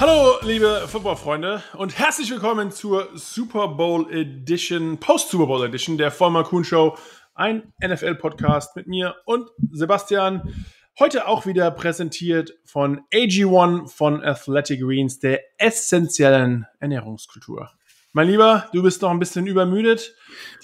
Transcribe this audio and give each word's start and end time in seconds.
Hallo, 0.00 0.36
liebe 0.40 0.86
Footballfreunde 0.88 1.62
und 1.74 1.98
herzlich 1.98 2.30
willkommen 2.30 2.72
zur 2.72 3.10
Super 3.12 3.68
Bowl 3.68 4.10
Edition, 4.10 4.96
Post-Super 4.96 5.44
Bowl 5.44 5.62
Edition 5.62 5.98
der 5.98 6.10
Vollmer 6.10 6.42
Kuhn 6.42 6.64
Show. 6.64 6.96
Ein 7.34 7.74
NFL-Podcast 7.86 8.76
mit 8.76 8.86
mir 8.86 9.16
und 9.26 9.50
Sebastian. 9.72 10.54
Heute 10.98 11.28
auch 11.28 11.44
wieder 11.44 11.70
präsentiert 11.70 12.54
von 12.64 13.02
AG1 13.12 13.88
von 13.94 14.24
Athletic 14.24 14.80
Greens, 14.80 15.18
der 15.18 15.40
essentiellen 15.58 16.66
Ernährungskultur. 16.78 17.68
Mein 18.14 18.28
Lieber, 18.28 18.70
du 18.72 18.82
bist 18.82 19.02
noch 19.02 19.10
ein 19.10 19.18
bisschen 19.18 19.46
übermüdet. 19.46 20.14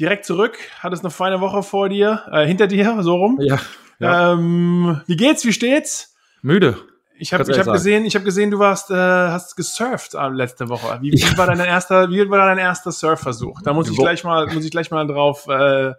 Direkt 0.01 0.25
zurück, 0.25 0.57
hattest 0.79 1.05
eine 1.05 1.11
feine 1.11 1.43
Woche 1.43 1.63
vor 1.63 1.91
dir, 1.91 2.23
äh, 2.33 2.47
hinter 2.47 2.69
dir, 2.69 3.03
so 3.03 3.17
rum. 3.17 3.39
Ja. 3.43 3.61
ja. 3.99 4.33
Ähm, 4.33 5.03
wie 5.07 5.17
geht's? 5.17 5.45
Wie 5.45 5.53
steht's? 5.53 6.17
Müde. 6.41 6.79
Ich 7.19 7.33
habe 7.33 7.45
hab 7.45 7.73
gesehen, 7.73 8.05
ich 8.05 8.15
habe 8.15 8.25
gesehen, 8.25 8.51
du 8.51 8.59
warst, 8.59 8.91
äh, 8.91 8.95
hast 8.95 9.57
gesurft 9.57 10.15
äh, 10.15 10.29
letzte 10.29 10.69
Woche. 10.69 10.99
Wie, 11.01 11.13
wie 11.13 11.39
war 11.39 11.47
dein 11.47 11.61
erster, 11.61 12.11
wie 12.11 12.29
war 12.29 12.47
dein 12.47 12.59
erster 12.59 12.93
Surfversuch? 12.93 13.63
Da 13.63 13.73
muss 13.73 13.91
ich 13.91 13.97
gleich 13.97 14.23
mal, 14.25 14.47
muss 14.47 14.65
ich 14.65 14.71
gleich 14.71 14.91
mal 14.91 15.07
drauf 15.07 15.47
äh, 15.49 15.93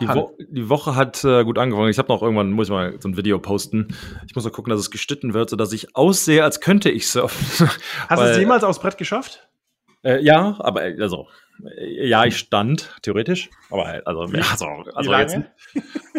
die, 0.00 0.08
Wo 0.08 0.36
die, 0.38 0.68
Woche 0.68 0.94
hat 0.94 1.24
äh, 1.24 1.42
gut 1.42 1.56
angefangen. 1.56 1.88
Ich 1.88 1.98
habe 1.98 2.08
noch 2.08 2.20
irgendwann, 2.20 2.50
muss 2.50 2.66
ich 2.66 2.72
mal 2.72 2.96
so 3.00 3.08
ein 3.08 3.16
Video 3.16 3.38
posten. 3.38 3.88
Ich 4.26 4.34
muss 4.34 4.44
mal 4.44 4.50
gucken, 4.50 4.70
dass 4.70 4.80
es 4.80 4.90
geschnitten 4.90 5.32
wird, 5.32 5.48
sodass 5.48 5.72
ich 5.72 5.96
aussehe, 5.96 6.44
als 6.44 6.60
könnte 6.60 6.90
ich 6.90 7.08
surfen. 7.08 7.70
Hast 8.08 8.22
du 8.22 8.26
es 8.26 8.36
jemals 8.36 8.62
aufs 8.62 8.78
Brett 8.78 8.98
geschafft? 8.98 9.48
Äh, 10.02 10.22
ja, 10.22 10.56
aber 10.58 10.84
äh, 10.84 11.00
also 11.00 11.28
ja, 11.78 12.24
ich 12.24 12.36
stand 12.36 12.94
theoretisch, 13.02 13.50
aber 13.70 14.02
also, 14.06 14.32
Wie, 14.32 14.38
also, 14.38 14.66
also 14.94 15.14
jetzt, 15.14 15.38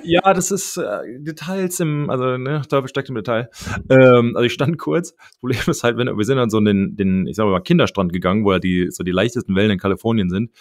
ja, 0.04 0.34
das 0.34 0.52
ist 0.52 0.78
äh, 0.78 1.20
Details 1.20 1.80
im, 1.80 2.10
also 2.10 2.38
ne, 2.38 2.62
Teufel 2.68 2.88
steckt 2.88 3.10
im 3.10 3.16
Detail. 3.16 3.50
Ähm, 3.90 4.36
also 4.36 4.46
ich 4.46 4.54
stand 4.54 4.78
kurz. 4.78 5.16
Das 5.16 5.38
Problem 5.40 5.60
ist 5.68 5.84
halt, 5.84 5.98
wenn 5.98 6.08
wir 6.08 6.26
sind 6.26 6.38
dann 6.38 6.50
so 6.50 6.58
in 6.58 6.66
den, 6.66 6.96
den 6.96 7.28
ich 7.28 7.36
sag 7.36 7.46
mal 7.46 7.62
Kinderstrand 7.62 8.14
gegangen, 8.14 8.46
wo 8.46 8.52
ja 8.52 8.60
die 8.60 8.90
so 8.92 9.04
die 9.04 9.12
leichtesten 9.12 9.56
Wellen 9.56 9.72
in 9.72 9.80
Kalifornien 9.80 10.30
sind. 10.30 10.52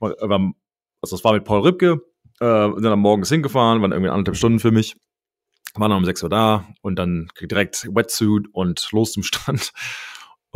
Also 0.00 0.54
das 1.02 1.24
war 1.24 1.32
mit 1.32 1.44
Paul 1.44 1.62
Ripke. 1.62 2.00
Äh, 2.40 2.72
sind 2.74 2.82
dann 2.82 2.98
morgens 2.98 3.30
hingefahren, 3.30 3.80
waren 3.80 3.92
irgendwie 3.92 4.10
anderthalb 4.10 4.36
Stunden 4.36 4.60
für 4.60 4.70
mich. 4.70 4.96
Waren 5.74 5.90
dann 5.90 5.98
um 5.98 6.04
6 6.04 6.22
Uhr 6.22 6.28
da 6.28 6.66
und 6.82 6.96
dann 6.96 7.28
direkt 7.40 7.88
Wetsuit 7.94 8.48
und 8.52 8.88
los 8.92 9.12
zum 9.12 9.22
Strand. 9.22 9.72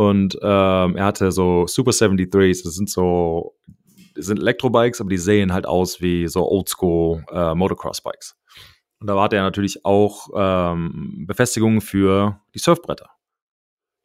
Und 0.01 0.35
ähm, 0.41 0.97
er 0.97 1.05
hatte 1.05 1.31
so 1.31 1.67
Super 1.67 1.91
73s, 1.91 2.65
das 2.65 2.75
sind 2.75 2.89
so, 2.89 3.55
das 4.15 4.25
sind 4.25 4.39
Elektrobikes, 4.39 4.99
aber 5.03 5.11
die 5.11 5.19
sehen 5.19 5.53
halt 5.53 5.67
aus 5.67 6.01
wie 6.01 6.27
so 6.27 6.51
Oldschool 6.51 7.23
äh, 7.31 7.55
Motocross-Bikes. 7.55 8.35
Und 8.99 9.09
da 9.09 9.21
hatte 9.21 9.37
er 9.37 9.43
natürlich 9.43 9.85
auch 9.85 10.31
ähm, 10.35 11.27
Befestigungen 11.27 11.83
für 11.83 12.41
die 12.55 12.61
Surfbretter. 12.61 13.11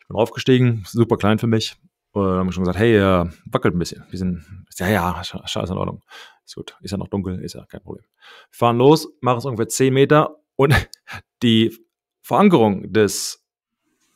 Ich 0.01 0.07
bin 0.09 0.17
aufgestiegen, 0.17 0.83
super 0.85 1.15
klein 1.15 1.39
für 1.39 1.47
mich. 1.47 1.77
Und 2.11 2.25
dann 2.25 2.39
haben 2.39 2.47
wir 2.47 2.51
schon 2.51 2.65
gesagt, 2.65 2.79
hey, 2.79 2.97
äh, 2.97 3.29
wackelt 3.45 3.73
ein 3.73 3.79
bisschen. 3.79 4.03
Wir 4.09 4.19
sind, 4.19 4.65
ja, 4.77 4.89
ja, 4.89 5.23
scheiße 5.23 5.71
in 5.71 5.79
Ordnung. 5.79 6.03
Ist 6.45 6.55
gut. 6.55 6.75
Ist 6.81 6.91
ja 6.91 6.97
noch 6.97 7.07
dunkel, 7.07 7.39
ist 7.39 7.55
ja 7.55 7.65
kein 7.67 7.81
Problem. 7.81 8.03
Wir 8.03 8.57
fahren 8.57 8.77
los, 8.79 9.07
machen 9.21 9.37
es 9.37 9.45
ungefähr 9.45 9.69
10 9.69 9.93
Meter 9.93 10.41
und 10.57 10.73
die 11.41 11.73
Verankerung 12.21 12.91
des 12.91 13.47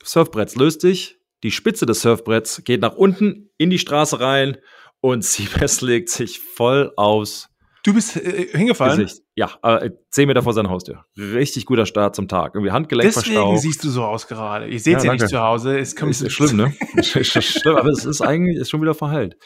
Surfbretts 0.03 0.57
löst 0.57 0.81
sich 0.81 1.18
die 1.43 1.51
Spitze 1.51 1.85
des 1.85 2.01
Surfbretts 2.01 2.63
geht 2.63 2.81
nach 2.81 2.95
unten 2.95 3.49
in 3.57 3.69
die 3.69 3.79
Straße 3.79 4.19
rein 4.19 4.57
und 5.01 5.23
Siebes 5.23 5.81
legt 5.81 6.09
sich 6.09 6.39
voll 6.39 6.91
aus. 6.97 7.49
Du 7.83 7.93
bist 7.93 8.17
äh, 8.17 8.47
hingefallen? 8.51 8.99
Gesicht. 8.99 9.23
Ja, 9.35 9.51
äh, 9.63 9.91
zehn 10.09 10.27
Meter 10.27 10.43
vor 10.43 10.53
seiner 10.53 10.69
Haustür. 10.69 11.05
Richtig 11.17 11.65
guter 11.65 11.85
Start 11.85 12.15
zum 12.15 12.27
Tag. 12.27 12.55
Irgendwie 12.55 12.71
Handgelenk 12.71 13.07
Deswegen 13.07 13.35
verstaucht. 13.35 13.61
siehst 13.61 13.83
du 13.83 13.89
so 13.89 14.03
aus 14.03 14.27
gerade. 14.27 14.67
Ich 14.67 14.83
sehe 14.83 14.97
ja, 14.97 15.03
ja 15.03 15.13
nicht 15.13 15.29
zu 15.29 15.39
Hause. 15.39 15.79
Es 15.79 15.95
kommt 15.95 16.11
ist, 16.11 16.21
ist 16.21 16.33
schlimm, 16.33 16.57
ne? 16.57 16.73
ist 16.95 17.43
schlimm, 17.43 17.77
aber 17.77 17.89
es 17.89 18.03
ist 18.03 18.21
eigentlich 18.21 18.57
ist 18.57 18.69
schon 18.69 18.81
wieder 18.81 18.93
verheilt. 18.93 19.37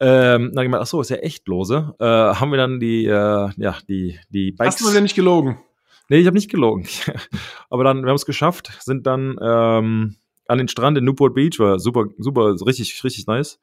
Ähm, 0.00 0.50
dann 0.54 0.64
gemeint, 0.64 0.82
ach 0.82 0.86
so, 0.86 1.00
ist 1.00 1.10
ja 1.10 1.16
echt 1.18 1.48
lose. 1.48 1.94
Äh, 1.98 2.04
haben 2.04 2.50
wir 2.50 2.58
dann 2.58 2.78
die, 2.78 3.06
äh, 3.06 3.50
ja, 3.56 3.78
die, 3.88 4.18
die 4.30 4.52
Bikes. 4.52 4.66
Hast 4.66 4.80
du 4.80 4.86
mir 4.86 4.92
denn 4.92 5.04
nicht 5.04 5.14
gelogen? 5.14 5.58
Nee, 6.08 6.18
ich 6.18 6.26
habe 6.26 6.36
nicht 6.36 6.50
gelogen. 6.50 6.86
aber 7.70 7.84
dann, 7.84 8.02
wir 8.02 8.08
haben 8.08 8.16
es 8.16 8.26
geschafft, 8.26 8.70
sind 8.80 9.06
dann 9.06 9.36
ähm, 9.40 10.16
an 10.48 10.58
den 10.58 10.68
Strand 10.68 10.98
in 10.98 11.04
Newport 11.04 11.34
Beach, 11.34 11.58
war 11.58 11.78
super, 11.78 12.06
super, 12.18 12.54
richtig, 12.66 13.02
richtig 13.04 13.26
nice. 13.26 13.60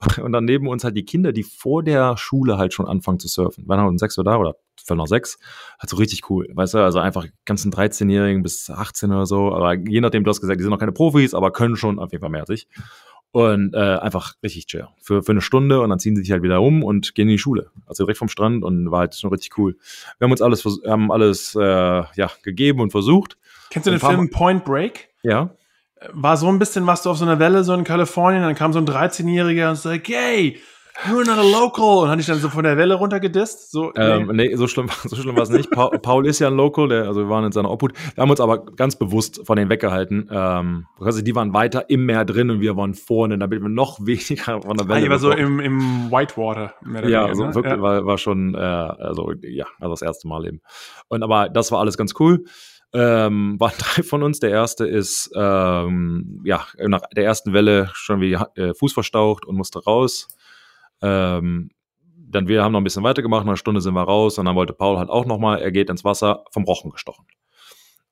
Und 0.22 0.32
dann 0.32 0.44
neben 0.44 0.68
uns 0.68 0.84
halt 0.84 0.96
die 0.96 1.04
Kinder, 1.04 1.32
die 1.32 1.42
vor 1.42 1.82
der 1.82 2.16
Schule 2.16 2.56
halt 2.56 2.72
schon 2.72 2.86
anfangen 2.86 3.18
zu 3.18 3.28
surfen. 3.28 3.64
Wann 3.66 3.80
haben 3.80 3.92
wir 3.92 3.98
sechs 3.98 4.18
oder 4.18 4.32
da 4.32 4.38
oder 4.38 4.56
viertel 4.76 4.96
nach 4.96 5.06
sechs? 5.06 5.38
Halt 5.80 5.90
so 5.90 5.96
richtig 5.96 6.30
cool. 6.30 6.48
Weißt 6.52 6.74
du, 6.74 6.78
also 6.78 7.00
einfach 7.00 7.26
ganzen 7.44 7.72
13-Jährigen 7.72 8.42
bis 8.42 8.70
18 8.70 9.10
oder 9.10 9.26
so. 9.26 9.52
Aber 9.52 9.74
je 9.74 10.00
nachdem, 10.00 10.22
du 10.22 10.30
hast 10.30 10.40
gesagt, 10.40 10.60
die 10.60 10.62
sind 10.62 10.70
noch 10.70 10.78
keine 10.78 10.92
Profis, 10.92 11.34
aber 11.34 11.50
können 11.50 11.76
schon 11.76 11.98
auf 11.98 12.12
jeden 12.12 12.22
Fall 12.22 12.30
mehr 12.30 12.42
als 12.42 12.50
ich. 12.50 12.68
Und 13.30 13.74
äh, 13.74 13.78
einfach 13.78 14.34
richtig 14.42 14.66
chill. 14.68 14.86
Für, 15.02 15.22
für 15.22 15.32
eine 15.32 15.42
Stunde 15.42 15.80
und 15.80 15.90
dann 15.90 15.98
ziehen 15.98 16.16
sie 16.16 16.22
sich 16.22 16.30
halt 16.30 16.42
wieder 16.42 16.62
um 16.62 16.82
und 16.82 17.14
gehen 17.14 17.28
in 17.28 17.32
die 17.32 17.38
Schule. 17.38 17.70
Also 17.86 18.04
direkt 18.04 18.18
vom 18.18 18.28
Strand 18.28 18.64
und 18.64 18.90
war 18.90 19.00
halt 19.00 19.16
schon 19.16 19.30
richtig 19.30 19.58
cool. 19.58 19.76
Wir 20.18 20.26
haben 20.26 20.30
uns 20.30 20.40
alles, 20.40 20.64
haben 20.86 21.10
alles 21.10 21.54
äh, 21.56 21.60
ja, 21.60 22.30
gegeben 22.42 22.80
und 22.80 22.90
versucht. 22.90 23.36
Kennst 23.70 23.86
du 23.86 23.90
den 23.90 24.00
Film 24.00 24.30
Point 24.30 24.64
Break? 24.64 25.08
Ja 25.22 25.50
war 26.12 26.36
so 26.36 26.48
ein 26.48 26.58
bisschen, 26.58 26.86
was 26.86 27.02
du 27.02 27.10
auf 27.10 27.18
so 27.18 27.24
einer 27.24 27.38
Welle 27.38 27.64
so 27.64 27.74
in 27.74 27.84
Kalifornien, 27.84 28.42
dann 28.42 28.54
kam 28.54 28.72
so 28.72 28.78
ein 28.78 28.86
13-Jähriger 28.86 29.70
und 29.70 29.84
like, 29.84 30.08
hey, 30.08 30.58
you're 31.06 31.24
not 31.24 31.38
a 31.38 31.42
local. 31.42 32.02
Und 32.02 32.10
hatte 32.10 32.20
ich 32.20 32.26
dann 32.26 32.38
so 32.38 32.48
von 32.48 32.64
der 32.64 32.76
Welle 32.76 32.94
runtergedisst. 32.94 33.70
So, 33.70 33.92
ähm, 33.94 34.30
nee. 34.34 34.54
so 34.56 34.66
schlimm, 34.66 34.88
so 35.04 35.16
schlimm 35.16 35.36
war 35.36 35.42
es 35.42 35.50
nicht. 35.50 35.70
Paul, 35.70 35.98
Paul, 35.98 36.26
ist 36.26 36.38
ja 36.38 36.48
ein 36.48 36.54
Local, 36.54 36.88
der, 36.88 37.04
also 37.04 37.20
wir 37.20 37.28
waren 37.28 37.44
in 37.44 37.52
seiner 37.52 37.70
Obhut. 37.70 37.92
Wir 38.14 38.22
haben 38.22 38.30
uns 38.30 38.40
aber 38.40 38.64
ganz 38.64 38.96
bewusst 38.96 39.46
von 39.46 39.56
denen 39.56 39.70
weggehalten. 39.70 40.28
Ähm, 40.30 40.86
also 41.00 41.22
die 41.22 41.34
waren 41.34 41.52
weiter 41.52 41.88
im 41.90 42.06
Meer 42.06 42.24
drin 42.24 42.50
und 42.50 42.60
wir 42.60 42.76
waren 42.76 42.94
vorne, 42.94 43.38
damit 43.38 43.62
wir 43.62 43.68
noch 43.68 43.98
weniger 44.00 44.62
von 44.62 44.76
der 44.76 44.88
Welle. 44.88 45.06
Ah, 45.06 45.10
war 45.10 45.18
so 45.18 45.30
im, 45.30 45.60
im 45.60 46.10
Whitewater. 46.10 46.74
ja, 47.06 47.26
also 47.26 47.46
ne? 47.46 47.54
wirklich, 47.54 47.74
ja. 47.74 47.82
War, 47.82 48.06
war 48.06 48.18
schon, 48.18 48.54
äh, 48.54 48.58
also 48.58 49.32
ja, 49.42 49.66
also 49.80 49.90
das 49.90 50.02
erste 50.02 50.28
Mal 50.28 50.46
eben. 50.46 50.60
Und 51.08 51.22
aber 51.22 51.48
das 51.48 51.72
war 51.72 51.80
alles 51.80 51.96
ganz 51.96 52.14
cool. 52.18 52.44
Ähm, 52.92 53.56
waren 53.60 53.74
drei 53.78 54.02
von 54.02 54.22
uns. 54.22 54.40
Der 54.40 54.50
erste 54.50 54.86
ist 54.86 55.30
ähm, 55.34 56.42
ja 56.44 56.66
nach 56.78 57.02
der 57.14 57.24
ersten 57.24 57.52
Welle 57.52 57.90
schon 57.92 58.20
wie 58.20 58.32
äh, 58.32 58.74
Fuß 58.74 58.92
verstaucht 58.92 59.44
und 59.44 59.56
musste 59.56 59.82
raus. 59.82 60.28
Ähm, 61.00 61.70
dann 62.30 62.48
wir 62.48 62.62
haben 62.62 62.72
noch 62.72 62.80
ein 62.80 62.84
bisschen 62.84 63.04
weitergemacht, 63.04 63.44
nach 63.44 63.48
einer 63.48 63.56
Stunde 63.56 63.80
sind 63.80 63.94
wir 63.94 64.02
raus 64.02 64.38
und 64.38 64.44
dann 64.44 64.54
wollte 64.54 64.74
Paul 64.74 64.98
halt 64.98 65.08
auch 65.08 65.24
nochmal, 65.24 65.60
er 65.60 65.72
geht 65.72 65.88
ins 65.88 66.04
Wasser, 66.04 66.44
vom 66.50 66.64
Rochen 66.64 66.90
gestochen. 66.90 67.26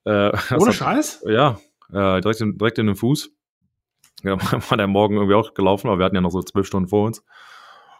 Äh, 0.04 0.32
Ohne 0.58 0.72
Scheiß? 0.72 1.24
Ja, 1.28 1.58
äh, 1.92 2.20
direkt, 2.20 2.40
in, 2.40 2.56
direkt 2.56 2.78
in 2.78 2.86
den 2.86 2.96
Fuß. 2.96 3.30
Ja, 4.22 4.38
war 4.70 4.76
der 4.76 4.86
Morgen 4.86 5.16
irgendwie 5.16 5.34
auch 5.34 5.52
gelaufen, 5.54 5.88
aber 5.88 5.98
wir 5.98 6.06
hatten 6.06 6.14
ja 6.14 6.22
noch 6.22 6.30
so 6.30 6.42
zwölf 6.42 6.66
Stunden 6.66 6.88
vor 6.88 7.06
uns. 7.06 7.22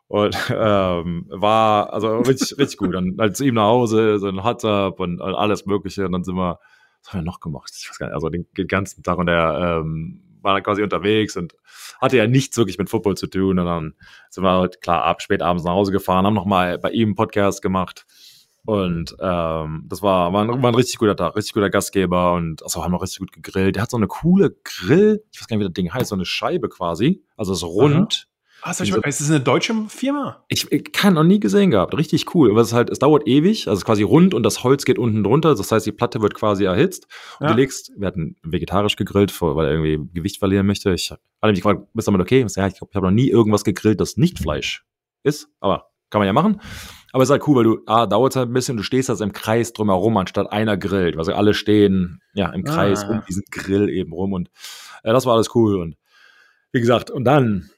Und 0.09 0.37
ähm, 0.51 1.27
war 1.29 1.93
also 1.93 2.19
richtig, 2.19 2.59
richtig 2.59 2.77
gut. 2.79 2.95
Dann 2.95 3.17
halt 3.19 3.37
zu 3.37 3.45
ihm 3.45 3.55
nach 3.55 3.65
Hause, 3.65 4.19
so 4.19 4.29
ein 4.29 4.37
WhatsApp 4.37 5.01
und 5.01 5.21
alles 5.21 5.67
Mögliche. 5.67 6.07
Und 6.07 6.13
dann 6.13 6.25
sind 6.25 6.37
wir, 6.37 6.59
was 7.03 7.13
haben 7.13 7.21
wir 7.21 7.25
noch 7.25 7.41
gemacht? 7.41 7.73
Ich 7.77 7.89
weiß 7.89 7.99
gar 7.99 8.07
nicht, 8.07 8.15
also 8.15 8.29
den, 8.29 8.47
den 8.57 8.69
ganzen 8.69 9.03
Tag 9.03 9.19
und 9.19 9.27
der 9.27 9.81
ähm, 9.83 10.23
war 10.43 10.55
dann 10.55 10.63
quasi 10.63 10.83
unterwegs 10.83 11.37
und 11.37 11.55
hatte 12.01 12.17
ja 12.17 12.27
nichts 12.27 12.57
wirklich 12.57 12.79
mit 12.79 12.89
Football 12.89 13.17
zu 13.17 13.27
tun. 13.27 13.59
Und 13.59 13.67
dann 13.67 13.95
sind 14.31 14.45
wir 14.45 14.53
halt 14.53 14.81
klar 14.81 15.03
ab 15.03 15.21
spät 15.23 15.43
abends 15.43 15.65
nach 15.65 15.73
Hause 15.73 15.93
gefahren, 15.93 16.25
haben 16.25 16.35
nochmal 16.35 16.79
bei 16.79 16.91
ihm 16.91 17.09
einen 17.09 17.15
Podcast 17.17 17.63
gemacht. 17.63 18.07
Und 18.65 19.17
ähm, 19.21 19.85
das 19.87 20.03
war, 20.03 20.33
war, 20.33 20.43
ein, 20.43 20.63
war 20.63 20.71
ein 20.71 20.75
richtig 20.75 20.99
guter 20.99 21.15
Tag, 21.15 21.37
richtig 21.37 21.53
guter 21.53 21.71
Gastgeber 21.71 22.35
und 22.35 22.65
also 22.65 22.83
haben 22.83 22.93
wir 22.93 23.01
richtig 23.01 23.21
gut 23.21 23.33
gegrillt. 23.33 23.77
Der 23.77 23.83
hat 23.83 23.91
so 23.91 23.97
eine 23.97 24.09
coole 24.09 24.57
Grill, 24.65 25.23
ich 25.33 25.41
weiß 25.41 25.47
gar 25.47 25.57
nicht, 25.57 25.65
wie 25.65 25.69
das 25.69 25.75
Ding 25.75 25.93
heißt, 25.93 26.09
so 26.09 26.17
eine 26.17 26.25
Scheibe 26.25 26.69
quasi. 26.69 27.25
Also 27.37 27.53
es 27.53 27.59
ist 27.59 27.65
rund. 27.65 28.27
Aha. 28.27 28.36
Ah, 28.67 28.73
ist 28.73 29.21
das 29.21 29.31
eine 29.31 29.39
deutsche 29.39 29.75
Firma? 29.87 30.45
Ich, 30.49 30.73
ich 30.73 30.91
kann 30.91 31.15
noch 31.15 31.23
nie 31.23 31.39
gesehen 31.39 31.71
gehabt. 31.71 31.97
Richtig 31.97 32.35
cool. 32.35 32.51
Aber 32.51 32.63
es 32.63 32.73
halt, 32.73 32.91
es 32.91 32.99
dauert 32.99 33.29
ewig. 33.29 33.69
Also 33.69 33.75
es 33.75 33.79
ist 33.79 33.85
quasi 33.85 34.03
rund 34.03 34.35
und 34.35 34.43
das 34.43 34.65
Holz 34.65 34.85
geht 34.85 34.99
unten 34.99 35.23
drunter. 35.23 35.55
Das 35.55 35.71
heißt, 35.71 35.87
die 35.87 35.93
Platte 35.93 36.21
wird 36.21 36.35
quasi 36.35 36.65
erhitzt. 36.65 37.07
Und 37.39 37.47
ja. 37.47 37.53
du 37.53 37.61
legst, 37.61 37.93
wir 37.97 38.09
hatten 38.09 38.35
vegetarisch 38.43 38.97
gegrillt, 38.97 39.41
weil 39.41 39.67
er 39.67 39.73
irgendwie 39.73 40.11
Gewicht 40.13 40.41
verlieren 40.41 40.67
möchte. 40.67 40.93
Ich 40.93 41.13
hatte 41.13 41.21
mich 41.45 41.61
gefragt, 41.61 41.83
bist 41.95 42.09
du 42.09 42.11
damit 42.11 42.27
okay? 42.27 42.45
Ja, 42.57 42.67
ich 42.67 42.75
ich 42.75 42.81
habe 42.81 43.07
noch 43.07 43.13
nie 43.13 43.31
irgendwas 43.31 43.63
gegrillt, 43.63 44.01
das 44.01 44.17
nicht 44.17 44.41
Fleisch 44.41 44.85
ist. 45.23 45.49
Aber 45.61 45.91
kann 46.11 46.19
man 46.19 46.27
ja 46.27 46.33
machen. 46.33 46.61
Aber 47.13 47.23
es 47.23 47.29
ist 47.29 47.33
halt 47.35 47.47
cool, 47.47 47.57
weil 47.59 47.65
du, 47.65 47.79
ah, 47.87 48.07
dauert 48.07 48.35
halt 48.35 48.49
ein 48.49 48.53
bisschen, 48.53 48.77
du 48.77 48.83
stehst 48.83 49.11
also 49.11 49.23
im 49.23 49.33
Kreis 49.33 49.75
drumherum, 49.75 50.17
anstatt 50.17 50.51
einer 50.51 50.77
grillt. 50.77 51.17
Also 51.17 51.33
alle 51.35 51.55
stehen, 51.55 52.21
ja, 52.35 52.51
im 52.51 52.65
Kreis 52.65 53.05
ah. 53.05 53.11
um 53.11 53.23
diesen 53.29 53.45
Grill 53.49 53.89
eben 53.89 54.13
rum 54.13 54.33
und 54.33 54.49
äh, 55.05 55.13
das 55.13 55.25
war 55.25 55.35
alles 55.35 55.55
cool. 55.55 55.77
Und 55.77 55.97
wie 56.73 56.81
gesagt, 56.81 57.13
und 57.13 57.23
dann 57.23 57.71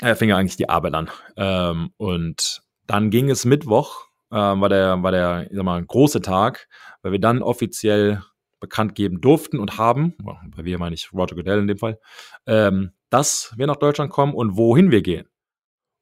äh, 0.00 0.14
fing 0.14 0.28
ja 0.28 0.36
eigentlich 0.36 0.56
die 0.56 0.68
Arbeit 0.68 0.94
an. 0.94 1.10
Ähm, 1.36 1.90
und 1.96 2.62
dann 2.86 3.10
ging 3.10 3.30
es 3.30 3.44
Mittwoch, 3.44 4.06
äh, 4.30 4.36
war 4.36 4.68
der, 4.68 5.02
war 5.02 5.12
der, 5.12 5.46
ich 5.50 5.56
sag 5.56 5.64
mal, 5.64 5.84
große 5.84 6.20
Tag, 6.20 6.68
weil 7.02 7.12
wir 7.12 7.20
dann 7.20 7.42
offiziell 7.42 8.22
bekannt 8.60 8.94
geben 8.94 9.20
durften 9.20 9.58
und 9.58 9.78
haben, 9.78 10.14
bei 10.56 10.64
wir 10.64 10.78
meine 10.78 10.94
ich 10.94 11.12
Roger 11.12 11.36
Goodell 11.36 11.60
in 11.60 11.68
dem 11.68 11.78
Fall, 11.78 11.98
ähm, 12.46 12.90
dass 13.10 13.54
wir 13.56 13.66
nach 13.66 13.76
Deutschland 13.76 14.10
kommen 14.10 14.34
und 14.34 14.56
wohin 14.56 14.90
wir 14.90 15.02
gehen. 15.02 15.28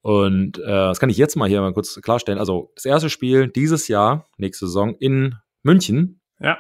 Und 0.03 0.59
äh, 0.59 0.63
das 0.63 1.01
kann 1.01 1.11
ich 1.11 1.17
jetzt 1.17 1.37
mal 1.37 1.49
hier 1.49 1.61
mal 1.61 1.73
kurz 1.73 2.01
klarstellen. 2.01 2.39
Also 2.39 2.71
das 2.77 2.85
erste 2.85 3.11
Spiel 3.11 3.49
dieses 3.49 3.89
Jahr, 3.89 4.27
nächste 4.37 4.67
Saison 4.67 4.95
in 4.95 5.35
München. 5.63 6.21
Ja. 6.39 6.59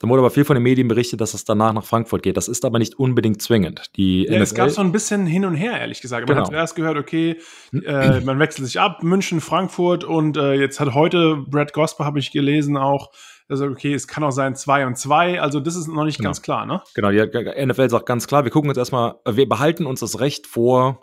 Da 0.00 0.08
wurde 0.08 0.20
aber 0.20 0.30
viel 0.30 0.44
von 0.44 0.54
den 0.54 0.62
Medien 0.62 0.86
berichtet, 0.86 1.20
dass 1.20 1.34
es 1.34 1.44
danach 1.44 1.72
nach 1.72 1.84
Frankfurt 1.84 2.22
geht. 2.22 2.36
Das 2.36 2.46
ist 2.46 2.64
aber 2.64 2.78
nicht 2.78 2.98
unbedingt 2.98 3.42
zwingend. 3.42 3.90
Die 3.96 4.24
ja, 4.24 4.38
es 4.38 4.54
gab 4.54 4.70
so 4.70 4.80
ein 4.80 4.92
bisschen 4.92 5.26
hin 5.26 5.44
und 5.44 5.54
her, 5.54 5.80
ehrlich 5.80 6.00
gesagt. 6.00 6.28
Man 6.28 6.36
genau. 6.36 6.46
hat 6.46 6.52
zuerst 6.52 6.76
gehört, 6.76 6.96
okay, 6.96 7.36
äh, 7.72 8.20
man 8.20 8.38
wechselt 8.38 8.66
sich 8.66 8.78
ab, 8.78 9.02
München, 9.02 9.40
Frankfurt 9.40 10.04
und 10.04 10.36
äh, 10.36 10.54
jetzt 10.54 10.78
hat 10.78 10.94
heute 10.94 11.44
Brad 11.48 11.72
Gosper, 11.72 12.04
habe 12.04 12.20
ich 12.20 12.30
gelesen, 12.30 12.76
auch 12.76 13.10
also 13.48 13.66
okay, 13.66 13.94
es 13.94 14.06
kann 14.06 14.22
auch 14.24 14.30
sein 14.30 14.54
2 14.54 14.86
und 14.86 14.98
2, 14.98 15.40
also 15.40 15.58
das 15.58 15.74
ist 15.74 15.88
noch 15.88 16.04
nicht 16.04 16.18
genau. 16.18 16.28
ganz 16.28 16.42
klar, 16.42 16.66
ne? 16.66 16.82
Genau, 16.94 17.10
die 17.10 17.66
NFL 17.66 17.88
sagt 17.88 18.04
ganz 18.04 18.26
klar, 18.26 18.44
wir 18.44 18.50
gucken 18.50 18.68
uns 18.68 18.76
erstmal, 18.76 19.14
wir 19.26 19.48
behalten 19.48 19.86
uns 19.86 20.00
das 20.00 20.20
Recht 20.20 20.46
vor, 20.46 21.00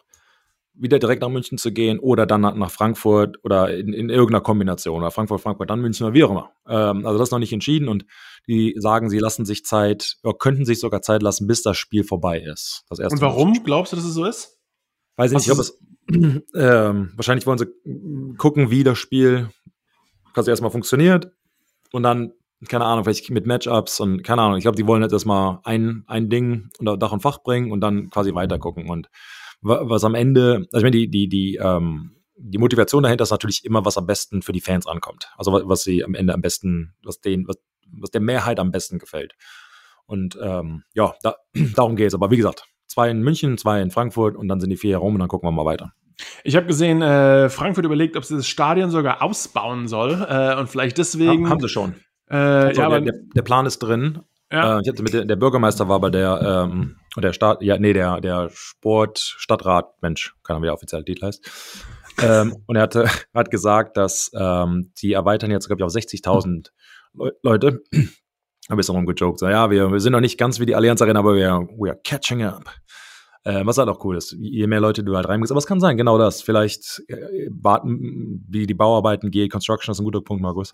wieder 0.77 0.99
direkt 0.99 1.21
nach 1.21 1.29
München 1.29 1.57
zu 1.57 1.71
gehen 1.71 1.99
oder 1.99 2.25
dann 2.25 2.41
nach 2.41 2.71
Frankfurt 2.71 3.43
oder 3.43 3.75
in, 3.75 3.93
in 3.93 4.09
irgendeiner 4.09 4.41
Kombination 4.41 5.01
oder 5.01 5.11
Frankfurt, 5.11 5.41
Frankfurt, 5.41 5.69
dann 5.69 5.81
München 5.81 6.05
oder 6.05 6.13
wie 6.13 6.23
auch 6.23 6.31
immer. 6.31 6.51
Ähm, 6.67 7.05
also 7.05 7.17
das 7.17 7.29
ist 7.29 7.31
noch 7.31 7.39
nicht 7.39 7.53
entschieden 7.53 7.87
und 7.87 8.05
die 8.47 8.75
sagen, 8.77 9.09
sie 9.09 9.19
lassen 9.19 9.45
sich 9.45 9.63
Zeit, 9.63 10.17
oder 10.23 10.33
könnten 10.37 10.65
sich 10.65 10.79
sogar 10.79 11.01
Zeit 11.01 11.21
lassen, 11.21 11.47
bis 11.47 11.61
das 11.61 11.77
Spiel 11.77 12.03
vorbei 12.03 12.39
ist. 12.39 12.83
Das 12.89 12.99
erste 12.99 13.15
und 13.15 13.21
warum 13.21 13.51
Match. 13.51 13.63
glaubst 13.63 13.93
du, 13.93 13.95
dass 13.95 14.05
es 14.05 14.13
so 14.13 14.25
ist? 14.25 14.57
Weiß 15.15 15.31
ich 15.31 15.37
nicht, 15.37 15.47
ich 15.47 15.57
es, 15.57 15.79
ähm, 16.55 17.11
wahrscheinlich 17.15 17.47
wollen 17.47 17.57
sie 17.57 17.67
gucken, 18.37 18.69
wie 18.69 18.83
das 18.83 18.97
Spiel 18.97 19.49
quasi 20.33 20.49
erstmal 20.49 20.71
funktioniert 20.71 21.31
und 21.91 22.03
dann 22.03 22.33
keine 22.67 22.85
Ahnung, 22.85 23.03
vielleicht 23.03 23.29
mit 23.29 23.45
Matchups 23.45 23.99
und 23.99 24.23
keine 24.23 24.41
Ahnung. 24.41 24.57
Ich 24.57 24.63
glaube, 24.63 24.77
die 24.77 24.87
wollen 24.87 25.03
jetzt 25.03 25.11
erstmal 25.11 25.59
ein, 25.63 26.03
ein 26.07 26.29
Ding 26.29 26.69
unter 26.79 26.97
Dach 26.97 27.11
und 27.11 27.21
Fach 27.21 27.43
bringen 27.43 27.71
und 27.71 27.81
dann 27.81 28.09
quasi 28.09 28.33
weiter 28.33 28.57
gucken. 28.57 28.89
Und 28.89 29.09
was 29.65 30.03
am 30.03 30.15
Ende, 30.15 30.67
also 30.71 30.77
ich 30.77 30.83
meine, 30.83 30.91
die, 30.91 31.09
die, 31.09 31.27
die, 31.27 31.55
ähm, 31.55 32.11
die 32.37 32.57
Motivation 32.57 33.03
dahinter 33.03 33.23
ist 33.23 33.31
natürlich 33.31 33.65
immer, 33.65 33.85
was 33.85 33.97
am 33.97 34.05
besten 34.05 34.41
für 34.41 34.51
die 34.51 34.61
Fans 34.61 34.87
ankommt. 34.87 35.29
Also 35.37 35.51
was, 35.53 35.63
was 35.65 35.83
sie 35.83 36.03
am 36.03 36.15
Ende 36.15 36.33
am 36.33 36.41
besten, 36.41 36.93
was 37.03 37.21
denen, 37.21 37.47
was, 37.47 37.57
was 37.91 38.11
der 38.11 38.21
Mehrheit 38.21 38.59
am 38.59 38.71
besten 38.71 38.99
gefällt. 38.99 39.33
Und 40.05 40.37
ähm, 40.41 40.83
ja, 40.93 41.13
da, 41.23 41.35
darum 41.75 41.95
geht 41.95 42.07
es. 42.07 42.13
Aber 42.13 42.31
wie 42.31 42.37
gesagt, 42.37 42.65
zwei 42.87 43.09
in 43.09 43.21
München, 43.21 43.57
zwei 43.57 43.81
in 43.81 43.91
Frankfurt 43.91 44.35
und 44.35 44.47
dann 44.47 44.59
sind 44.59 44.69
die 44.69 44.77
vier 44.77 44.91
herum 44.91 45.15
und 45.15 45.19
dann 45.19 45.29
gucken 45.29 45.47
wir 45.47 45.51
mal 45.51 45.65
weiter. 45.65 45.93
Ich 46.43 46.55
habe 46.55 46.65
gesehen, 46.65 47.01
äh, 47.01 47.49
Frankfurt 47.49 47.85
überlegt, 47.85 48.15
ob 48.15 48.23
sie 48.23 48.37
das 48.37 48.47
Stadion 48.47 48.89
sogar 48.89 49.21
ausbauen 49.21 49.87
soll 49.87 50.25
äh, 50.29 50.55
und 50.57 50.69
vielleicht 50.69 50.97
deswegen. 50.97 51.49
haben 51.49 51.59
sie 51.59 51.67
schon. 51.67 51.95
Äh, 52.29 52.35
also 52.35 52.81
ja, 52.81 52.89
der, 52.89 53.01
der, 53.01 53.13
der, 53.35 53.41
Plan 53.41 53.65
ist 53.65 53.79
drin. 53.79 54.21
Ja. 54.51 54.77
Äh, 54.77 54.81
ich 54.83 54.89
hatte 54.89 55.03
mit 55.03 55.13
der, 55.13 55.25
der 55.25 55.35
Bürgermeister 55.35 55.89
war 55.89 55.99
bei 55.99 56.09
der 56.09 56.69
ähm, 56.71 56.97
der 57.17 57.33
Staat, 57.33 57.61
ja, 57.61 57.77
nee, 57.77 57.93
der, 57.93 58.19
der 58.21 58.49
Sportstadtrat, 58.53 60.01
Mensch, 60.01 60.35
keine 60.43 60.55
Ahnung, 60.57 60.63
wie 60.63 60.67
der 60.67 60.73
offizielle 60.73 61.05
Titel 61.05 61.25
heißt. 61.25 62.13
ähm, 62.21 62.55
und 62.67 62.75
er 62.75 62.83
hatte, 62.83 63.09
hat 63.33 63.51
gesagt, 63.51 63.97
dass 63.97 64.31
ähm, 64.37 64.91
die 65.01 65.13
erweitern 65.13 65.51
jetzt, 65.51 65.67
glaube 65.67 65.81
ich, 65.81 65.85
auf 65.85 65.93
60.000 65.93 66.69
Le 67.13 67.31
Leute. 67.41 67.81
Ein 68.67 68.77
bisschen 68.77 68.95
rumgejoked. 68.95 69.39
So, 69.39 69.47
ja, 69.47 69.69
wir, 69.69 69.91
wir 69.91 69.99
sind 69.99 70.11
noch 70.11 70.21
nicht 70.21 70.39
ganz 70.39 70.59
wie 70.59 70.65
die 70.65 70.73
Allianz 70.73 71.01
Arena, 71.01 71.19
aber 71.19 71.35
wir 71.35 71.67
we 71.77 71.89
are 71.89 71.99
catching 72.03 72.43
up. 72.43 72.63
Äh, 73.45 73.63
was 73.63 73.77
halt 73.77 73.87
auch 73.89 74.03
cool 74.03 74.17
ist, 74.17 74.35
je 74.39 74.65
mehr 74.65 74.79
Leute 74.79 75.03
du 75.03 75.15
halt 75.15 75.27
reinbringst. 75.27 75.51
Aber 75.51 75.59
es 75.59 75.67
kann 75.67 75.79
sein, 75.79 75.97
genau 75.97 76.17
das. 76.17 76.41
Vielleicht 76.41 77.03
äh, 77.07 77.47
warten, 77.51 78.43
wie 78.49 78.65
die 78.65 78.73
Bauarbeiten 78.73 79.29
geht, 79.29 79.51
Construction 79.51 79.91
ist 79.91 79.99
ein 79.99 80.03
guter 80.03 80.21
Punkt, 80.21 80.41
Markus, 80.41 80.73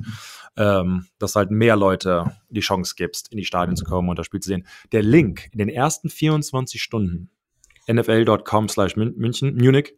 ähm, 0.55 1.05
dass 1.19 1.35
halt 1.35 1.51
mehr 1.51 1.75
Leute 1.75 2.31
die 2.49 2.61
Chance 2.61 2.93
gibst, 2.95 3.29
in 3.33 3.37
die 3.37 3.43
Stadien 3.43 3.75
zu 3.75 3.83
kommen 3.83 4.07
und 4.07 4.17
das 4.17 4.25
Spiel 4.25 4.39
zu 4.39 4.47
sehen. 4.47 4.65
Der 4.93 5.03
Link 5.03 5.49
in 5.51 5.59
den 5.59 5.67
ersten 5.67 6.09
24 6.09 6.81
Stunden, 6.81 7.29
nfl.com 7.87 8.69
slash 8.69 8.95
München, 8.95 9.57
Munich, 9.57 9.93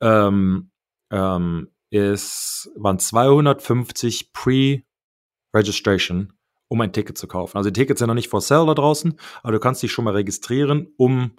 ähm, 0.00 0.72
ähm, 1.12 1.68
ist, 1.90 2.68
waren 2.74 2.98
250 2.98 4.32
Pre-Registration, 4.32 6.32
um 6.66 6.80
ein 6.80 6.92
Ticket 6.92 7.16
zu 7.16 7.28
kaufen. 7.28 7.58
Also 7.58 7.70
die 7.70 7.80
Tickets 7.80 8.00
sind 8.00 8.08
noch 8.08 8.16
nicht 8.16 8.28
for 8.28 8.40
sale 8.40 8.66
da 8.66 8.74
draußen, 8.74 9.16
aber 9.44 9.52
du 9.52 9.60
kannst 9.60 9.84
dich 9.84 9.92
schon 9.92 10.04
mal 10.04 10.14
registrieren, 10.14 10.88
um 10.96 11.36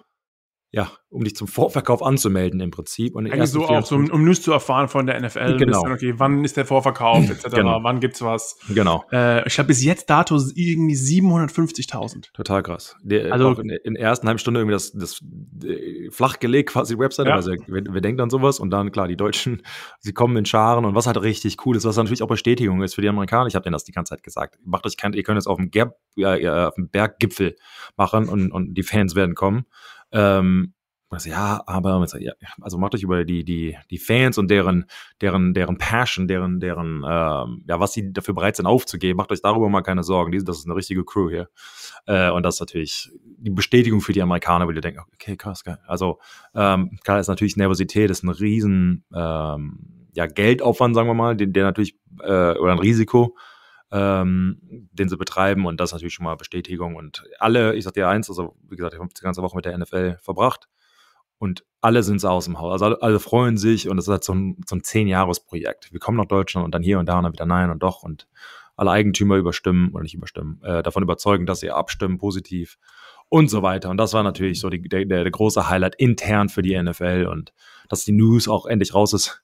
ja, 0.72 0.88
um 1.08 1.24
dich 1.24 1.34
zum 1.34 1.48
Vorverkauf 1.48 2.00
anzumelden 2.00 2.60
im 2.60 2.70
Prinzip. 2.70 3.16
Und 3.16 3.26
Eigentlich 3.26 3.50
so 3.50 3.66
auch, 3.66 3.84
so, 3.84 3.96
um 3.96 4.24
News 4.24 4.40
zu 4.40 4.52
erfahren 4.52 4.86
von 4.86 5.04
der 5.06 5.20
NFL. 5.20 5.56
Genau. 5.56 5.82
Dann, 5.82 5.92
okay, 5.92 6.14
wann 6.16 6.44
ist 6.44 6.56
der 6.56 6.64
Vorverkauf, 6.64 7.28
etc., 7.28 7.48
genau. 7.54 7.82
wann 7.82 7.98
gibt's 7.98 8.22
was. 8.22 8.56
Genau. 8.68 9.04
Äh, 9.10 9.46
ich 9.48 9.58
habe 9.58 9.66
bis 9.66 9.82
jetzt 9.82 10.08
Dato 10.08 10.36
irgendwie 10.54 10.94
750.000. 10.94 12.32
Total 12.32 12.62
krass. 12.62 12.94
Der, 13.02 13.32
also 13.32 13.50
in, 13.60 13.70
in, 13.70 13.94
der 13.94 14.02
ersten 14.04 14.28
halben 14.28 14.38
Stunde 14.38 14.60
irgendwie 14.60 14.74
das, 14.74 14.92
das 14.92 15.20
äh, 15.64 16.08
flach 16.10 16.38
gelegt, 16.38 16.70
quasi 16.70 16.94
die 16.94 17.00
Website. 17.00 17.26
Ja. 17.26 17.34
Also 17.34 17.52
wer, 17.66 17.82
wer 17.88 18.00
denkt 18.00 18.20
an 18.20 18.30
sowas? 18.30 18.60
Und 18.60 18.70
dann, 18.70 18.92
klar, 18.92 19.08
die 19.08 19.16
Deutschen, 19.16 19.62
sie 19.98 20.12
kommen 20.12 20.36
in 20.36 20.44
Scharen 20.44 20.84
und 20.84 20.94
was 20.94 21.08
halt 21.08 21.20
richtig 21.20 21.66
cool 21.66 21.76
ist, 21.76 21.84
was 21.84 21.96
natürlich 21.96 22.22
auch 22.22 22.28
Bestätigung 22.28 22.80
ist 22.82 22.94
für 22.94 23.02
die 23.02 23.08
Amerikaner. 23.08 23.48
Ich 23.48 23.56
habe 23.56 23.64
denen 23.64 23.72
das 23.72 23.82
die 23.82 23.92
ganze 23.92 24.10
Zeit 24.10 24.22
gesagt. 24.22 24.56
Macht 24.64 24.86
euch 24.86 24.96
kein, 24.96 25.14
ihr 25.14 25.24
könnt 25.24 25.38
es 25.38 25.48
auf 25.48 25.56
dem, 25.56 25.68
ja, 26.14 26.68
auf 26.68 26.74
dem 26.76 26.88
Berggipfel 26.88 27.56
machen 27.96 28.28
und, 28.28 28.52
und 28.52 28.74
die 28.74 28.84
Fans 28.84 29.16
werden 29.16 29.34
kommen. 29.34 29.66
Ähm, 30.12 30.74
was, 31.10 31.24
ja, 31.24 31.60
aber 31.66 32.06
also 32.60 32.78
macht 32.78 32.94
euch 32.94 33.02
über 33.02 33.24
die 33.24 33.44
die 33.44 33.76
die 33.90 33.98
Fans 33.98 34.38
und 34.38 34.48
deren 34.48 34.86
deren 35.20 35.54
deren 35.54 35.76
Passion, 35.76 36.28
deren 36.28 36.60
deren 36.60 37.04
ähm, 37.04 37.64
ja 37.66 37.80
was 37.80 37.92
sie 37.92 38.12
dafür 38.12 38.32
bereit 38.32 38.54
sind 38.54 38.66
aufzugeben, 38.66 39.16
macht 39.16 39.32
euch 39.32 39.42
darüber 39.42 39.68
mal 39.68 39.82
keine 39.82 40.04
Sorgen. 40.04 40.32
das 40.44 40.58
ist 40.58 40.66
eine 40.66 40.76
richtige 40.76 41.04
Crew 41.04 41.28
hier 41.28 41.48
äh, 42.06 42.30
und 42.30 42.44
das 42.44 42.54
ist 42.56 42.60
natürlich 42.60 43.10
die 43.38 43.50
Bestätigung 43.50 44.00
für 44.00 44.12
die 44.12 44.22
Amerikaner, 44.22 44.68
weil 44.68 44.74
die 44.74 44.80
denken, 44.80 45.00
okay, 45.12 45.36
krass, 45.36 45.64
geil. 45.64 45.78
Also 45.86 46.20
ähm, 46.54 46.96
klar 47.02 47.18
ist 47.18 47.26
natürlich 47.26 47.56
Nervosität, 47.56 48.08
ist 48.08 48.22
ein 48.22 48.28
riesen 48.28 49.04
ähm, 49.12 50.06
ja 50.14 50.26
Geldaufwand, 50.26 50.94
sagen 50.94 51.08
wir 51.08 51.14
mal, 51.14 51.34
der, 51.36 51.48
der 51.48 51.64
natürlich 51.64 51.98
äh, 52.22 52.52
oder 52.56 52.70
ein 52.70 52.78
Risiko 52.78 53.36
ähm, 53.92 54.88
den 54.92 55.08
sie 55.08 55.16
betreiben. 55.16 55.66
Und 55.66 55.80
das 55.80 55.90
ist 55.90 55.94
natürlich 55.94 56.14
schon 56.14 56.24
mal 56.24 56.36
Bestätigung. 56.36 56.96
Und 56.96 57.24
alle, 57.38 57.74
ich 57.74 57.84
sag 57.84 57.94
dir 57.94 58.08
eins, 58.08 58.28
also 58.28 58.56
wie 58.68 58.76
gesagt, 58.76 58.94
ich 58.94 59.00
habe 59.00 59.10
die 59.16 59.22
ganze 59.22 59.42
Woche 59.42 59.56
mit 59.56 59.64
der 59.64 59.76
NFL 59.76 60.18
verbracht 60.20 60.68
und 61.38 61.64
alle 61.80 62.02
sind 62.02 62.24
aus 62.24 62.44
dem 62.44 62.58
Haus. 62.58 62.72
Also 62.72 62.84
alle, 62.84 63.02
alle, 63.02 63.20
freuen 63.20 63.56
sich 63.56 63.88
und 63.88 63.98
es 63.98 64.04
ist 64.04 64.10
halt 64.10 64.24
so 64.24 64.34
ein, 64.34 64.56
so 64.66 64.76
ein 64.76 64.84
Zehn-Jahres-Projekt. 64.84 65.92
Wir 65.92 65.98
kommen 65.98 66.18
nach 66.18 66.26
Deutschland 66.26 66.64
und 66.64 66.74
dann 66.74 66.82
hier 66.82 66.98
und 66.98 67.06
da 67.06 67.16
und 67.16 67.24
dann 67.24 67.32
wieder 67.32 67.46
nein 67.46 67.70
und 67.70 67.82
doch 67.82 68.02
und 68.02 68.28
alle 68.76 68.90
Eigentümer 68.90 69.36
überstimmen 69.36 69.90
oder 69.92 70.02
nicht 70.02 70.14
überstimmen, 70.14 70.60
äh, 70.62 70.82
davon 70.82 71.02
überzeugen, 71.02 71.46
dass 71.46 71.60
sie 71.60 71.70
abstimmen, 71.70 72.18
positiv 72.18 72.78
und 73.28 73.48
so 73.48 73.62
weiter. 73.62 73.90
Und 73.90 73.96
das 73.96 74.12
war 74.12 74.22
natürlich 74.22 74.60
so 74.60 74.70
die, 74.70 74.82
der, 74.82 75.04
der 75.04 75.30
große 75.30 75.68
Highlight 75.68 75.94
intern 75.96 76.48
für 76.48 76.62
die 76.62 76.80
NFL 76.80 77.26
und 77.30 77.52
dass 77.88 78.04
die 78.04 78.12
News 78.12 78.48
auch 78.48 78.66
endlich 78.66 78.94
raus 78.94 79.12
ist, 79.12 79.42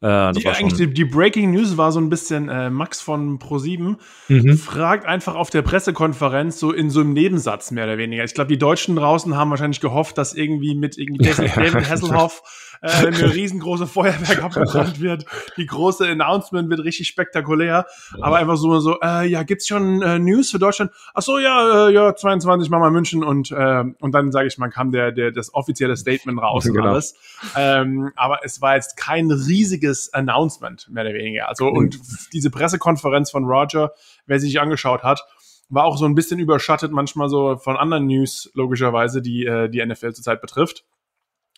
äh, 0.00 0.32
die, 0.32 0.48
eigentlich 0.48 0.74
die, 0.74 0.92
die, 0.92 1.04
Breaking 1.04 1.52
News 1.52 1.76
war 1.76 1.90
so 1.92 2.00
ein 2.00 2.10
bisschen 2.10 2.48
äh, 2.48 2.68
Max 2.68 3.00
von 3.00 3.38
Pro7 3.38 3.96
mhm. 4.28 4.58
fragt 4.58 5.06
einfach 5.06 5.34
auf 5.34 5.50
der 5.50 5.62
Pressekonferenz 5.62 6.58
so 6.58 6.72
in 6.72 6.90
so 6.90 7.00
einem 7.00 7.12
Nebensatz 7.12 7.70
mehr 7.70 7.84
oder 7.84 7.96
weniger. 7.96 8.24
Ich 8.24 8.34
glaube, 8.34 8.48
die 8.48 8.58
Deutschen 8.58 8.96
draußen 8.96 9.34
haben 9.36 9.50
wahrscheinlich 9.50 9.80
gehofft, 9.80 10.18
dass 10.18 10.34
irgendwie 10.34 10.74
mit 10.74 10.98
irgendwie 10.98 11.24
David 11.54 11.88
Hasselhoff 11.88 12.42
äh, 12.84 13.06
eine 13.06 13.34
riesengroße 13.34 13.86
Feuerwerk 13.86 14.42
abgebrannt 14.42 15.00
wird. 15.00 15.24
Die 15.56 15.64
große 15.64 16.06
Announcement 16.06 16.68
wird 16.68 16.80
richtig 16.80 17.08
spektakulär. 17.08 17.86
Aber 18.20 18.36
einfach 18.36 18.56
so, 18.56 18.78
so 18.80 18.98
äh, 19.00 19.26
ja, 19.26 19.42
gibt's 19.42 19.66
schon 19.66 20.02
äh, 20.02 20.18
News 20.18 20.50
für 20.50 20.58
Deutschland? 20.58 20.92
Ach 21.14 21.22
so, 21.22 21.38
ja, 21.38 21.88
äh, 21.88 21.92
ja, 21.92 22.14
22 22.14 22.68
mal 22.70 22.90
München 22.90 23.24
und 23.24 23.50
äh, 23.50 23.84
und 24.00 24.12
dann 24.12 24.32
sage 24.32 24.48
ich 24.48 24.58
mal, 24.58 24.68
kam 24.68 24.92
der 24.92 25.12
der 25.12 25.32
das 25.32 25.54
offizielle 25.54 25.96
Statement 25.96 26.40
raus 26.40 26.66
und 26.66 26.74
genau. 26.74 26.90
alles. 26.90 27.14
Ähm, 27.56 28.12
aber 28.16 28.40
es 28.44 28.60
war 28.60 28.74
jetzt 28.74 28.96
kein 28.96 29.30
riesiges 29.30 30.12
Announcement 30.12 30.88
mehr 30.90 31.04
oder 31.04 31.14
weniger. 31.14 31.48
Also 31.48 31.70
mhm. 31.70 31.76
und 31.76 31.98
diese 32.32 32.50
Pressekonferenz 32.50 33.30
von 33.30 33.44
Roger, 33.44 33.92
wer 34.26 34.38
sich 34.38 34.60
angeschaut 34.60 35.02
hat, 35.02 35.24
war 35.70 35.84
auch 35.84 35.96
so 35.96 36.04
ein 36.04 36.14
bisschen 36.14 36.38
überschattet 36.38 36.92
manchmal 36.92 37.30
so 37.30 37.56
von 37.56 37.76
anderen 37.76 38.06
News 38.06 38.50
logischerweise, 38.54 39.22
die 39.22 39.46
äh, 39.46 39.70
die 39.70 39.84
NFL 39.84 40.12
zurzeit 40.12 40.42
betrifft. 40.42 40.84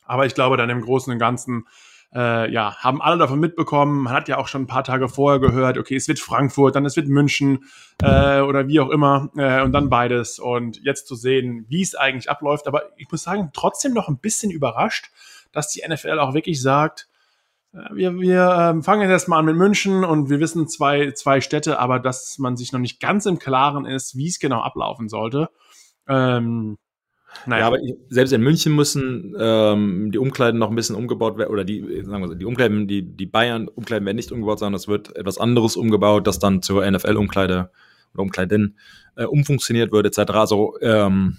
Aber 0.06 0.26
ich 0.26 0.34
glaube, 0.34 0.56
dann 0.56 0.70
im 0.70 0.80
Großen 0.80 1.12
und 1.12 1.18
Ganzen 1.18 1.66
äh, 2.14 2.50
ja, 2.50 2.76
haben 2.76 3.02
alle 3.02 3.18
davon 3.18 3.40
mitbekommen. 3.40 4.04
Man 4.04 4.12
hat 4.12 4.28
ja 4.28 4.38
auch 4.38 4.48
schon 4.48 4.62
ein 4.62 4.66
paar 4.66 4.84
Tage 4.84 5.08
vorher 5.08 5.40
gehört, 5.40 5.76
okay, 5.76 5.96
es 5.96 6.08
wird 6.08 6.18
Frankfurt, 6.18 6.74
dann 6.74 6.86
es 6.86 6.96
wird 6.96 7.08
München 7.08 7.64
äh, 8.02 8.40
oder 8.40 8.68
wie 8.68 8.80
auch 8.80 8.90
immer 8.90 9.30
äh, 9.36 9.62
und 9.62 9.72
dann 9.72 9.90
beides. 9.90 10.38
Und 10.38 10.82
jetzt 10.82 11.08
zu 11.08 11.14
sehen, 11.14 11.66
wie 11.68 11.82
es 11.82 11.94
eigentlich 11.94 12.30
abläuft. 12.30 12.68
Aber 12.68 12.84
ich 12.96 13.10
muss 13.10 13.22
sagen, 13.22 13.50
trotzdem 13.52 13.92
noch 13.92 14.08
ein 14.08 14.18
bisschen 14.18 14.50
überrascht, 14.50 15.10
dass 15.52 15.68
die 15.68 15.82
NFL 15.86 16.18
auch 16.18 16.32
wirklich 16.32 16.62
sagt, 16.62 17.08
äh, 17.74 17.94
wir, 17.94 18.14
wir 18.14 18.56
ähm, 18.58 18.82
fangen 18.82 19.02
jetzt 19.02 19.10
erstmal 19.10 19.40
an 19.40 19.46
mit 19.46 19.56
München 19.56 20.04
und 20.04 20.30
wir 20.30 20.40
wissen 20.40 20.68
zwei, 20.68 21.10
zwei 21.12 21.40
Städte, 21.40 21.78
aber 21.78 21.98
dass 21.98 22.38
man 22.38 22.56
sich 22.56 22.72
noch 22.72 22.80
nicht 22.80 23.00
ganz 23.00 23.26
im 23.26 23.38
Klaren 23.38 23.84
ist, 23.84 24.16
wie 24.16 24.28
es 24.28 24.38
genau 24.38 24.60
ablaufen 24.60 25.08
sollte. 25.08 25.50
Ähm, 26.08 26.78
naja. 27.44 27.60
Ja, 27.60 27.66
aber 27.66 27.78
selbst 28.08 28.32
in 28.32 28.42
München 28.42 28.74
müssen 28.74 29.34
ähm, 29.38 30.10
die 30.12 30.18
Umkleiden 30.18 30.58
noch 30.58 30.70
ein 30.70 30.76
bisschen 30.76 30.96
umgebaut 30.96 31.38
werden, 31.38 31.50
oder 31.50 31.64
die, 31.64 32.02
sagen 32.04 32.22
wir 32.22 32.28
so, 32.28 32.34
die 32.34 32.44
Umkleiden, 32.44 32.88
die, 32.88 33.02
die 33.02 33.26
Bayern-Umkleiden 33.26 34.06
werden 34.06 34.16
nicht 34.16 34.32
umgebaut, 34.32 34.58
sondern 34.58 34.76
es 34.76 34.88
wird 34.88 35.14
etwas 35.16 35.38
anderes 35.38 35.76
umgebaut, 35.76 36.26
das 36.26 36.38
dann 36.38 36.62
zur 36.62 36.88
NFL-Umkleide 36.90 37.70
oder 38.14 38.22
Umkleiden 38.22 38.78
äh, 39.16 39.24
umfunktioniert 39.24 39.92
wird, 39.92 40.06
etc. 40.06 40.30
Also, 40.32 40.76
ähm, 40.80 41.38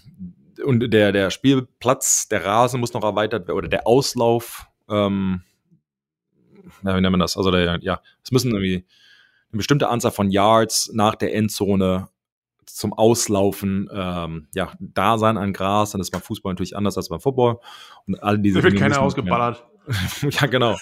und 0.64 0.92
der, 0.92 1.12
der 1.12 1.30
Spielplatz, 1.30 2.28
der 2.28 2.44
Rasen 2.46 2.80
muss 2.80 2.94
noch 2.94 3.04
erweitert 3.04 3.48
werden, 3.48 3.58
oder 3.58 3.70
der 3.70 3.88
Auslauf, 3.88 4.68
ähm, 4.90 5.42
ja, 6.84 6.96
wie 6.96 7.02
nennt 7.02 7.12
man 7.12 7.20
das? 7.20 7.38
Also, 7.38 7.52
der, 7.52 7.80
ja, 7.82 8.02
es 8.24 8.32
müssen 8.32 8.52
irgendwie 8.52 8.86
eine 9.52 9.58
bestimmte 9.58 9.90
Anzahl 9.90 10.12
von 10.12 10.30
Yards 10.30 10.92
nach 10.94 11.16
der 11.16 11.34
Endzone 11.34 12.10
zum 12.78 12.94
Auslaufen, 12.94 13.90
ähm, 13.92 14.48
ja, 14.54 14.72
da 14.80 15.18
sein 15.18 15.38
an 15.38 15.52
Gras, 15.52 15.92
dann 15.92 16.02
ist 16.02 16.12
beim 16.12 16.22
Fußball 16.22 16.54
natürlich 16.54 16.78
anders 16.78 16.96
als 16.96 17.10
beim 17.10 17.20
Football. 17.20 17.60
Und 18.06 18.22
all 18.22 18.38
diese 18.38 18.60
Da 18.60 18.64
wird 18.66 18.78
keiner 18.78 19.02
ausgeballert. 19.02 19.66
ja, 20.30 20.46
genau. 20.46 20.78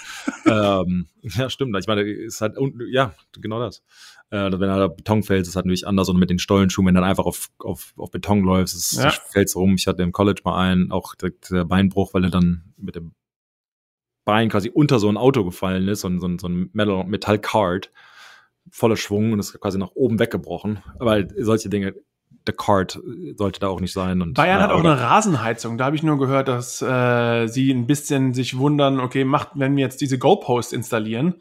ähm, 0.46 1.08
ja, 1.22 1.50
stimmt. 1.50 1.78
Ich 1.80 1.88
meine, 1.88 2.02
ist 2.02 2.42
halt, 2.42 2.58
und, 2.58 2.84
ja, 2.90 3.14
genau 3.40 3.60
das. 3.60 3.82
Äh, 4.30 4.52
wenn 4.52 4.60
da 4.60 4.88
Beton 4.88 5.24
fällst, 5.24 5.48
ist 5.48 5.56
halt 5.56 5.68
natürlich 5.68 5.88
anders 5.88 6.10
und 6.10 6.20
mit 6.20 6.30
den 6.30 6.40
Stollenschuhen, 6.40 6.86
wenn 6.86 6.96
du 6.96 7.00
dann 7.00 7.10
einfach 7.10 7.26
auf, 7.26 7.48
auf, 7.60 7.94
auf 7.96 8.12
Beton 8.12 8.44
läufst, 8.44 8.76
ist, 8.76 9.02
Ja. 9.02 9.12
fällst 9.12 9.56
du 9.56 9.60
rum. 9.60 9.76
Ich 9.78 9.88
hatte 9.88 10.04
im 10.04 10.12
College 10.12 10.42
mal 10.44 10.60
einen, 10.60 10.92
auch 10.92 11.16
direkt 11.16 11.50
der 11.50 11.64
Beinbruch, 11.64 12.14
weil 12.14 12.26
er 12.26 12.30
dann 12.30 12.74
mit 12.76 12.96
dem 12.96 13.14
Bein 14.26 14.50
quasi 14.50 14.70
unter 14.70 15.00
so 15.00 15.08
ein 15.08 15.18
Auto 15.18 15.46
gefallen 15.46 15.88
ist, 15.88 16.02
so 16.02 16.10
ein, 16.10 16.20
so 16.20 16.28
ein, 16.28 16.40
so 16.40 16.48
ein 16.48 16.72
Metal, 16.74 17.06
Metall-Card, 17.06 17.92
voller 18.72 18.98
Schwung 18.98 19.32
und 19.34 19.40
ist 19.40 19.60
quasi 19.60 19.78
nach 19.78 19.92
oben 19.94 20.20
weggebrochen. 20.20 20.80
Halt 21.00 21.34
solche 21.38 21.70
Dinge, 21.70 21.94
der 22.48 22.54
Card 22.54 23.00
sollte 23.38 23.60
da 23.60 23.68
auch 23.68 23.80
nicht 23.80 23.94
sein. 23.94 24.22
Und, 24.22 24.34
Bayern 24.36 24.58
ja, 24.60 24.64
hat 24.64 24.72
auch 24.72 24.80
aber- 24.80 24.92
eine 24.94 25.02
Rasenheizung. 25.02 25.78
Da 25.78 25.86
habe 25.86 25.96
ich 25.96 26.04
nur 26.04 26.18
gehört, 26.20 26.48
dass 26.48 26.82
äh, 26.82 27.48
sie 27.48 27.72
ein 27.72 27.88
bisschen 27.88 28.34
sich 28.34 28.58
wundern, 28.58 29.00
okay, 29.00 29.24
macht, 29.24 29.50
wenn 29.56 29.76
wir 29.76 29.84
jetzt 29.84 30.02
diese 30.02 30.18
Goalposts 30.20 30.74
installieren 30.74 31.36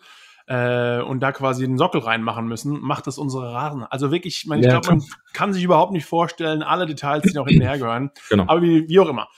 äh, 0.46 1.00
und 1.00 1.20
da 1.20 1.32
quasi 1.32 1.64
einen 1.64 1.78
Sockel 1.78 2.00
reinmachen 2.00 2.46
müssen, 2.46 2.80
macht 2.80 3.06
das 3.06 3.18
unsere 3.18 3.52
Rasen. 3.52 3.82
Also 3.84 4.10
wirklich, 4.10 4.38
ich, 4.42 4.46
meine, 4.46 4.60
ich 4.62 4.66
Ja, 4.66 4.78
glaube, 4.80 4.96
man 4.98 5.04
kann 5.32 5.52
sich 5.52 5.62
überhaupt 5.64 5.92
nicht 5.92 6.06
vorstellen, 6.06 6.62
alle 6.62 6.86
Details, 6.86 7.22
die 7.22 7.34
noch 7.34 7.48
hinterher 7.48 7.78
gehören. 7.78 8.10
Genau. 8.30 8.44
Aber 8.46 8.62
wie, 8.62 8.88
wie 8.88 9.00
auch 9.00 9.08
immer. 9.08 9.28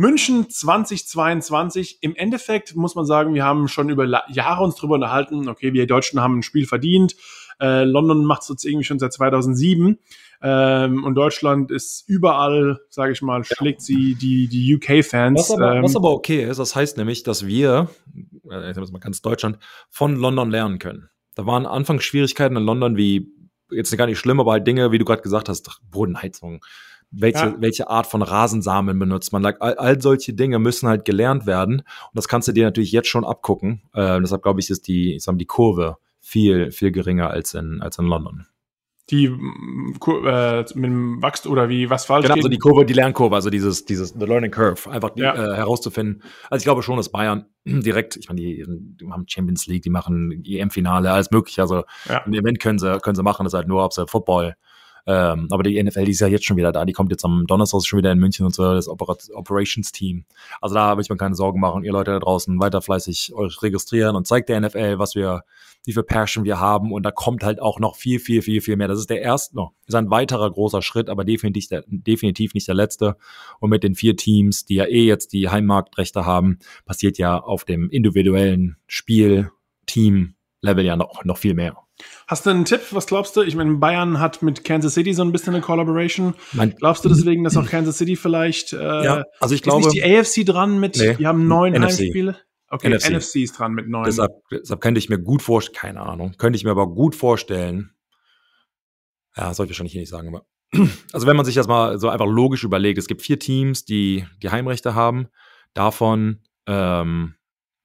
München 0.00 0.48
2022, 0.48 1.98
im 2.00 2.16
Endeffekt 2.16 2.74
muss 2.74 2.94
man 2.94 3.04
sagen, 3.04 3.34
wir 3.34 3.44
haben 3.44 3.68
schon 3.68 3.90
über 3.90 4.06
Jahre 4.30 4.64
uns 4.64 4.76
drüber 4.76 4.94
unterhalten, 4.94 5.46
okay, 5.46 5.74
wir 5.74 5.86
Deutschen 5.86 6.20
haben 6.20 6.38
ein 6.38 6.42
Spiel 6.42 6.66
verdient, 6.66 7.16
äh, 7.60 7.84
London 7.84 8.24
macht 8.24 8.40
es 8.40 8.48
jetzt 8.48 8.64
irgendwie 8.64 8.84
schon 8.84 8.98
seit 8.98 9.12
2007 9.12 9.98
ähm, 10.40 11.04
und 11.04 11.14
Deutschland 11.16 11.70
ist 11.70 12.08
überall, 12.08 12.80
sage 12.88 13.12
ich 13.12 13.20
mal, 13.20 13.44
schlägt 13.44 13.82
sie 13.82 14.14
die, 14.14 14.48
die 14.48 14.74
UK-Fans. 14.74 15.38
Was 15.38 15.50
aber, 15.50 15.76
ähm, 15.76 15.82
was 15.82 15.94
aber 15.94 16.12
okay 16.12 16.48
ist, 16.48 16.56
das 16.56 16.74
heißt 16.74 16.96
nämlich, 16.96 17.22
dass 17.22 17.46
wir, 17.46 17.90
äh, 18.50 18.68
jetzt 18.68 18.78
muss 18.78 18.92
man 18.92 19.02
ganz 19.02 19.20
Deutschland, 19.20 19.58
von 19.90 20.16
London 20.16 20.50
lernen 20.50 20.78
können. 20.78 21.10
Da 21.34 21.44
waren 21.44 21.66
anfangs 21.66 22.04
Schwierigkeiten 22.04 22.56
in 22.56 22.62
London, 22.62 22.96
wie 22.96 23.28
jetzt 23.70 23.94
gar 23.98 24.06
nicht 24.06 24.18
schlimm, 24.18 24.40
aber 24.40 24.52
halt 24.52 24.66
Dinge, 24.66 24.92
wie 24.92 24.98
du 24.98 25.04
gerade 25.04 25.20
gesagt 25.20 25.50
hast, 25.50 25.78
Bodenheizung. 25.90 26.64
Welche, 27.12 27.38
Ja. 27.46 27.54
welche 27.58 27.90
Art 27.90 28.06
von 28.06 28.22
Rasensamen 28.22 28.98
benutzt 28.98 29.32
man? 29.32 29.42
Like, 29.42 29.56
all, 29.60 29.74
all 29.74 30.00
solche 30.00 30.32
Dinge 30.32 30.58
müssen 30.60 30.88
halt 30.88 31.04
gelernt 31.04 31.44
werden. 31.46 31.80
Und 31.80 31.84
das 32.14 32.28
kannst 32.28 32.46
du 32.48 32.52
dir 32.52 32.64
natürlich 32.64 32.92
jetzt 32.92 33.08
schon 33.08 33.24
abgucken. 33.24 33.82
Äh, 33.94 34.20
deshalb 34.20 34.42
glaube 34.42 34.60
ich, 34.60 34.70
ist 34.70 34.86
die, 34.86 35.16
ich 35.16 35.24
sag 35.24 35.32
mal, 35.32 35.38
die 35.38 35.46
Kurve 35.46 35.96
viel, 36.20 36.70
viel 36.70 36.92
geringer 36.92 37.28
als 37.30 37.54
in, 37.54 37.80
als 37.82 37.98
in 37.98 38.04
London. 38.06 38.46
die 39.10 39.28
Kur- 39.98 40.24
äh, 40.24 40.64
mit 40.76 40.84
dem 40.84 41.20
Wachstum 41.20 41.50
oder 41.50 41.68
wie 41.68 41.90
was 41.90 42.04
falsch 42.04 42.22
Genau, 42.26 42.34
geht. 42.36 42.44
also 42.44 42.48
die 42.48 42.58
Kurve, 42.58 42.84
die 42.84 42.92
Lernkurve, 42.92 43.34
also 43.34 43.50
dieses, 43.50 43.84
dieses 43.84 44.10
The 44.10 44.24
Learning 44.24 44.52
Curve, 44.52 44.88
einfach 44.88 45.10
die, 45.10 45.22
Ja. 45.22 45.34
äh, 45.34 45.56
herauszufinden. 45.56 46.22
Also 46.48 46.60
ich 46.60 46.64
glaube 46.64 46.84
schon, 46.84 46.96
dass 46.96 47.08
Bayern 47.08 47.46
direkt, 47.64 48.14
ich 48.16 48.28
meine, 48.28 48.40
die, 48.40 48.64
die 48.68 49.10
haben 49.10 49.24
Champions 49.26 49.66
League, 49.66 49.82
die 49.82 49.90
machen 49.90 50.44
EM-Finale, 50.46 51.10
alles 51.10 51.32
mögliche. 51.32 51.60
Also 51.62 51.82
Ja. 52.08 52.22
ein 52.24 52.32
Event 52.34 52.60
können 52.60 52.78
sie, 52.78 53.00
können 53.00 53.16
sie 53.16 53.24
machen, 53.24 53.42
das 53.42 53.52
ist 53.52 53.56
halt 53.56 53.66
nur, 53.66 53.84
ob 53.84 53.92
sie 53.92 54.06
Football. 54.06 54.54
Ähm, 55.06 55.48
aber 55.50 55.62
die 55.62 55.82
NFL, 55.82 56.04
die 56.04 56.12
ist 56.12 56.20
ja 56.20 56.26
jetzt 56.26 56.44
schon 56.44 56.56
wieder 56.56 56.72
da. 56.72 56.84
Die 56.84 56.92
kommt 56.92 57.10
jetzt 57.10 57.24
am 57.24 57.46
Donnerstag 57.46 57.84
schon 57.84 57.98
wieder 57.98 58.12
in 58.12 58.18
München 58.18 58.46
und 58.46 58.54
so, 58.54 58.74
das 58.74 58.88
Operat 58.88 59.28
Operations-Team. 59.32 60.24
Also 60.60 60.74
da 60.74 60.96
will 60.96 61.02
ich 61.02 61.10
mir 61.10 61.16
keine 61.16 61.34
Sorgen 61.34 61.60
machen. 61.60 61.84
Ihr 61.84 61.92
Leute 61.92 62.12
da 62.12 62.18
draußen 62.18 62.58
weiter 62.60 62.82
fleißig 62.82 63.32
euch 63.34 63.62
registrieren 63.62 64.16
und 64.16 64.26
zeigt 64.26 64.48
der 64.48 64.60
NFL, 64.60 64.98
was 64.98 65.14
wir, 65.14 65.42
wie 65.84 65.92
viel 65.92 66.02
Passion 66.02 66.44
wir 66.44 66.60
haben. 66.60 66.92
Und 66.92 67.04
da 67.04 67.10
kommt 67.10 67.42
halt 67.42 67.60
auch 67.60 67.80
noch 67.80 67.96
viel, 67.96 68.18
viel, 68.18 68.42
viel, 68.42 68.60
viel 68.60 68.76
mehr. 68.76 68.88
Das 68.88 68.98
ist 68.98 69.10
der 69.10 69.22
erste, 69.22 69.56
noch, 69.56 69.72
ist 69.86 69.94
ein 69.94 70.10
weiterer 70.10 70.50
großer 70.50 70.82
Schritt, 70.82 71.08
aber 71.08 71.24
definitiv, 71.24 71.68
der, 71.68 71.84
definitiv 71.86 72.54
nicht 72.54 72.68
der 72.68 72.74
letzte. 72.74 73.16
Und 73.58 73.70
mit 73.70 73.82
den 73.82 73.94
vier 73.94 74.16
Teams, 74.16 74.64
die 74.64 74.76
ja 74.76 74.84
eh 74.84 75.06
jetzt 75.06 75.32
die 75.32 75.48
Heimmarktrechte 75.48 76.26
haben, 76.26 76.58
passiert 76.84 77.18
ja 77.18 77.38
auf 77.38 77.64
dem 77.64 77.90
individuellen 77.90 78.76
Spiel, 78.86 79.50
Team, 79.86 80.34
Level 80.60 80.84
ja 80.84 80.96
noch, 80.96 81.24
noch 81.24 81.38
viel 81.38 81.54
mehr. 81.54 81.76
Hast 82.26 82.46
du 82.46 82.50
einen 82.50 82.64
Tipp? 82.64 82.80
Was 82.92 83.06
glaubst 83.06 83.36
du? 83.36 83.42
Ich 83.42 83.56
meine, 83.56 83.74
Bayern 83.74 84.20
hat 84.20 84.42
mit 84.42 84.64
Kansas 84.64 84.94
City 84.94 85.12
so 85.14 85.22
ein 85.22 85.32
bisschen 85.32 85.54
eine 85.54 85.62
Collaboration. 85.62 86.34
Mein, 86.52 86.74
Glaubst 86.76 87.04
du 87.04 87.08
deswegen, 87.08 87.44
dass 87.44 87.56
auch 87.56 87.66
Kansas 87.66 87.98
City 87.98 88.16
vielleicht 88.16 88.72
äh, 88.72 88.76
ja, 89.04 89.24
also 89.40 89.54
ich 89.54 89.60
ist 89.60 89.64
glaube, 89.64 89.88
nicht 89.88 89.94
die 89.94 90.04
AFC 90.04 90.46
dran 90.46 90.78
mit, 90.78 90.96
Nee, 90.96 91.14
die 91.14 91.26
haben 91.26 91.48
neun 91.48 91.72
NFC. 91.72 91.82
Heimspiele? 91.82 92.36
Okay, 92.68 92.88
NFC. 92.88 93.10
NFC. 93.10 93.36
ist 93.36 93.58
dran 93.58 93.72
mit 93.72 93.88
neun. 93.88 94.04
deshalb, 94.04 94.32
deshalb 94.50 94.80
könnte 94.80 94.98
ich 94.98 95.08
mir 95.08 95.18
gut 95.18 95.42
vorstellen, 95.42 95.76
keine 95.76 96.00
Ahnung, 96.02 96.34
könnte 96.38 96.56
ich 96.56 96.64
mir 96.64 96.70
aber 96.70 96.86
gut 96.86 97.16
vorstellen, 97.16 97.90
ja, 99.36 99.52
soll 99.54 99.66
ich 99.66 99.70
wahrscheinlich 99.70 99.92
hier 99.92 100.02
nicht 100.02 100.10
sagen, 100.10 100.28
aber 100.28 100.46
also 101.12 101.26
wenn 101.26 101.36
man 101.36 101.44
sich 101.44 101.56
das 101.56 101.66
mal 101.66 101.98
so 101.98 102.08
einfach 102.08 102.26
logisch 102.26 102.62
überlegt, 102.62 102.98
es 102.98 103.08
gibt 103.08 103.22
vier 103.22 103.38
Teams, 103.38 103.84
die 103.84 104.24
die 104.42 104.50
Heimrechte 104.50 104.94
haben, 104.94 105.28
davon 105.74 106.42
ähm, 106.66 107.34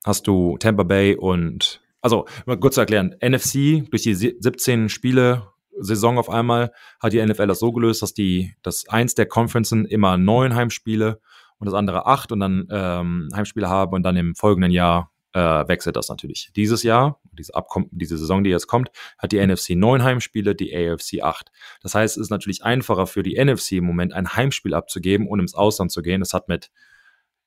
hast 0.04 0.28
du 0.28 0.58
Tampa 0.60 0.84
Bay 0.84 1.16
und 1.16 1.82
also 2.06 2.28
mal 2.46 2.58
kurz 2.60 2.76
zu 2.76 2.82
erklären, 2.82 3.16
NFC 3.20 3.84
durch 3.90 4.04
die 4.04 4.14
sie- 4.14 4.36
17 4.40 4.90
Spiele 4.90 5.48
Saison 5.78 6.18
auf 6.20 6.30
einmal 6.30 6.72
hat 7.02 7.12
die 7.14 7.20
NFL 7.20 7.48
das 7.48 7.60
so 7.60 7.72
gelöst, 7.74 8.02
dass 8.02 8.14
die 8.14 8.54
das 8.62 8.88
eins 8.88 9.16
der 9.16 9.26
Conferences 9.26 9.86
immer 9.90 10.16
neun 10.18 10.56
Heimspiele 10.56 11.20
und 11.58 11.66
das 11.66 11.74
andere 11.74 12.06
acht 12.06 12.32
und 12.32 12.40
dann 12.40 12.68
ähm, 12.70 13.30
Heimspiele 13.36 13.68
haben 13.68 13.94
und 13.94 14.04
dann 14.04 14.16
im 14.16 14.36
folgenden 14.36 14.72
Jahr 14.72 15.12
äh, 15.34 15.68
wechselt 15.68 15.96
das 15.98 16.08
natürlich. 16.08 16.52
Dieses 16.56 16.84
Jahr, 16.84 17.20
diese, 17.34 17.56
Abkom 17.56 17.90
diese 17.92 18.18
Saison, 18.18 18.44
die 18.44 18.52
jetzt 18.52 18.68
kommt, 18.68 18.90
hat 19.18 19.32
die 19.34 19.46
NFC 19.46 19.72
neun 19.72 20.04
Heimspiele, 20.04 20.56
die 20.56 20.74
AFC 20.74 21.24
acht. 21.24 21.52
Das 21.82 21.94
heißt, 21.96 22.16
es 22.16 22.22
ist 22.22 22.30
natürlich 22.30 22.64
einfacher 22.64 23.08
für 23.08 23.24
die 23.24 23.44
NFC 23.44 23.74
im 23.74 23.84
Moment 23.86 24.14
ein 24.14 24.34
Heimspiel 24.36 24.76
abzugeben 24.76 25.28
und 25.28 25.40
ins 25.40 25.56
Ausland 25.56 25.92
zu 25.92 26.02
gehen. 26.02 26.22
Das 26.22 26.34
hat 26.34 26.48
mit 26.48 26.70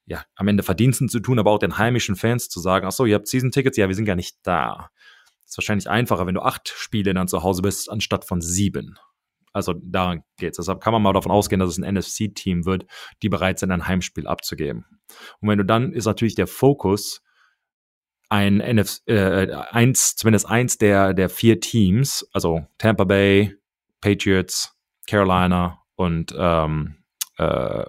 ja, 0.09 0.25
am 0.37 0.49
Ende 0.49 0.63
Verdiensten 0.63 1.09
zu 1.09 1.21
tun, 1.21 1.39
aber 1.39 1.51
auch 1.51 1.59
den 1.59 1.77
heimischen 1.77 2.17
Fans 2.17 2.49
zu 2.49 2.61
sagen, 2.61 2.87
ach 2.87 2.93
so, 2.93 3.05
ihr 3.05 3.15
habt 3.15 3.29
Season-Tickets, 3.29 3.77
ja, 3.77 3.89
wir 3.89 3.95
sind 3.95 4.07
gar 4.07 4.17
nicht 4.17 4.39
da. 4.43 4.91
Ist 5.47 5.59
wahrscheinlich 5.59 5.89
einfacher, 5.89 6.27
wenn 6.27 6.35
du 6.35 6.41
acht 6.41 6.69
Spiele 6.69 7.13
dann 7.15 7.29
zu 7.29 7.43
Hause 7.43 7.63
bist, 7.63 7.91
anstatt 7.91 8.25
von 8.25 8.41
sieben. 8.41 8.99
Also 9.53 9.75
daran 9.75 10.23
geht's. 10.39 10.57
Deshalb 10.57 10.81
kann 10.81 10.93
man 10.93 11.03
mal 11.03 11.13
davon 11.13 11.33
ausgehen, 11.33 11.61
dass 11.61 11.71
es 11.71 11.79
ein 11.79 11.95
NFC-Team 11.95 12.65
wird, 12.65 12.87
die 13.23 13.29
bereit 13.29 13.59
sind, 13.59 13.71
ein 13.71 13.87
Heimspiel 13.87 14.27
abzugeben. 14.27 14.85
Und 15.41 15.49
wenn 15.49 15.59
du 15.59 15.65
dann 15.65 15.93
ist 15.93 16.07
natürlich 16.07 16.35
der 16.35 16.47
Fokus 16.47 17.23
ein 18.31 18.61
NF, 18.61 19.01
äh, 19.07 19.53
eins, 19.71 20.17
zumindest 20.17 20.47
eins 20.47 20.79
der, 20.79 21.15
der 21.15 21.29
vier 21.29 21.61
Teams, 21.61 22.29
also 22.33 22.67
Tampa 22.77 23.05
Bay, 23.05 23.55
Patriots, 24.01 24.75
Carolina 25.07 25.83
und 25.97 26.35
ähm, 26.39 26.99
äh, 27.39 27.85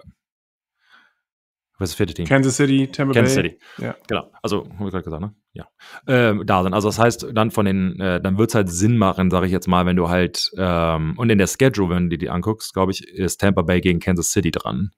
das 1.84 1.94
vierte 1.94 2.14
Team? 2.14 2.26
Kansas 2.26 2.56
City, 2.56 2.88
Tampa 2.92 3.14
Kansas 3.14 3.34
Bay. 3.36 3.50
City. 3.50 3.58
Ja. 3.78 3.96
Genau. 4.08 4.30
Also, 4.42 4.64
habe 4.78 4.84
ich 4.86 4.90
gerade 4.90 5.02
gesagt, 5.04 5.20
ne? 5.22 5.34
Ja. 5.52 5.66
Ähm, 6.06 6.42
da 6.46 6.62
sind. 6.62 6.74
Also 6.74 6.88
das 6.88 6.98
heißt, 6.98 7.26
dann 7.34 7.50
von 7.50 7.66
den, 7.66 7.98
äh, 8.00 8.20
dann 8.20 8.38
wird's 8.38 8.54
halt 8.54 8.68
Sinn 8.70 8.96
machen, 8.96 9.30
sage 9.30 9.46
ich 9.46 9.52
jetzt 9.52 9.66
mal, 9.68 9.84
wenn 9.86 9.96
du 9.96 10.08
halt, 10.08 10.50
ähm, 10.56 11.14
und 11.16 11.28
in 11.30 11.38
der 11.38 11.46
Schedule, 11.48 11.90
wenn 11.94 12.04
du 12.04 12.10
dir 12.10 12.18
die 12.18 12.30
anguckst, 12.30 12.72
glaube 12.74 12.92
ich, 12.92 13.06
ist 13.06 13.40
Tampa 13.40 13.62
Bay 13.62 13.80
gegen 13.80 13.98
Kansas 14.00 14.30
City 14.30 14.50
dran. 14.50 14.90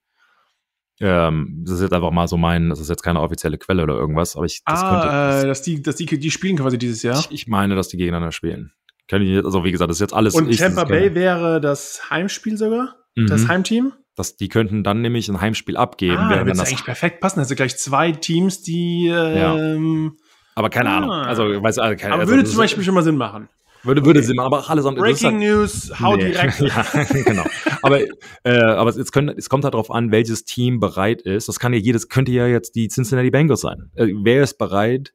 Ähm, 1.00 1.62
das 1.64 1.76
ist 1.76 1.80
jetzt 1.82 1.92
einfach 1.94 2.10
mal 2.10 2.28
so 2.28 2.36
mein, 2.36 2.68
das 2.68 2.78
ist 2.78 2.88
jetzt 2.90 3.02
keine 3.02 3.20
offizielle 3.20 3.58
Quelle 3.58 3.82
oder 3.82 3.94
irgendwas, 3.94 4.36
aber 4.36 4.44
ich, 4.44 4.62
das 4.64 4.80
könnte, 4.82 5.08
Ah, 5.10 5.32
das, 5.32 5.44
äh, 5.44 5.46
dass 5.48 5.62
die, 5.62 5.82
dass 5.82 5.96
die, 5.96 6.06
die 6.06 6.30
spielen 6.30 6.56
quasi 6.58 6.78
dieses 6.78 7.02
Jahr. 7.02 7.18
ich, 7.18 7.30
ich 7.30 7.46
meine, 7.48 7.74
dass 7.74 7.88
die 7.88 7.96
gegeneinander 7.96 8.30
spielen. 8.32 8.72
Kann 9.08 9.20
ich, 9.22 9.28
nicht- 9.30 9.44
also 9.44 9.64
wie 9.64 9.72
gesagt, 9.72 9.90
das 9.90 9.96
ist 9.96 10.00
jetzt 10.02 10.14
alles. 10.14 10.34
Und 10.34 10.56
Tampa 10.56 10.82
das 10.82 10.88
Bay 10.90 11.14
wäre 11.14 11.60
das 11.60 12.08
Heimspiel 12.10 12.56
sogar? 12.56 12.94
Das 13.16 13.42
Mhm. 13.42 13.48
Heimteam? 13.48 13.92
Das, 14.22 14.36
die 14.36 14.48
könnten 14.48 14.82
dann 14.84 15.00
nämlich 15.02 15.28
ein 15.28 15.40
Heimspiel 15.40 15.76
abgeben, 15.76 16.16
Ah, 16.16 16.42
es 16.46 16.58
das 16.58 16.68
eigentlich 16.68 16.84
perfekt 16.84 17.20
passen. 17.20 17.40
Also 17.40 17.54
gleich 17.54 17.76
zwei 17.76 18.12
Teams, 18.12 18.62
die 18.62 19.08
ähm, 19.08 20.16
Aber 20.54 20.70
keine 20.70 20.90
Ah. 20.90 20.96
Ahnung. 20.98 21.10
Also, 21.10 21.44
weiß, 21.62 21.78
also, 21.78 21.96
keine, 21.96 22.14
aber 22.14 22.22
also, 22.22 22.32
würde 22.34 22.44
zum 22.48 22.58
Beispiel 22.58 22.84
schon 22.84 22.94
mal 22.94 23.02
Sinn 23.02 23.16
machen. 23.16 23.48
würde, 23.82 24.04
würde 24.04 24.22
Sinn 24.22 24.36
machen, 24.36 24.46
aber 24.46 24.60
auch 24.60 24.70
alles 24.70 24.86
andere. 24.86 25.08
das 25.08 25.16
ist 25.16 25.22
Breaking 25.22 25.38
News, 25.40 25.92
hau 26.00 26.14
Nee. 26.16 26.26
direkt. 26.30 26.60
ja, 26.60 26.86
genau. 27.24 27.44
Aber, 27.82 28.00
äh, 28.44 28.58
aber 28.60 28.90
es, 28.90 28.96
es, 28.96 29.10
können, 29.12 29.34
es 29.36 29.48
kommt 29.48 29.64
halt 29.64 29.74
darauf 29.74 29.90
an, 29.90 30.10
welches 30.12 30.44
Team 30.44 30.78
bereit 30.78 31.22
ist. 31.22 31.48
Das 31.48 31.58
kann 31.58 31.72
ja 31.72 31.78
jedes, 31.80 32.08
könnte 32.08 32.30
ja 32.32 32.46
jetzt 32.46 32.74
die 32.76 32.88
Cincinnati 32.88 33.30
Bengals 33.30 33.62
sein. 33.62 33.90
Äh, 33.96 34.08
wer 34.22 34.42
ist 34.44 34.56
bereit? 34.58 35.12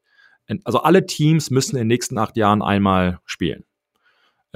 Also 0.64 0.80
alle 0.80 1.06
Teams 1.06 1.50
müssen 1.52 1.76
in 1.76 1.82
den 1.82 1.88
nächsten 1.88 2.18
acht 2.18 2.38
Jahren 2.38 2.62
einmal 2.62 3.20
spielen. 3.26 3.64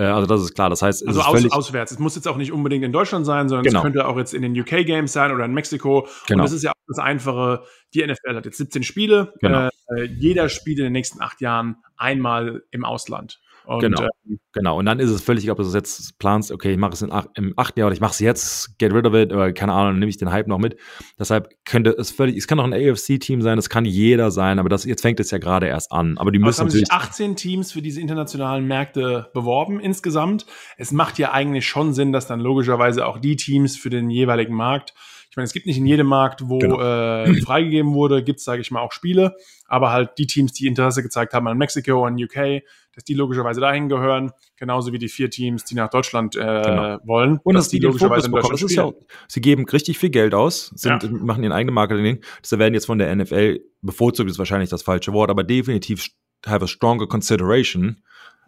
Äh, 0.01 0.05
also 0.05 0.25
das 0.25 0.41
ist 0.41 0.55
klar. 0.55 0.69
Das 0.69 0.81
heißt, 0.81 1.01
es 1.03 1.07
Also 1.07 1.19
ist 1.19 1.45
aus, 1.45 1.51
auswärts. 1.51 1.91
Es 1.91 1.99
muss 1.99 2.15
jetzt 2.15 2.27
auch 2.27 2.37
nicht 2.37 2.51
unbedingt 2.51 2.83
in 2.83 2.91
Deutschland 2.91 3.25
sein, 3.25 3.49
sondern 3.49 3.65
Genau. 3.65 3.79
es 3.79 3.83
könnte 3.83 4.07
auch 4.07 4.17
jetzt 4.17 4.33
in 4.33 4.41
den 4.41 4.59
UK 4.59 4.85
Games 4.85 5.13
sein 5.13 5.31
oder 5.31 5.45
in 5.45 5.53
Mexiko. 5.53 6.07
Genau. 6.27 6.41
Und 6.41 6.43
das 6.45 6.51
ist 6.53 6.63
ja 6.63 6.71
auch 6.71 6.75
das 6.87 6.97
Einfache. 6.97 7.63
Die 7.93 8.05
NFL 8.05 8.35
hat 8.35 8.45
jetzt 8.45 8.57
17 8.57 8.83
Spiele. 8.83 9.33
Genau. 9.41 9.69
Äh, 9.95 10.05
jeder 10.05 10.49
spielt 10.49 10.79
in 10.79 10.85
den 10.85 10.93
nächsten 10.93 11.21
acht 11.21 11.39
Jahren 11.41 11.77
einmal 11.97 12.63
im 12.71 12.83
Ausland. 12.83 13.39
Und, 13.65 13.79
genau. 13.79 14.01
Ähm, 14.01 14.39
genau. 14.53 14.79
Und 14.79 14.85
dann 14.85 14.99
ist 14.99 15.09
es 15.09 15.21
völlig, 15.21 15.49
ob 15.51 15.57
du 15.57 15.63
es 15.63 15.73
jetzt 15.73 16.17
planst, 16.19 16.51
okay, 16.51 16.71
ich 16.71 16.77
mache 16.77 16.93
es 16.93 17.01
in 17.01 17.11
acht, 17.11 17.29
im 17.35 17.53
achten 17.57 17.79
Jahr 17.79 17.87
oder 17.87 17.93
ich 17.93 18.01
mache 18.01 18.11
es 18.11 18.19
jetzt, 18.19 18.77
get 18.79 18.93
rid 18.93 19.05
of 19.05 19.13
it, 19.13 19.31
oder 19.31 19.53
keine 19.53 19.73
Ahnung, 19.73 19.93
dann 19.93 19.99
nehme 19.99 20.09
ich 20.09 20.17
den 20.17 20.31
Hype 20.31 20.47
noch 20.47 20.57
mit. 20.57 20.77
Deshalb 21.19 21.49
könnte 21.65 21.91
es 21.91 22.11
völlig, 22.11 22.37
es 22.37 22.47
kann 22.47 22.59
auch 22.59 22.65
ein 22.65 22.73
AFC-Team 22.73 23.41
sein, 23.41 23.55
das 23.55 23.69
kann 23.69 23.85
jeder 23.85 24.31
sein, 24.31 24.59
aber 24.59 24.69
das, 24.69 24.85
jetzt 24.85 25.01
fängt 25.01 25.19
es 25.19 25.31
ja 25.31 25.37
gerade 25.37 25.67
erst 25.67 25.91
an. 25.91 26.17
Aber 26.17 26.31
die 26.31 26.39
aber 26.39 26.47
müssen 26.47 26.61
haben 26.61 26.69
sich 26.69 26.91
18 26.91 27.35
Teams 27.35 27.71
für 27.71 27.81
diese 27.81 28.01
internationalen 28.01 28.65
Märkte 28.65 29.29
beworben 29.33 29.79
insgesamt. 29.79 30.45
Es 30.77 30.91
macht 30.91 31.19
ja 31.19 31.31
eigentlich 31.31 31.67
schon 31.67 31.93
Sinn, 31.93 32.11
dass 32.11 32.27
dann 32.27 32.39
logischerweise 32.39 33.05
auch 33.05 33.19
die 33.19 33.35
Teams 33.35 33.77
für 33.77 33.89
den 33.89 34.09
jeweiligen 34.09 34.55
Markt 34.55 34.93
ich 35.31 35.37
meine, 35.37 35.45
es 35.45 35.53
gibt 35.53 35.65
nicht 35.65 35.77
in 35.77 35.85
jedem 35.85 36.07
Markt, 36.07 36.49
wo 36.49 36.59
genau. 36.59 36.81
äh, 36.81 37.33
freigegeben 37.41 37.93
wurde, 37.93 38.21
gibt 38.21 38.39
es, 38.39 38.45
sage 38.45 38.59
ich 38.59 38.69
mal, 38.69 38.81
auch 38.81 38.91
Spiele. 38.91 39.37
Aber 39.65 39.91
halt 39.91 40.17
die 40.17 40.27
Teams, 40.27 40.51
die 40.51 40.67
Interesse 40.67 41.03
gezeigt 41.03 41.33
haben 41.33 41.47
an 41.47 41.57
Mexiko, 41.57 42.05
an 42.05 42.21
UK, 42.21 42.63
dass 42.93 43.03
die 43.03 43.13
logischerweise 43.13 43.61
dahin 43.61 43.89
gehören, 43.89 44.31
genauso 44.57 44.91
wie 44.91 44.99
die 44.99 45.07
vier 45.07 45.29
Teams, 45.29 45.63
die 45.63 45.75
nach 45.75 45.89
Deutschland 45.89 46.35
äh, 46.35 46.39
genau. 46.39 46.97
wollen. 47.03 47.39
Und 47.43 47.55
dass, 47.55 47.65
dass 47.65 47.69
die, 47.69 47.79
die 47.79 47.85
logischerweise 47.85 48.27
in 48.27 48.33
Deutschland 48.33 48.61
das 48.61 48.63
ist 48.63 48.75
ja, 48.75 48.91
Sie 49.27 49.41
geben 49.41 49.65
richtig 49.65 49.97
viel 49.97 50.09
Geld 50.09 50.33
aus, 50.33 50.71
sind, 50.75 51.03
ja. 51.03 51.09
machen 51.09 51.43
ihren 51.43 51.53
eigenen 51.53 51.73
Marketing. 51.73 52.19
Das 52.41 52.57
werden 52.57 52.73
jetzt 52.73 52.85
von 52.85 52.97
der 52.97 53.15
NFL 53.15 53.61
bevorzugt, 53.81 54.29
ist 54.29 54.39
wahrscheinlich 54.39 54.69
das 54.69 54.81
falsche 54.81 55.13
Wort, 55.13 55.29
aber 55.29 55.43
definitiv 55.43 56.07
have 56.45 56.63
a 56.63 56.67
stronger 56.67 57.07
consideration, 57.07 58.01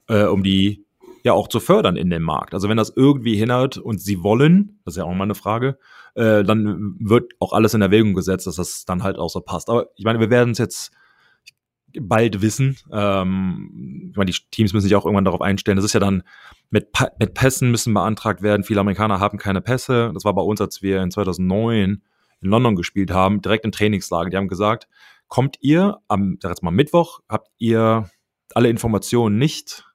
äh, 0.08 0.24
um 0.24 0.44
die 0.44 0.86
ja 1.24 1.34
auch 1.34 1.48
zu 1.48 1.60
fördern 1.60 1.96
in 1.96 2.10
dem 2.10 2.24
Markt. 2.24 2.54
Also 2.54 2.68
wenn 2.70 2.78
das 2.78 2.92
irgendwie 2.96 3.36
hindert 3.36 3.78
und 3.78 4.02
sie 4.02 4.24
wollen, 4.24 4.80
das 4.84 4.96
ist 4.96 4.98
ja 4.98 5.06
auch 5.06 5.14
mal 5.14 5.24
eine 5.24 5.36
Frage, 5.36 5.78
äh, 6.16 6.44
dann 6.44 6.96
wird 7.00 7.32
auch 7.40 7.54
alles 7.54 7.74
in 7.74 7.82
Erwägung 7.82 8.14
gesetzt, 8.14 8.46
dass 8.46 8.58
das 8.58 8.86
dann 8.86 9.04
halt 9.04 9.18
auch 9.18 9.30
so 9.30 9.40
passt. 9.40 9.70
Aber 9.70 9.88
ich 9.96 10.04
meine, 10.04 10.20
wir 10.20 10.30
werden 10.30 10.52
es 10.52 10.58
jetzt 10.58 10.92
bald 12.00 12.42
wissen. 12.42 12.78
Ähm, 12.92 14.10
ich 14.12 14.18
meine, 14.18 14.32
die 14.32 14.38
Teams 14.52 14.74
müssen 14.74 14.88
sich 14.88 14.96
auch 14.96 15.06
irgendwann 15.06 15.26
darauf 15.26 15.42
einstellen. 15.42 15.76
Das 15.76 15.86
ist 15.86 15.94
ja 15.94 16.00
dann 16.00 16.24
mit, 16.70 16.92
pa 16.92 17.10
mit 17.20 17.34
Pässen 17.34 17.72
müssen 17.72 17.94
beantragt 17.94 18.42
werden. 18.42 18.64
Viele 18.64 18.80
Amerikaner 18.80 19.20
haben 19.20 19.38
keine 19.38 19.62
Pässe. 19.62 20.12
Das 20.14 20.26
war 20.26 20.34
bei 20.34 20.42
uns, 20.42 20.62
als 20.62 20.82
wir 20.82 21.02
in 21.02 21.12
2009 21.12 22.02
in 22.42 22.50
London 22.50 22.76
gespielt 22.76 23.12
haben, 23.12 23.42
direkt 23.42 23.66
im 23.66 23.72
Trainingslager. 23.72 24.30
Die 24.30 24.38
haben 24.38 24.48
gesagt, 24.48 24.88
kommt 25.28 25.58
ihr 25.62 26.00
am, 26.08 26.38
sag 26.42 26.50
jetzt 26.50 26.64
mal 26.64 26.72
Mittwoch, 26.72 27.22
habt 27.30 27.50
ihr 27.58 28.10
alle 28.54 28.70
Informationen 28.70 29.38
nicht 29.38 29.86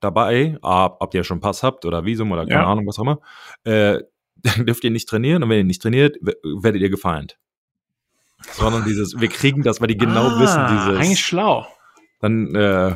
dabei, 0.00 0.58
ob, 0.62 0.96
ob 1.00 1.14
ihr 1.14 1.24
schon 1.24 1.40
Pass 1.40 1.62
habt 1.62 1.84
oder 1.84 2.04
Visum 2.04 2.32
oder 2.32 2.44
keine 2.46 2.62
ja. 2.62 2.66
Ahnung, 2.66 2.86
was 2.86 2.98
auch 2.98 3.02
immer, 3.02 3.20
äh, 3.64 4.00
dann 4.36 4.66
dürft 4.66 4.82
ihr 4.82 4.90
nicht 4.90 5.08
trainieren 5.08 5.42
und 5.42 5.50
wenn 5.50 5.58
ihr 5.58 5.64
nicht 5.64 5.82
trainiert, 5.82 6.16
werdet 6.42 6.82
ihr 6.82 6.90
gefeind 6.90 7.38
sondern 8.52 8.84
dieses, 8.84 9.20
wir 9.20 9.28
kriegen 9.28 9.62
das, 9.62 9.80
weil 9.80 9.88
die 9.88 9.96
genau 9.96 10.26
ah, 10.28 10.40
wissen, 10.40 10.60
dieses. 10.70 11.00
Eigentlich 11.00 11.24
schlau. 11.24 11.66
Dann, 12.20 12.54
äh, 12.54 12.94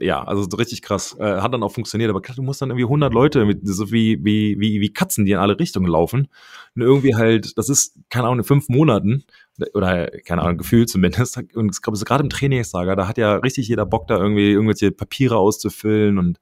ja, 0.00 0.22
also 0.24 0.46
so 0.50 0.56
richtig 0.56 0.82
krass. 0.82 1.16
Äh, 1.18 1.40
hat 1.40 1.54
dann 1.54 1.62
auch 1.62 1.72
funktioniert, 1.72 2.10
aber 2.10 2.20
klar, 2.20 2.36
du 2.36 2.42
musst 2.42 2.60
dann 2.60 2.70
irgendwie 2.70 2.84
100 2.84 3.12
Leute 3.14 3.44
mit, 3.44 3.60
so 3.62 3.92
wie, 3.92 4.18
wie, 4.24 4.58
wie, 4.58 4.80
wie 4.80 4.92
Katzen, 4.92 5.24
die 5.24 5.32
in 5.32 5.38
alle 5.38 5.58
Richtungen 5.58 5.86
laufen. 5.86 6.28
Und 6.74 6.82
irgendwie 6.82 7.14
halt, 7.14 7.56
das 7.56 7.68
ist, 7.68 7.96
keine 8.10 8.24
Ahnung, 8.26 8.40
in 8.40 8.44
fünf 8.44 8.68
Monaten, 8.68 9.24
oder 9.74 10.10
keine 10.24 10.42
Ahnung, 10.42 10.58
Gefühl 10.58 10.86
zumindest. 10.86 11.38
Und 11.54 11.74
ich 11.74 11.82
glaube, 11.82 11.98
gerade 11.98 12.24
im 12.24 12.30
Trainingslager, 12.30 12.96
da 12.96 13.06
hat 13.08 13.18
ja 13.18 13.36
richtig 13.36 13.68
jeder 13.68 13.86
Bock, 13.86 14.08
da 14.08 14.16
irgendwie 14.18 14.50
irgendwelche 14.50 14.90
Papiere 14.90 15.36
auszufüllen 15.36 16.18
und 16.18 16.38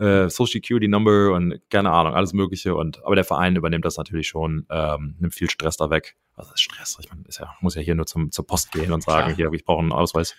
äh, 0.00 0.30
Social 0.30 0.52
Security 0.52 0.88
Number 0.88 1.32
und 1.32 1.60
keine 1.70 1.90
Ahnung, 1.92 2.14
alles 2.14 2.32
Mögliche. 2.32 2.74
Und 2.74 3.04
aber 3.04 3.14
der 3.14 3.24
Verein 3.24 3.56
übernimmt 3.56 3.84
das 3.84 3.96
natürlich 3.96 4.28
schon, 4.28 4.66
ähm, 4.70 5.16
nimmt 5.18 5.34
viel 5.34 5.50
Stress 5.50 5.76
da 5.76 5.90
weg. 5.90 6.16
Was 6.36 6.50
ist 6.50 6.60
Stress? 6.60 6.96
Ich 7.00 7.10
meine, 7.10 7.22
ist 7.26 7.38
ja, 7.38 7.54
muss 7.60 7.74
ja 7.74 7.82
hier 7.82 7.94
nur 7.94 8.06
zum, 8.06 8.32
zur 8.32 8.46
Post 8.46 8.72
gehen 8.72 8.92
und 8.92 9.02
sagen, 9.02 9.34
Klar. 9.34 9.36
hier, 9.36 9.52
ich 9.52 9.64
brauche 9.64 9.80
einen 9.80 9.92
Ausweis. 9.92 10.34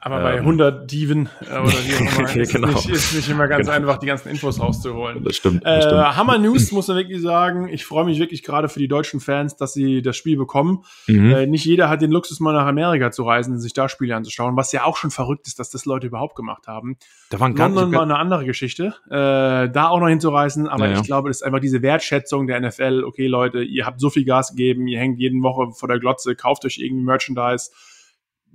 Aber 0.00 0.20
bei 0.20 0.34
100 0.36 0.82
ähm. 0.82 0.86
Dieven 0.86 1.28
äh, 1.40 1.58
oder 1.58 1.72
wie 1.72 1.94
auch 1.94 2.18
immer 2.18 2.36
ist, 2.36 2.52
genau. 2.52 2.68
nicht, 2.68 2.88
ist 2.88 3.14
nicht 3.14 3.28
immer 3.28 3.48
ganz 3.48 3.66
genau. 3.66 3.76
einfach, 3.76 3.98
die 3.98 4.06
ganzen 4.06 4.28
Infos 4.28 4.60
rauszuholen. 4.60 5.24
Das 5.24 5.36
stimmt. 5.36 5.64
Das 5.64 5.84
äh, 5.84 5.88
stimmt. 5.88 6.16
Hammer 6.16 6.38
News, 6.38 6.70
muss 6.70 6.86
man 6.88 6.98
wirklich 6.98 7.20
sagen. 7.20 7.68
Ich 7.68 7.84
freue 7.84 8.04
mich 8.04 8.18
wirklich 8.18 8.42
gerade 8.42 8.68
für 8.68 8.78
die 8.78 8.88
deutschen 8.88 9.20
Fans, 9.20 9.56
dass 9.56 9.72
sie 9.72 10.02
das 10.02 10.16
Spiel 10.16 10.36
bekommen. 10.36 10.84
Mhm. 11.08 11.30
Äh, 11.32 11.46
nicht 11.46 11.64
jeder 11.64 11.88
hat 11.88 12.02
den 12.02 12.10
Luxus, 12.12 12.38
mal 12.40 12.52
nach 12.52 12.66
Amerika 12.66 13.10
zu 13.10 13.24
reisen 13.24 13.54
und 13.54 13.60
sich 13.60 13.72
da 13.72 13.88
Spiele 13.88 14.14
anzuschauen, 14.14 14.56
was 14.56 14.70
ja 14.70 14.84
auch 14.84 14.96
schon 14.96 15.10
verrückt 15.10 15.48
ist, 15.48 15.58
dass 15.58 15.70
das 15.70 15.86
Leute 15.86 16.06
überhaupt 16.06 16.36
gemacht 16.36 16.68
haben. 16.68 16.98
Da 17.30 17.40
waren 17.40 17.54
ganz 17.54 17.74
London 17.74 17.90
mal 17.90 18.02
eine 18.02 18.18
andere 18.18 18.44
Geschichte, 18.44 18.94
äh, 19.10 19.68
da 19.68 19.88
auch 19.88 19.98
noch 19.98 20.08
hinzureisen. 20.08 20.68
Aber 20.68 20.86
ja, 20.86 20.92
ja. 20.92 21.00
ich 21.00 21.06
glaube, 21.06 21.30
das 21.30 21.38
ist 21.38 21.42
einfach 21.42 21.60
diese 21.60 21.82
Wertschätzung 21.82 22.46
der 22.46 22.60
NFL. 22.60 23.02
Okay, 23.04 23.26
Leute, 23.26 23.62
ihr 23.62 23.86
habt 23.86 24.00
so 24.00 24.10
viel 24.10 24.24
Gas 24.24 24.50
gegeben, 24.50 24.86
ihr 24.86 25.00
hängt 25.00 25.18
jede 25.18 25.36
Woche 25.42 25.72
vor 25.72 25.88
der 25.88 25.98
Glotze, 25.98 26.36
kauft 26.36 26.64
euch 26.64 26.78
irgendwie 26.78 27.04
Merchandise. 27.04 27.70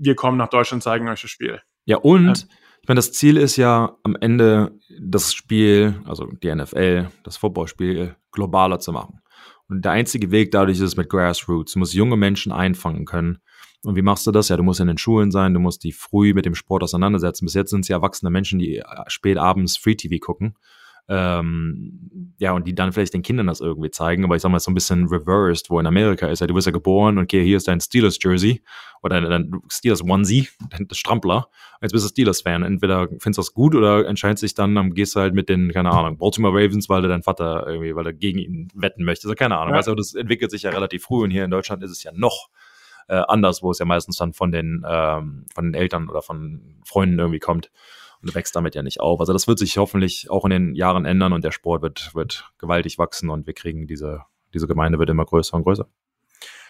Wir 0.03 0.15
kommen 0.15 0.37
nach 0.37 0.49
Deutschland, 0.49 0.83
zeigen 0.83 1.07
euch 1.07 1.21
das 1.21 1.29
Spiel. 1.29 1.61
Ja, 1.85 1.97
und 1.97 2.25
ja. 2.25 2.33
ich 2.81 2.87
meine, 2.87 2.97
das 2.97 3.11
Ziel 3.11 3.37
ist 3.37 3.55
ja 3.57 3.95
am 4.03 4.15
Ende 4.19 4.77
das 4.99 5.33
Spiel, 5.33 6.01
also 6.05 6.25
die 6.25 6.53
NFL, 6.53 7.09
das 7.23 7.37
Footballspiel 7.37 8.15
globaler 8.31 8.79
zu 8.79 8.91
machen. 8.91 9.21
Und 9.67 9.85
der 9.85 9.91
einzige 9.91 10.31
Weg 10.31 10.51
dadurch 10.51 10.77
ist 10.77 10.83
es 10.83 10.97
mit 10.97 11.09
Grassroots. 11.09 11.73
Du 11.73 11.79
musst 11.79 11.93
junge 11.93 12.17
Menschen 12.17 12.51
einfangen 12.51 13.05
können. 13.05 13.39
Und 13.83 13.95
wie 13.95 14.01
machst 14.01 14.27
du 14.27 14.31
das? 14.31 14.49
Ja, 14.49 14.57
du 14.57 14.63
musst 14.63 14.79
in 14.79 14.87
den 14.87 14.97
Schulen 14.97 15.31
sein, 15.31 15.53
du 15.53 15.59
musst 15.59 15.83
die 15.83 15.91
früh 15.91 16.33
mit 16.33 16.45
dem 16.45 16.55
Sport 16.55 16.83
auseinandersetzen. 16.83 17.45
Bis 17.45 17.53
jetzt 17.53 17.69
sind 17.69 17.81
es 17.81 17.87
ja 17.87 17.97
erwachsene 17.97 18.29
Menschen, 18.29 18.59
die 18.59 18.83
spät 19.07 19.37
abends 19.37 19.77
Free 19.77 19.95
TV 19.95 20.17
gucken 20.19 20.55
ähm, 21.07 22.33
ja, 22.39 22.53
und 22.53 22.67
die 22.67 22.75
dann 22.75 22.91
vielleicht 22.91 23.13
den 23.13 23.21
Kindern 23.21 23.47
das 23.47 23.59
irgendwie 23.59 23.91
zeigen, 23.91 24.23
aber 24.23 24.35
ich 24.35 24.41
sag 24.41 24.49
mal, 24.49 24.59
so 24.59 24.71
ein 24.71 24.73
bisschen 24.73 25.07
reversed, 25.07 25.69
wo 25.69 25.79
in 25.79 25.85
Amerika 25.85 26.27
ist, 26.27 26.39
ja, 26.39 26.47
du 26.47 26.53
bist 26.53 26.67
ja 26.67 26.71
geboren 26.71 27.17
und 27.17 27.23
okay, 27.23 27.43
hier 27.43 27.57
ist 27.57 27.67
dein 27.67 27.81
Steelers-Jersey 27.81 28.63
oder 29.01 29.21
dein 29.21 29.61
Steelers-Onesie, 29.69 30.47
dein 30.69 30.87
Strampler, 30.91 31.49
jetzt 31.81 31.91
bist 31.91 32.05
du 32.05 32.09
Steelers-Fan. 32.09 32.63
Entweder 32.63 33.07
findest 33.07 33.37
du 33.37 33.41
das 33.41 33.53
gut 33.53 33.75
oder 33.75 34.07
entscheidest 34.07 34.43
dich 34.43 34.53
dann, 34.53 34.75
dann 34.75 34.93
gehst 34.93 35.15
du 35.15 35.19
halt 35.19 35.33
mit 35.33 35.49
den, 35.49 35.71
keine 35.71 35.91
Ahnung, 35.91 36.17
Baltimore 36.17 36.53
Ravens, 36.53 36.87
weil 36.87 37.01
du 37.01 37.07
dein 37.07 37.23
Vater 37.23 37.65
irgendwie, 37.67 37.95
weil 37.95 38.05
er 38.05 38.13
gegen 38.13 38.39
ihn 38.39 38.67
wetten 38.73 39.03
möchte, 39.03 39.27
also 39.27 39.35
keine 39.35 39.57
Ahnung, 39.57 39.73
ja. 39.73 39.77
also 39.77 39.95
das 39.95 40.13
entwickelt 40.13 40.51
sich 40.51 40.63
ja 40.63 40.71
relativ 40.71 41.03
früh 41.03 41.23
und 41.23 41.31
hier 41.31 41.45
in 41.45 41.51
Deutschland 41.51 41.83
ist 41.83 41.91
es 41.91 42.03
ja 42.03 42.11
noch 42.13 42.49
äh, 43.07 43.21
anders, 43.27 43.61
wo 43.63 43.71
es 43.71 43.79
ja 43.79 43.85
meistens 43.85 44.17
dann 44.17 44.33
von 44.33 44.51
den, 44.51 44.85
ähm, 44.87 45.45
von 45.53 45.65
den 45.65 45.73
Eltern 45.73 46.09
oder 46.09 46.21
von 46.21 46.79
Freunden 46.85 47.19
irgendwie 47.19 47.39
kommt 47.39 47.71
und 48.21 48.36
wächst 48.36 48.55
damit 48.55 48.75
ja 48.75 48.84
nicht 48.84 48.99
auf. 48.99 49.19
Also 49.19 49.34
das 49.34 49.47
wird 49.47 49.60
sich 49.60 49.77
hoffentlich 49.77 50.29
auch 50.29 50.45
in 50.45 50.51
den 50.51 50.75
Jahren 50.75 51.05
ändern 51.05 51.34
und 51.34 51.43
der 51.43 51.51
Sport 51.51 51.81
wird, 51.81 52.13
wird 52.13 52.51
gewaltig 52.57 52.97
wachsen 52.97 53.29
und 53.29 53.47
wir 53.47 53.53
kriegen 53.53 53.88
diese, 53.88 54.21
diese 54.53 54.67
Gemeinde 54.67 54.99
wird 54.99 55.10
immer 55.10 55.25
größer 55.25 55.55
und 55.55 55.63
größer. 55.63 55.88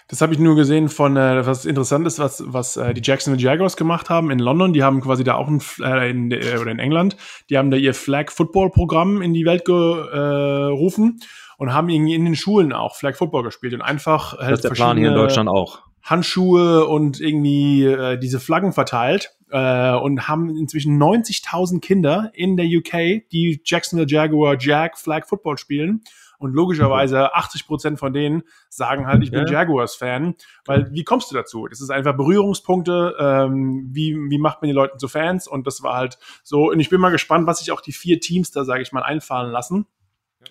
Das 0.07 0.19
habe 0.19 0.33
ich 0.33 0.39
nur 0.39 0.55
gesehen 0.55 0.89
von 0.89 1.15
äh, 1.15 1.45
was 1.45 1.65
interessant 1.65 2.05
ist, 2.05 2.19
was, 2.19 2.43
was 2.45 2.75
äh, 2.75 2.93
die 2.93 3.01
Jacksonville 3.01 3.41
Jaguars 3.41 3.77
gemacht 3.77 4.09
haben 4.09 4.29
in 4.29 4.39
London. 4.39 4.73
Die 4.73 4.83
haben 4.83 4.99
quasi 4.99 5.23
da 5.23 5.35
auch 5.35 5.47
ein, 5.47 5.61
äh, 5.79 6.09
in, 6.09 6.31
äh, 6.31 6.57
oder 6.59 6.71
in 6.71 6.79
England, 6.79 7.15
die 7.49 7.57
haben 7.57 7.71
da 7.71 7.77
ihr 7.77 7.93
Flag 7.93 8.29
Football 8.29 8.71
Programm 8.71 9.21
in 9.21 9.33
die 9.33 9.45
Welt 9.45 9.63
gerufen 9.63 11.19
äh, 11.21 11.25
und 11.57 11.73
haben 11.73 11.87
irgendwie 11.89 12.15
in 12.15 12.25
den 12.25 12.35
Schulen 12.35 12.73
auch 12.73 12.95
Flag 12.95 13.15
Football 13.15 13.43
gespielt 13.43 13.73
und 13.73 13.81
einfach 13.81 14.33
halt 14.33 14.51
das 14.51 14.59
ist 14.59 14.63
der 14.63 14.69
Plan 14.71 14.97
hier 14.97 15.09
in 15.09 15.15
Deutschland 15.15 15.47
auch. 15.47 15.79
Handschuhe 16.03 16.85
und 16.87 17.19
irgendwie 17.19 17.85
äh, 17.85 18.17
diese 18.17 18.39
Flaggen 18.39 18.73
verteilt 18.73 19.35
äh, 19.51 19.93
und 19.93 20.27
haben 20.27 20.49
inzwischen 20.49 21.01
90.000 21.01 21.81
Kinder 21.81 22.31
in 22.33 22.57
der 22.57 22.65
UK, 22.65 23.29
die 23.31 23.61
Jacksonville 23.63 24.09
Jaguar 24.09 24.57
Jag 24.59 24.97
Flag 24.97 25.27
Football 25.27 25.57
spielen. 25.57 26.03
Und 26.39 26.53
logischerweise 26.53 27.35
80 27.35 27.67
Prozent 27.67 27.99
von 27.99 28.13
denen 28.13 28.41
sagen 28.67 29.05
halt, 29.05 29.21
ich 29.21 29.29
bin 29.29 29.45
ja. 29.45 29.51
Jaguars-Fan. 29.51 30.33
Weil 30.65 30.91
wie 30.91 31.03
kommst 31.03 31.29
du 31.29 31.35
dazu? 31.35 31.67
Das 31.67 31.81
ist 31.81 31.91
einfach 31.91 32.17
Berührungspunkte. 32.17 33.15
Ähm, 33.19 33.89
wie, 33.91 34.15
wie 34.15 34.39
macht 34.39 34.59
man 34.59 34.69
die 34.69 34.73
Leute 34.73 34.97
zu 34.97 35.07
Fans? 35.07 35.47
Und 35.47 35.67
das 35.67 35.83
war 35.83 35.95
halt 35.95 36.17
so. 36.41 36.71
Und 36.71 36.79
ich 36.79 36.89
bin 36.89 36.99
mal 36.99 37.11
gespannt, 37.11 37.45
was 37.45 37.59
sich 37.59 37.71
auch 37.71 37.81
die 37.81 37.91
vier 37.91 38.19
Teams 38.19 38.49
da, 38.49 38.65
sage 38.65 38.81
ich 38.81 38.91
mal, 38.91 39.03
einfallen 39.03 39.51
lassen 39.51 39.85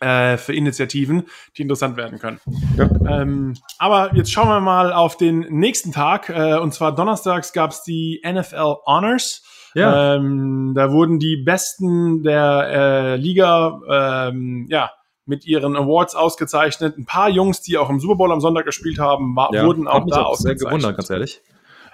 äh, 0.01 0.37
für 0.37 0.55
Initiativen, 0.55 1.25
die 1.57 1.63
interessant 1.63 1.97
werden 1.97 2.19
können. 2.19 2.41
Ja. 2.77 2.89
Ähm, 3.09 3.57
aber 3.79 4.15
jetzt 4.15 4.33
schauen 4.33 4.49
wir 4.49 4.61
mal 4.61 4.93
auf 4.93 5.17
den 5.17 5.41
nächsten 5.51 5.93
Tag. 5.93 6.29
Äh, 6.29 6.59
und 6.59 6.73
zwar 6.73 6.95
donnerstags 6.95 7.53
gab 7.53 7.73
es 7.73 7.83
die 7.83 8.23
NFL 8.25 8.77
Honors. 8.87 9.43
Ja. 9.75 10.17
Ähm, 10.17 10.73
da 10.75 10.91
wurden 10.91 11.19
die 11.19 11.37
Besten 11.37 12.23
der 12.23 12.69
äh, 12.71 13.17
Liga 13.17 13.81
ähm, 13.89 14.67
ja, 14.69 14.91
mit 15.27 15.47
ihren 15.47 15.77
Awards 15.77 16.15
ausgezeichnet. 16.15 16.97
Ein 16.99 17.07
paar 17.07 17.29
Jungs, 17.29 17.61
die 17.61 17.79
auch 17.79 17.91
im 17.91 18.01
Super 18.01 18.17
Bowl 18.17 18.33
am 18.33 18.41
Sonntag 18.41 18.65
gespielt 18.65 18.99
haben, 18.99 19.37
war, 19.37 19.51
ja, 19.53 19.65
wurden 19.65 19.87
auch 19.87 20.07
da 20.07 20.23
auch 20.23 20.37
sehr 20.37 20.57
gewundert, 20.57 20.97
ganz 20.97 21.11
ehrlich. 21.11 21.41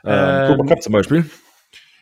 Ähm, 0.04 0.56
Cooper 0.56 0.68
Cup 0.68 0.82
zum 0.82 0.92
Beispiel. 0.92 1.28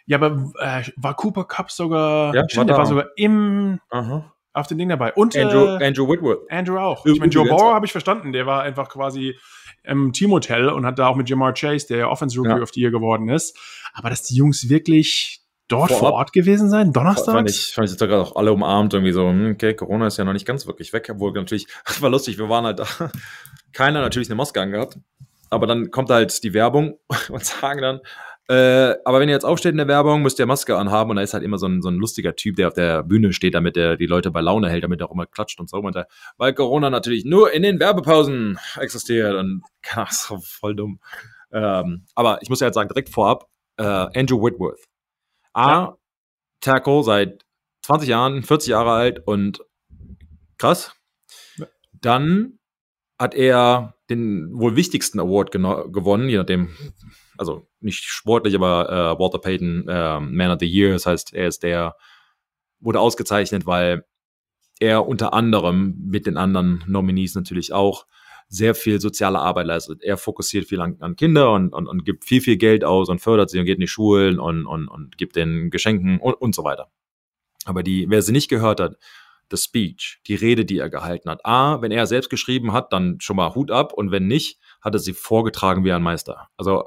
Ja, 0.07 0.19
aber 0.19 0.53
äh, 0.59 0.83
war 0.97 1.15
Cooper 1.15 1.45
Cup 1.45 1.71
sogar, 1.71 2.35
ja, 2.35 2.45
stimmt, 2.49 2.57
war 2.57 2.65
der 2.67 2.77
war 2.77 2.87
sogar 2.87 3.07
im, 3.17 3.81
Aha 3.91 4.34
auf 4.55 4.69
dem 4.69 4.79
Ding 4.79 4.89
dabei. 4.89 5.13
Und 5.13 5.37
Andrew, 5.37 5.77
äh, 5.77 5.87
Andrew 5.87 6.09
Whitworth. 6.09 6.51
Andrew 6.51 6.79
auch. 6.79 7.05
Ich 7.05 7.19
meine, 7.19 7.31
Joe 7.31 7.47
Burrow 7.47 7.75
habe 7.75 7.85
ich 7.85 7.93
verstanden. 7.93 8.33
Der 8.33 8.47
war 8.47 8.63
einfach 8.63 8.89
quasi 8.89 9.37
im 9.83 10.13
Teamhotel 10.13 10.69
und 10.69 10.87
hat 10.87 10.99
da 10.99 11.09
auch 11.09 11.17
mit 11.17 11.29
Jamar 11.29 11.53
Chase, 11.53 11.87
der 11.89 11.99
ja 11.99 12.09
Offense 12.09 12.39
Rookie 12.39 12.51
ja. 12.51 12.63
of 12.63 12.71
the 12.73 12.81
Year 12.81 12.91
geworden 12.91 13.29
ist. 13.29 13.59
Aber 13.93 14.09
dass 14.09 14.23
die 14.23 14.37
Jungs 14.37 14.69
wirklich 14.71 15.43
dort 15.69 15.91
vor, 15.91 15.99
vor 15.99 16.13
Ort 16.13 16.33
gewesen 16.33 16.71
sein, 16.71 16.93
Donnerstag? 16.93 17.35
Fand 17.35 17.51
ich, 17.51 17.73
fand 17.75 17.87
ich 17.87 17.93
jetzt 17.93 18.01
gerade 18.01 18.23
auch 18.23 18.37
alle 18.37 18.53
umarmt, 18.53 18.95
irgendwie 18.95 19.13
so, 19.13 19.29
hm, 19.29 19.53
okay, 19.53 19.75
Corona 19.75 20.07
ist 20.07 20.19
ja 20.19 20.25
noch 20.25 20.33
nicht 20.33 20.47
ganz 20.47 20.67
wirklich 20.67 20.93
weg, 20.93 21.09
obwohl 21.11 21.33
natürlich, 21.33 21.67
war 22.01 22.11
lustig, 22.11 22.39
wir 22.39 22.49
waren 22.49 22.65
halt 22.65 22.79
da, 22.79 22.87
keiner 23.73 24.01
natürlich 24.01 24.29
eine 24.29 24.37
Maske 24.37 24.61
angehabt, 24.61 24.99
aber 25.51 25.67
dann 25.67 25.91
kommt 25.91 26.11
halt 26.11 26.43
die 26.43 26.55
Werbung 26.55 26.99
und 27.29 27.45
sagen 27.45 27.81
dann, 27.81 28.01
Äh, 28.47 28.97
aber 29.07 29.21
wenn 29.21 29.29
ihr 29.29 29.35
jetzt 29.35 29.47
aufsteht 29.47 29.73
in 29.73 29.79
der 29.79 29.89
Werbung, 29.89 30.21
müsst 30.21 30.39
ihr 30.39 30.45
Maske 30.45 30.77
anhaben 30.77 31.11
und 31.11 31.17
da 31.17 31.23
ist 31.23 31.33
halt 31.33 31.45
immer 31.45 31.57
so 31.57 31.67
ein, 31.67 31.81
so 31.81 31.89
ein 31.89 31.97
lustiger 31.97 32.37
Typ, 32.37 32.57
der 32.57 32.69
auf 32.69 32.75
der 32.75 33.03
Bühne 33.03 33.33
steht, 33.33 33.55
damit 33.55 33.77
er 33.77 33.97
die 33.97 34.07
Leute 34.07 34.31
bei 34.31 34.43
Laune 34.43 34.69
hält, 34.69 34.85
damit 34.85 35.01
er 35.01 35.09
auch 35.09 35.15
immer 35.15 35.27
klatscht 35.27 35.61
und 35.61 35.71
so. 35.71 35.81
Der, 35.91 36.09
weil 36.37 36.53
Corona 36.53 36.91
natürlich 36.91 37.25
nur 37.25 37.53
in 37.53 37.63
den 37.63 37.81
Werbepausen 37.81 38.59
existiert 38.79 39.35
und 39.35 39.63
so 40.11 40.39
voll 40.41 40.77
dumm. 40.77 41.01
Ähm, 41.53 42.05
aber 42.15 42.43
ich 42.43 42.51
muss 42.51 42.61
ja 42.61 42.67
jetzt 42.67 42.75
sagen, 42.75 42.89
direkt 42.89 43.09
vorab, 43.09 43.49
äh, 43.79 43.83
Andrew 43.83 44.43
Whitworth. 44.43 44.85
A, 45.55 45.71
ja. 45.71 45.97
Tackle 46.61 47.03
seit 47.03 47.45
20 47.83 48.09
Jahren, 48.09 48.43
40 48.43 48.71
Jahre 48.71 48.93
alt 48.93 49.27
und 49.27 49.65
krass. 50.59 50.95
Dann 51.93 52.59
hat 53.19 53.35
er 53.35 53.95
den 54.11 54.51
wohl 54.59 54.77
wichtigsten 54.77 55.21
Award 55.21 55.53
gewonnen, 55.53 56.29
je 56.29 56.39
nachdem, 56.39 56.71
also 57.39 57.67
nicht 57.81 58.05
sportlich, 58.05 58.55
aber 58.55 58.89
äh, 58.91 59.19
Walter 59.19 59.39
Payton 59.39 59.89
äh, 59.89 60.21
Man 60.21 60.51
of 60.51 60.59
the 60.61 60.67
Year. 60.67 60.93
Das 60.93 61.07
heißt, 61.07 61.35
er 61.35 61.49
ist 61.49 61.63
der, 61.63 61.97
wurde 62.81 63.01
ausgezeichnet, 63.01 63.67
weil 63.67 64.05
er 64.81 65.07
unter 65.07 65.33
anderem 65.33 65.95
mit 65.99 66.27
den 66.27 66.37
anderen 66.37 66.85
Nominees 66.87 67.35
natürlich 67.35 67.73
auch 67.73 68.07
sehr 68.49 68.75
viel 68.75 69.01
soziale 69.01 69.39
Arbeit 69.39 69.67
leistet. 69.67 70.03
Er 70.03 70.17
fokussiert 70.17 70.67
viel 70.67 70.81
an, 70.81 70.97
an 71.01 71.17
Kinder 71.17 71.53
und, 71.53 71.73
und, 71.73 71.89
und 71.89 72.05
gibt 72.05 72.25
viel, 72.25 72.41
viel 72.41 72.57
Geld 72.57 72.85
aus 72.85 73.09
und 73.09 73.21
fördert 73.21 73.51
sie 73.51 73.59
und 73.59 73.65
geht 73.65 73.77
in 73.77 73.81
die 73.81 73.89
Schulen 73.89 74.39
und, 74.39 74.67
und, 74.67 74.89
und 74.89 75.17
gibt 75.17 75.37
den 75.37 75.71
Geschenken 75.71 76.21
und, 76.21 76.35
und 76.35 76.55
so 76.55 76.65
weiter. 76.65 76.91
Aber 77.65 77.83
die, 77.83 78.07
wer 78.09 78.23
sie 78.23 78.33
nicht 78.33 78.49
gehört 78.49 78.81
hat, 78.81 78.97
the 79.51 79.57
speech, 79.57 80.21
die 80.27 80.35
Rede, 80.35 80.65
die 80.65 80.79
er 80.79 80.91
gehalten 80.91 81.31
hat. 81.31 81.45
A, 81.45 81.81
wenn 81.83 81.93
er 81.93 82.07
selbst 82.07 82.31
geschrieben 82.31 82.73
hat, 82.73 82.93
dann 82.93 83.19
schon 83.21 83.37
mal 83.37 83.55
Hut 83.55 83.71
ab 83.71 83.93
und 83.93 84.11
wenn 84.11 84.27
nicht, 84.27 84.59
hat 84.81 84.95
er 84.95 84.99
sie 84.99 85.13
vorgetragen 85.13 85.85
wie 85.85 85.93
ein 85.93 86.03
Meister. 86.03 86.49
Also, 86.57 86.85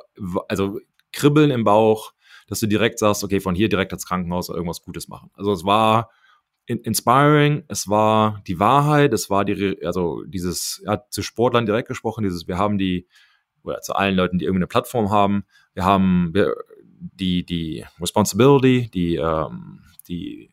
also 0.48 0.80
Kribbeln 1.12 1.52
im 1.52 1.64
Bauch, 1.64 2.14
dass 2.48 2.60
du 2.60 2.68
direkt 2.68 3.00
sagst, 3.00 3.24
okay, 3.24 3.40
von 3.40 3.56
hier 3.56 3.70
direkt 3.70 3.94
ins 3.94 4.06
Krankenhaus 4.06 4.50
irgendwas 4.50 4.82
Gutes 4.82 5.08
machen. 5.08 5.30
Also 5.34 5.52
es 5.52 5.66
war 5.66 6.10
inspiring, 6.66 7.64
es 7.70 7.88
war 7.88 8.42
die 8.46 8.60
Wahrheit, 8.60 9.14
es 9.14 9.30
war 9.30 9.46
die, 9.46 9.78
also 9.86 10.24
dieses, 10.26 10.82
er 10.86 10.94
hat 10.94 11.14
zu 11.14 11.22
Sportlern 11.22 11.66
direkt 11.66 11.88
gesprochen, 11.88 12.24
dieses, 12.24 12.48
wir 12.48 12.58
haben 12.58 12.78
die, 12.78 13.08
oder 13.64 13.82
zu 13.82 13.94
allen 13.94 14.16
Leuten, 14.16 14.38
die 14.38 14.46
irgendeine 14.46 14.68
Plattform 14.68 15.10
haben, 15.10 15.46
wir 15.74 15.86
haben 15.86 16.34
die, 17.00 17.46
die 17.46 17.86
Responsibility, 18.02 18.90
die, 18.94 19.16
ähm, 19.16 19.82
die 20.10 20.50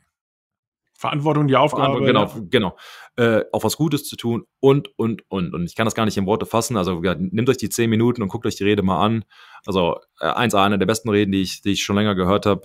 Verantwortung, 1.04 1.46
die 1.48 1.56
Aufgabe. 1.56 2.02
Genau, 2.02 2.24
ja. 2.24 2.32
genau. 2.48 2.76
Äh, 3.16 3.44
auf 3.52 3.62
was 3.62 3.76
Gutes 3.76 4.04
zu 4.04 4.16
tun 4.16 4.44
und, 4.60 4.88
und, 4.96 5.22
und. 5.28 5.52
Und 5.52 5.66
ich 5.66 5.74
kann 5.74 5.84
das 5.84 5.94
gar 5.94 6.06
nicht 6.06 6.16
in 6.16 6.24
Worte 6.24 6.46
fassen. 6.46 6.78
Also 6.78 7.00
nehmt 7.00 7.50
euch 7.50 7.58
die 7.58 7.68
zehn 7.68 7.90
Minuten 7.90 8.22
und 8.22 8.28
guckt 8.28 8.46
euch 8.46 8.56
die 8.56 8.64
Rede 8.64 8.82
mal 8.82 9.04
an. 9.04 9.24
Also 9.66 9.96
äh, 10.18 10.28
eins, 10.28 10.54
eine 10.54 10.78
der 10.78 10.86
besten 10.86 11.10
Reden, 11.10 11.30
die 11.32 11.42
ich, 11.42 11.60
die 11.60 11.72
ich 11.72 11.82
schon 11.82 11.96
länger 11.96 12.14
gehört 12.14 12.46
habe. 12.46 12.62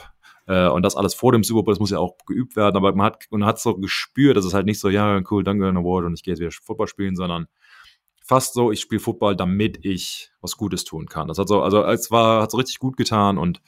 Äh, 0.47 0.69
und 0.69 0.83
das 0.83 0.95
alles 0.95 1.15
vor 1.15 1.33
dem 1.33 1.43
Super 1.43 1.63
Bowl, 1.63 1.73
das 1.73 1.81
muss 1.81 1.91
ja 1.91 1.99
auch 1.99 2.15
geübt 2.25 2.55
werden. 2.55 2.77
Aber 2.77 2.93
man 2.95 3.07
hat, 3.07 3.25
man 3.29 3.43
hat 3.43 3.59
so 3.59 3.75
gespürt, 3.75 4.37
dass 4.37 4.45
es 4.45 4.53
halt 4.53 4.65
nicht 4.65 4.79
so, 4.79 4.87
ja, 4.87 5.21
cool, 5.29 5.43
danke, 5.43 5.67
ein 5.67 5.75
Award 5.75 6.05
und 6.05 6.13
ich 6.13 6.23
gehe 6.23 6.33
jetzt 6.33 6.39
wieder 6.39 6.51
Football 6.51 6.87
spielen, 6.87 7.17
sondern 7.17 7.47
fast 8.23 8.53
so, 8.53 8.71
ich 8.71 8.79
spiele 8.79 9.01
Football, 9.01 9.35
damit 9.35 9.83
ich 9.83 10.31
was 10.39 10.55
Gutes 10.55 10.85
tun 10.85 11.07
kann. 11.07 11.27
Das 11.27 11.37
hat 11.39 11.49
so, 11.49 11.61
also 11.61 11.83
es 11.83 12.09
war, 12.09 12.43
hat 12.43 12.51
so 12.51 12.57
richtig 12.57 12.79
gut 12.79 12.95
getan 12.95 13.37
und 13.37 13.61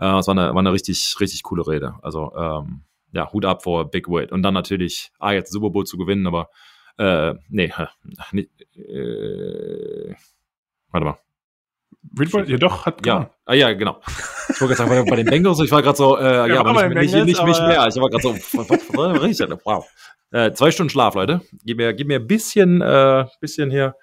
äh, 0.00 0.18
es 0.18 0.26
war 0.26 0.36
eine, 0.36 0.48
war 0.48 0.58
eine 0.58 0.72
richtig, 0.72 1.14
richtig 1.20 1.44
coole 1.44 1.64
Rede. 1.64 1.94
Also 2.02 2.32
ähm, 2.36 2.82
ja, 3.16 3.32
Hut 3.32 3.44
ab 3.44 3.62
vor 3.62 3.90
Big 3.90 4.08
Wade. 4.08 4.32
Und 4.32 4.42
dann 4.42 4.54
natürlich, 4.54 5.10
ah, 5.18 5.32
jetzt 5.32 5.50
Super 5.50 5.70
Bowl 5.70 5.84
zu 5.84 5.96
gewinnen, 5.96 6.26
aber 6.26 6.50
äh, 6.98 7.34
nee, 7.48 7.72
nee 8.32 8.48
äh, 8.74 10.14
warte 10.90 11.06
mal. 11.06 11.18
Whitworth, 12.12 12.48
ja 12.48 12.58
doch, 12.58 12.86
hat 12.86 13.02
gewonnen. 13.02 13.24
Ja, 13.24 13.34
ah, 13.46 13.54
ja, 13.54 13.72
genau. 13.72 14.00
Ich 14.48 14.60
wollte 14.60 14.74
gerade 14.74 14.90
sagen, 14.90 15.10
bei, 15.10 15.16
den 15.16 15.26
Bengals, 15.26 15.60
ich 15.60 15.70
war 15.70 15.82
gerade 15.82 15.96
so, 15.96 16.16
äh, 16.18 16.22
ja, 16.22 16.46
ja 16.46 16.60
aber 16.60 16.72
nicht, 16.72 16.82
Bengals, 16.82 17.12
nicht, 17.12 17.24
nicht 17.24 17.44
mich 17.44 17.58
mehr. 17.60 17.86
Ich 17.88 17.96
war 17.96 18.10
gerade 18.10 18.22
so, 18.22 18.34
was, 18.34 18.54
was, 18.54 18.70
was, 18.70 19.40
was, 19.50 19.64
wow. 19.64 19.84
Äh, 20.30 20.52
zwei 20.52 20.70
Stunden 20.70 20.90
Schlaf, 20.90 21.14
Leute. 21.14 21.40
Gib 21.64 21.78
mir, 21.78 21.94
gib 21.94 22.08
mir 22.08 22.20
ein 22.20 22.26
bisschen, 22.26 22.82
äh, 22.82 23.24
bisschen 23.40 23.70
hier. 23.70 23.94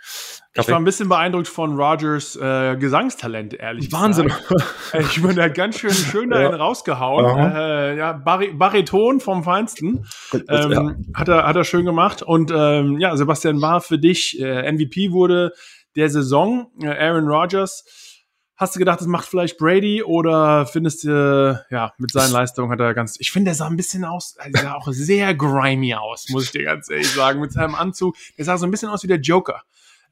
Ich 0.56 0.68
war 0.68 0.76
ein 0.76 0.84
bisschen 0.84 1.10
beeindruckt 1.10 1.48
von 1.48 1.76
Rogers 1.76 2.36
äh, 2.36 2.76
Gesangstalent, 2.78 3.56
ehrlich 3.56 3.92
Wahnsinn. 3.92 4.28
gesagt. 4.28 4.52
Wahnsinn. 4.52 5.10
Ich 5.10 5.22
bin 5.22 5.36
da 5.36 5.48
ganz 5.48 5.80
schön 5.80 5.92
schön 5.92 6.30
da 6.30 6.42
ja. 6.42 6.50
rausgehauen. 6.56 7.54
Äh, 7.56 7.98
ja, 7.98 8.14
Bar 8.14 8.44
Bariton 8.54 9.20
vom 9.20 9.44
Feinsten. 9.44 10.06
Ähm, 10.32 10.72
ja. 10.72 10.96
hat, 11.16 11.28
er, 11.28 11.48
hat 11.48 11.56
er 11.56 11.64
schön 11.64 11.86
gemacht. 11.86 12.22
Und 12.22 12.52
ähm, 12.54 13.00
ja, 13.00 13.18
Sebastian 13.18 13.62
war 13.62 13.82
für 13.82 13.98
dich, 13.98 14.40
äh, 14.40 14.72
MVP 14.72 15.12
wurde 15.12 15.54
der 15.96 16.10
Saison, 16.10 16.68
äh, 16.82 16.88
Aaron 16.88 17.28
Rodgers. 17.28 17.84
Hast 18.56 18.76
du 18.76 18.80
gedacht, 18.80 19.00
das 19.00 19.08
macht 19.08 19.26
vielleicht 19.26 19.58
Brady 19.58 20.04
oder 20.04 20.68
findest 20.68 21.04
du, 21.04 21.66
ja, 21.72 21.92
mit 21.98 22.12
seinen 22.12 22.32
Leistungen 22.32 22.72
hat 22.72 22.80
er 22.80 22.94
ganz, 22.94 23.16
ich 23.20 23.32
finde, 23.32 23.50
der 23.50 23.56
sah 23.56 23.66
ein 23.66 23.76
bisschen 23.76 24.06
aus, 24.06 24.38
er 24.38 24.62
sah 24.62 24.76
auch 24.76 24.88
sehr 24.92 25.34
grimy 25.34 25.96
aus, 25.96 26.30
muss 26.30 26.46
ich 26.46 26.52
dir 26.52 26.64
ganz 26.64 26.88
ehrlich 26.90 27.10
sagen, 27.10 27.42
mit 27.42 27.52
seinem 27.52 27.74
Anzug. 27.74 28.16
Der 28.38 28.46
sah 28.46 28.58
so 28.58 28.68
ein 28.68 28.72
bisschen 28.72 28.90
aus 28.90 29.02
wie 29.02 29.08
der 29.08 29.20
Joker. 29.20 29.64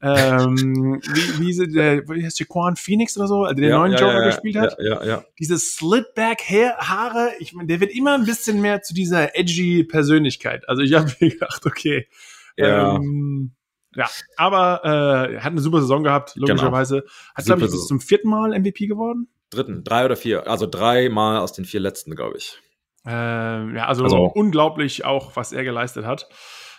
Ähm, 0.02 1.00
wie, 1.14 1.58
wie, 1.58 1.72
der, 1.72 2.08
wie 2.08 2.24
heißt 2.24 2.40
Jaquan 2.40 2.74
Phoenix 2.74 3.16
oder 3.16 3.28
so, 3.28 3.44
also 3.44 3.54
der 3.54 3.70
ja, 3.70 3.78
neuen 3.78 3.92
ja, 3.92 3.98
Joker 4.00 4.20
ja, 4.20 4.26
gespielt 4.26 4.56
hat. 4.56 4.76
Ja, 4.80 5.04
ja, 5.04 5.24
Diese 5.38 5.56
Slitback-Haare, 5.58 7.32
ich 7.38 7.52
meine, 7.52 7.68
der 7.68 7.78
wird 7.80 7.92
immer 7.92 8.14
ein 8.14 8.24
bisschen 8.24 8.60
mehr 8.60 8.82
zu 8.82 8.94
dieser 8.94 9.36
edgy 9.38 9.84
Persönlichkeit. 9.84 10.68
Also 10.68 10.82
ich 10.82 10.92
habe 10.94 11.12
mir 11.20 11.30
gedacht, 11.30 11.64
okay, 11.66 12.08
ja. 12.56 12.96
Ähm, 12.96 13.52
ja, 13.94 14.08
aber 14.36 14.80
äh, 14.84 15.38
hat 15.40 15.52
eine 15.52 15.60
super 15.60 15.80
Saison 15.80 16.02
gehabt, 16.02 16.34
genau. 16.34 16.48
logischerweise. 16.48 17.00
Genau. 17.00 17.12
Hat, 17.34 17.44
glaube 17.44 17.64
ich, 17.64 17.70
bis 17.70 17.86
zum 17.86 18.00
vierten 18.00 18.28
Mal 18.28 18.58
MVP 18.58 18.86
geworden. 18.86 19.28
Dritten, 19.50 19.84
drei 19.84 20.04
oder 20.04 20.16
vier. 20.16 20.48
Also 20.48 20.66
drei 20.66 21.10
Mal 21.10 21.38
aus 21.38 21.52
den 21.52 21.64
vier 21.64 21.80
letzten, 21.80 22.16
glaube 22.16 22.38
ich. 22.38 22.58
Ähm, 23.04 23.76
ja, 23.76 23.86
also, 23.86 24.04
also, 24.04 24.24
unglaublich 24.24 25.04
auch, 25.04 25.36
was 25.36 25.52
er 25.52 25.64
geleistet 25.64 26.06
hat. 26.06 26.28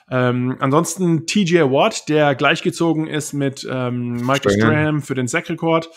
Ähm, 0.09 0.57
ansonsten 0.59 1.25
TJ 1.25 1.61
Watt, 1.63 2.09
der 2.09 2.35
gleichgezogen 2.35 3.07
ist 3.07 3.33
mit 3.33 3.67
ähm, 3.69 4.13
Michael 4.25 4.51
Strahan 4.51 5.01
für 5.01 5.15
den 5.15 5.27
Sack-Rekord 5.27 5.89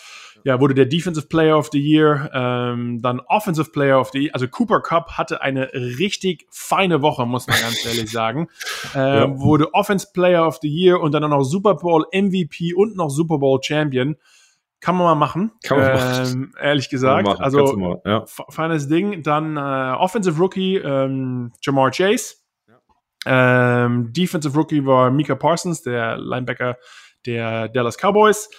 ja, 0.47 0.61
wurde 0.61 0.73
der 0.73 0.85
Defensive 0.85 1.27
Player 1.27 1.57
of 1.57 1.69
the 1.73 1.79
Year, 1.79 2.29
ähm, 2.33 3.01
dann 3.01 3.19
Offensive 3.27 3.71
Player 3.71 3.99
of 3.99 4.11
the 4.11 4.19
Year. 4.19 4.33
Also 4.33 4.47
Cooper 4.47 4.81
Cup 4.81 5.17
hatte 5.17 5.41
eine 5.41 5.73
richtig 5.73 6.47
feine 6.49 7.01
Woche, 7.01 7.25
muss 7.25 7.47
man 7.47 7.59
ganz 7.59 7.85
ehrlich 7.85 8.11
sagen. 8.11 8.47
Ähm, 8.95 9.33
ja. 9.33 9.39
Wurde 9.39 9.73
Offense 9.73 10.07
Player 10.13 10.47
of 10.47 10.59
the 10.61 10.69
Year 10.69 11.01
und 11.01 11.11
dann 11.11 11.23
auch 11.23 11.29
noch 11.29 11.43
Super 11.43 11.75
Bowl 11.75 12.05
MVP 12.13 12.73
und 12.73 12.95
noch 12.95 13.09
Super 13.09 13.37
Bowl 13.37 13.59
Champion. 13.61 14.15
Kann 14.79 14.95
man 14.95 15.05
mal 15.05 15.15
machen. 15.15 15.51
Kann 15.63 15.79
man 15.79 15.93
machen. 15.93 16.31
Ähm, 16.31 16.53
ehrlich 16.59 16.89
gesagt. 16.89 17.27
Also 17.39 17.75
mal, 17.75 18.01
ja. 18.05 18.25
feines 18.49 18.87
Ding. 18.87 19.23
Dann 19.23 19.57
äh, 19.57 19.59
Offensive 19.97 20.39
Rookie 20.39 20.77
ähm, 20.77 21.51
Jamar 21.61 21.91
Chase. 21.91 22.35
Ähm, 23.27 24.13
Defensive 24.13 24.57
Rookie 24.57 24.85
war 24.85 25.11
Mika 25.11 25.35
Parsons, 25.35 25.81
der 25.81 26.17
Linebacker 26.17 26.77
der 27.25 27.67
Dallas 27.67 27.97
Cowboys. 27.97 28.49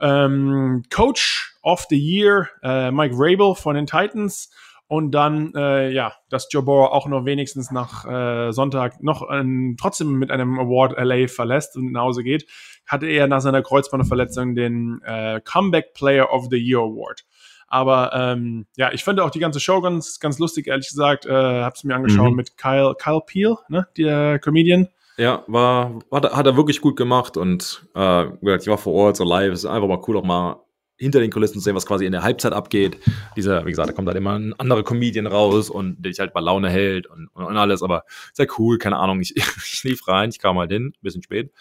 Ähm, 0.00 0.84
Coach 0.94 1.56
of 1.62 1.86
the 1.90 1.98
Year, 1.98 2.48
äh, 2.62 2.90
Mike 2.90 3.14
Rabel 3.16 3.54
von 3.54 3.74
den 3.74 3.86
Titans. 3.86 4.50
Und 4.86 5.10
dann, 5.10 5.52
äh, 5.54 5.90
ja, 5.90 6.14
dass 6.30 6.48
Joe 6.50 6.62
Burrow 6.62 6.90
auch 6.90 7.06
noch 7.08 7.26
wenigstens 7.26 7.70
nach 7.70 8.06
äh, 8.06 8.52
Sonntag 8.52 9.02
noch 9.02 9.28
ähm, 9.30 9.76
trotzdem 9.78 10.12
mit 10.18 10.30
einem 10.30 10.58
Award 10.58 10.94
LA 10.98 11.28
verlässt 11.28 11.76
und 11.76 11.92
nach 11.92 12.02
Hause 12.02 12.22
geht, 12.22 12.46
hatte 12.86 13.06
er 13.06 13.26
nach 13.26 13.42
seiner 13.42 13.60
Kreuzbandverletzung 13.60 14.54
den 14.54 15.02
äh, 15.04 15.42
Comeback 15.44 15.92
Player 15.92 16.32
of 16.32 16.46
the 16.50 16.56
Year 16.56 16.80
Award. 16.80 17.26
Aber 17.68 18.12
ähm, 18.14 18.66
ja, 18.76 18.92
ich 18.92 19.04
fand 19.04 19.20
auch 19.20 19.30
die 19.30 19.38
ganze 19.38 19.60
Show 19.60 19.80
ganz, 19.80 20.20
ganz 20.20 20.38
lustig, 20.38 20.66
ehrlich 20.66 20.88
gesagt. 20.88 21.26
Äh, 21.26 21.62
hab's 21.62 21.84
mir 21.84 21.94
angeschaut 21.94 22.30
mhm. 22.30 22.36
mit 22.36 22.56
Kyle, 22.56 22.94
Kyle 22.98 23.20
Peel, 23.24 23.56
ne, 23.68 23.86
der 23.96 24.38
Comedian. 24.38 24.88
Ja, 25.18 25.44
war, 25.48 25.98
hat, 26.12 26.32
hat 26.32 26.46
er 26.46 26.56
wirklich 26.56 26.80
gut 26.80 26.96
gemacht 26.96 27.36
und 27.36 27.86
äh, 27.94 28.24
ich 28.56 28.68
war 28.68 28.78
vor 28.78 28.94
Ort 28.94 29.16
so 29.16 29.24
live. 29.24 29.52
Es 29.52 29.60
ist 29.60 29.66
einfach 29.66 29.88
mal 29.88 30.00
cool, 30.06 30.16
auch 30.16 30.24
mal 30.24 30.62
hinter 30.98 31.20
den 31.20 31.30
Kulissen 31.30 31.54
zu 31.54 31.60
sehen, 31.60 31.76
was 31.76 31.86
quasi 31.86 32.06
in 32.06 32.12
der 32.12 32.22
Halbzeit 32.22 32.52
abgeht. 32.52 32.98
Dieser, 33.36 33.64
wie 33.64 33.70
gesagt, 33.70 33.88
da 33.88 33.92
kommt 33.92 34.08
halt 34.08 34.16
immer 34.16 34.38
ein 34.38 34.52
anderer 34.58 34.82
Comedian 34.82 35.26
raus 35.26 35.70
und 35.70 35.96
der 36.02 36.10
dich 36.10 36.18
halt 36.18 36.32
bei 36.32 36.40
Laune 36.40 36.70
hält 36.70 37.06
und, 37.06 37.28
und, 37.28 37.56
alles, 37.56 37.82
aber 37.82 38.04
sehr 38.32 38.48
cool, 38.58 38.78
keine 38.78 38.96
Ahnung. 38.96 39.20
Ich, 39.20 39.34
ich 39.36 39.82
lief 39.84 40.06
rein, 40.08 40.30
ich 40.30 40.38
kam 40.38 40.58
halt 40.58 40.72
hin, 40.72 40.92
bisschen 41.00 41.22
spät. 41.22 41.52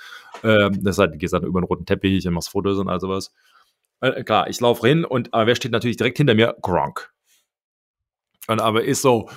Ähm, 0.43 0.83
das 0.83 0.97
halt, 0.97 1.17
gehst 1.19 1.33
dann 1.33 1.43
über 1.43 1.61
den 1.61 1.65
roten 1.65 1.85
Teppich 1.85 2.27
und 2.27 2.33
machst 2.33 2.49
Fotos 2.49 2.79
und 2.79 2.89
all 2.89 2.99
sowas. 2.99 3.31
Äh, 4.01 4.23
klar, 4.23 4.49
ich 4.49 4.59
laufe 4.59 4.87
hin 4.87 5.05
und 5.05 5.33
aber 5.33 5.47
wer 5.47 5.55
steht 5.55 5.71
natürlich 5.71 5.97
direkt 5.97 6.17
hinter 6.17 6.35
mir? 6.35 6.55
Gronk. 6.61 7.11
Und 8.47 8.61
aber 8.61 8.83
ist 8.83 9.01
so, 9.01 9.29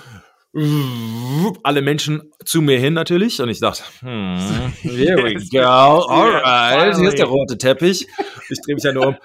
alle 1.63 1.83
Menschen 1.83 2.33
zu 2.45 2.61
mir 2.61 2.79
hin 2.79 2.95
natürlich 2.95 3.41
und 3.41 3.49
ich 3.49 3.61
dachte, 3.61 3.85
hm, 4.01 4.73
here 4.81 5.23
we 5.23 5.35
go, 5.51 5.61
alright, 5.61 6.97
hier 6.97 7.09
ist 7.09 7.19
der 7.19 7.27
rote 7.27 7.57
Teppich. 7.57 8.07
Ich 8.49 8.61
drehe 8.63 8.75
mich 8.75 8.85
ja 8.85 8.93
nur 8.93 9.09
um. 9.09 9.17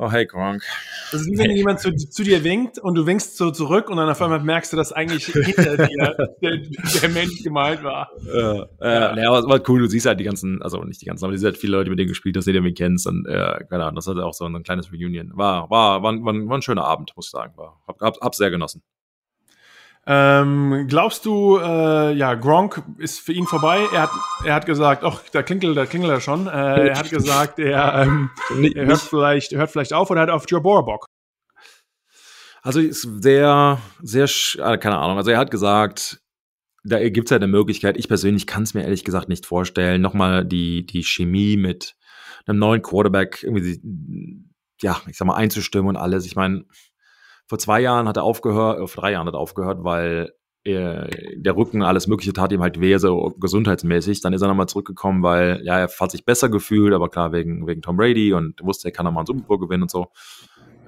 Oh, 0.00 0.12
hey, 0.12 0.26
Gronk. 0.26 0.62
Das 1.10 1.22
ist 1.22 1.26
wie 1.32 1.38
wenn 1.38 1.50
jemand 1.50 1.80
zu, 1.80 1.92
zu, 1.92 2.22
dir 2.22 2.44
winkt 2.44 2.78
und 2.78 2.94
du 2.94 3.04
winkst 3.04 3.36
so 3.36 3.50
zurück 3.50 3.90
und 3.90 3.96
dann 3.96 4.08
auf 4.08 4.22
einmal 4.22 4.38
merkst 4.38 4.72
du, 4.72 4.76
dass 4.76 4.92
eigentlich 4.92 5.26
hinter 5.26 5.76
dir 5.76 6.16
der, 6.40 6.56
der, 6.58 7.08
Mensch 7.08 7.42
gemalt 7.42 7.82
war. 7.82 8.08
Äh, 8.24 8.60
äh, 8.80 9.20
ja, 9.20 9.28
aber 9.28 9.48
war 9.48 9.60
cool. 9.68 9.80
Du 9.80 9.88
siehst 9.88 10.06
halt 10.06 10.20
die 10.20 10.24
ganzen, 10.24 10.62
also 10.62 10.84
nicht 10.84 11.00
die 11.00 11.06
ganzen, 11.06 11.24
aber 11.24 11.32
du 11.32 11.38
siehst 11.38 11.46
halt 11.46 11.58
viele 11.58 11.76
Leute, 11.76 11.90
mit 11.90 11.98
denen 11.98 12.08
gespielt 12.08 12.36
hast, 12.36 12.44
die 12.44 12.52
du 12.52 12.58
irgendwie 12.58 12.74
kennst. 12.74 13.08
Und 13.08 13.26
äh, 13.26 13.64
keine 13.68 13.84
Ahnung, 13.84 13.96
das 13.96 14.06
hatte 14.06 14.24
auch 14.24 14.34
so 14.34 14.44
ein 14.44 14.62
kleines 14.62 14.92
Reunion. 14.92 15.32
War, 15.34 15.68
war, 15.68 16.00
war, 16.00 16.12
war, 16.14 16.34
war 16.34 16.58
ein 16.58 16.62
schöner 16.62 16.84
Abend, 16.84 17.12
muss 17.16 17.26
ich 17.26 17.32
sagen. 17.32 17.54
War, 17.56 17.82
hab, 17.88 18.00
hab, 18.00 18.20
hab 18.20 18.34
sehr 18.36 18.50
genossen. 18.50 18.82
Ähm, 20.10 20.86
glaubst 20.88 21.26
du, 21.26 21.58
äh, 21.58 22.14
ja, 22.14 22.34
Gronk 22.34 22.82
ist 22.96 23.20
für 23.20 23.34
ihn 23.34 23.46
vorbei? 23.46 23.86
Er 23.92 24.02
hat, 24.04 24.10
er 24.42 24.54
hat 24.54 24.64
gesagt, 24.64 25.04
ach, 25.04 25.20
da 25.32 25.42
klingelt, 25.42 25.76
da 25.76 25.84
klingelt 25.84 26.10
er 26.10 26.22
schon. 26.22 26.46
Äh, 26.46 26.88
er 26.88 26.98
hat 26.98 27.10
gesagt, 27.10 27.58
er, 27.58 28.02
ähm, 28.02 28.30
er 28.74 28.86
hört 28.86 29.02
vielleicht, 29.02 29.52
hört 29.52 29.70
vielleicht 29.70 29.92
auf 29.92 30.10
oder 30.10 30.22
hat 30.22 30.30
auf 30.30 30.46
Joe 30.48 30.62
Boer 30.62 30.86
Bock. 30.86 31.04
Also 32.62 32.80
ist 32.80 33.06
sehr, 33.22 33.82
sehr, 34.02 34.24
äh, 34.24 34.78
keine 34.78 34.96
Ahnung. 34.96 35.18
Also 35.18 35.30
er 35.30 35.36
hat 35.36 35.50
gesagt, 35.50 36.22
da 36.84 37.06
gibt 37.06 37.28
es 37.28 37.32
halt 37.32 37.42
eine 37.42 37.52
Möglichkeit. 37.52 37.98
Ich 37.98 38.08
persönlich 38.08 38.46
kann 38.46 38.62
es 38.62 38.72
mir 38.72 38.84
ehrlich 38.84 39.04
gesagt 39.04 39.28
nicht 39.28 39.44
vorstellen. 39.44 40.00
Nochmal 40.00 40.46
die, 40.46 40.86
die 40.86 41.02
Chemie 41.02 41.58
mit 41.58 41.96
einem 42.46 42.58
neuen 42.58 42.80
Quarterback 42.80 43.42
irgendwie, 43.42 43.78
ja, 44.80 45.02
ich 45.06 45.18
sag 45.18 45.26
mal, 45.26 45.36
einzustimmen 45.36 45.90
und 45.90 45.96
alles. 45.96 46.24
Ich 46.24 46.34
meine, 46.34 46.64
vor 47.48 47.58
zwei 47.58 47.80
Jahren 47.80 48.06
hat 48.06 48.16
er 48.16 48.24
aufgehört, 48.24 48.78
äh, 48.78 48.86
vor 48.86 49.02
drei 49.02 49.12
Jahren 49.12 49.26
hat 49.26 49.34
er 49.34 49.40
aufgehört, 49.40 49.78
weil 49.82 50.32
er, 50.64 51.08
der 51.36 51.56
Rücken, 51.56 51.82
alles 51.82 52.06
Mögliche 52.06 52.32
tat 52.32 52.52
ihm 52.52 52.60
halt 52.60 52.80
weh, 52.80 52.96
so 52.98 53.34
gesundheitsmäßig. 53.40 54.20
Dann 54.20 54.34
ist 54.34 54.42
er 54.42 54.48
nochmal 54.48 54.68
zurückgekommen, 54.68 55.22
weil, 55.22 55.60
ja, 55.64 55.78
er 55.78 55.88
hat 55.88 56.10
sich 56.10 56.24
besser 56.24 56.50
gefühlt, 56.50 56.92
aber 56.92 57.08
klar, 57.08 57.32
wegen, 57.32 57.66
wegen 57.66 57.80
Tom 57.80 57.96
Brady 57.96 58.34
und 58.34 58.60
wusste, 58.62 58.88
er 58.88 58.92
kann 58.92 59.04
nochmal 59.04 59.22
einen 59.22 59.26
Super 59.26 59.46
Bowl 59.46 59.58
gewinnen 59.58 59.84
und 59.84 59.90
so. 59.90 60.08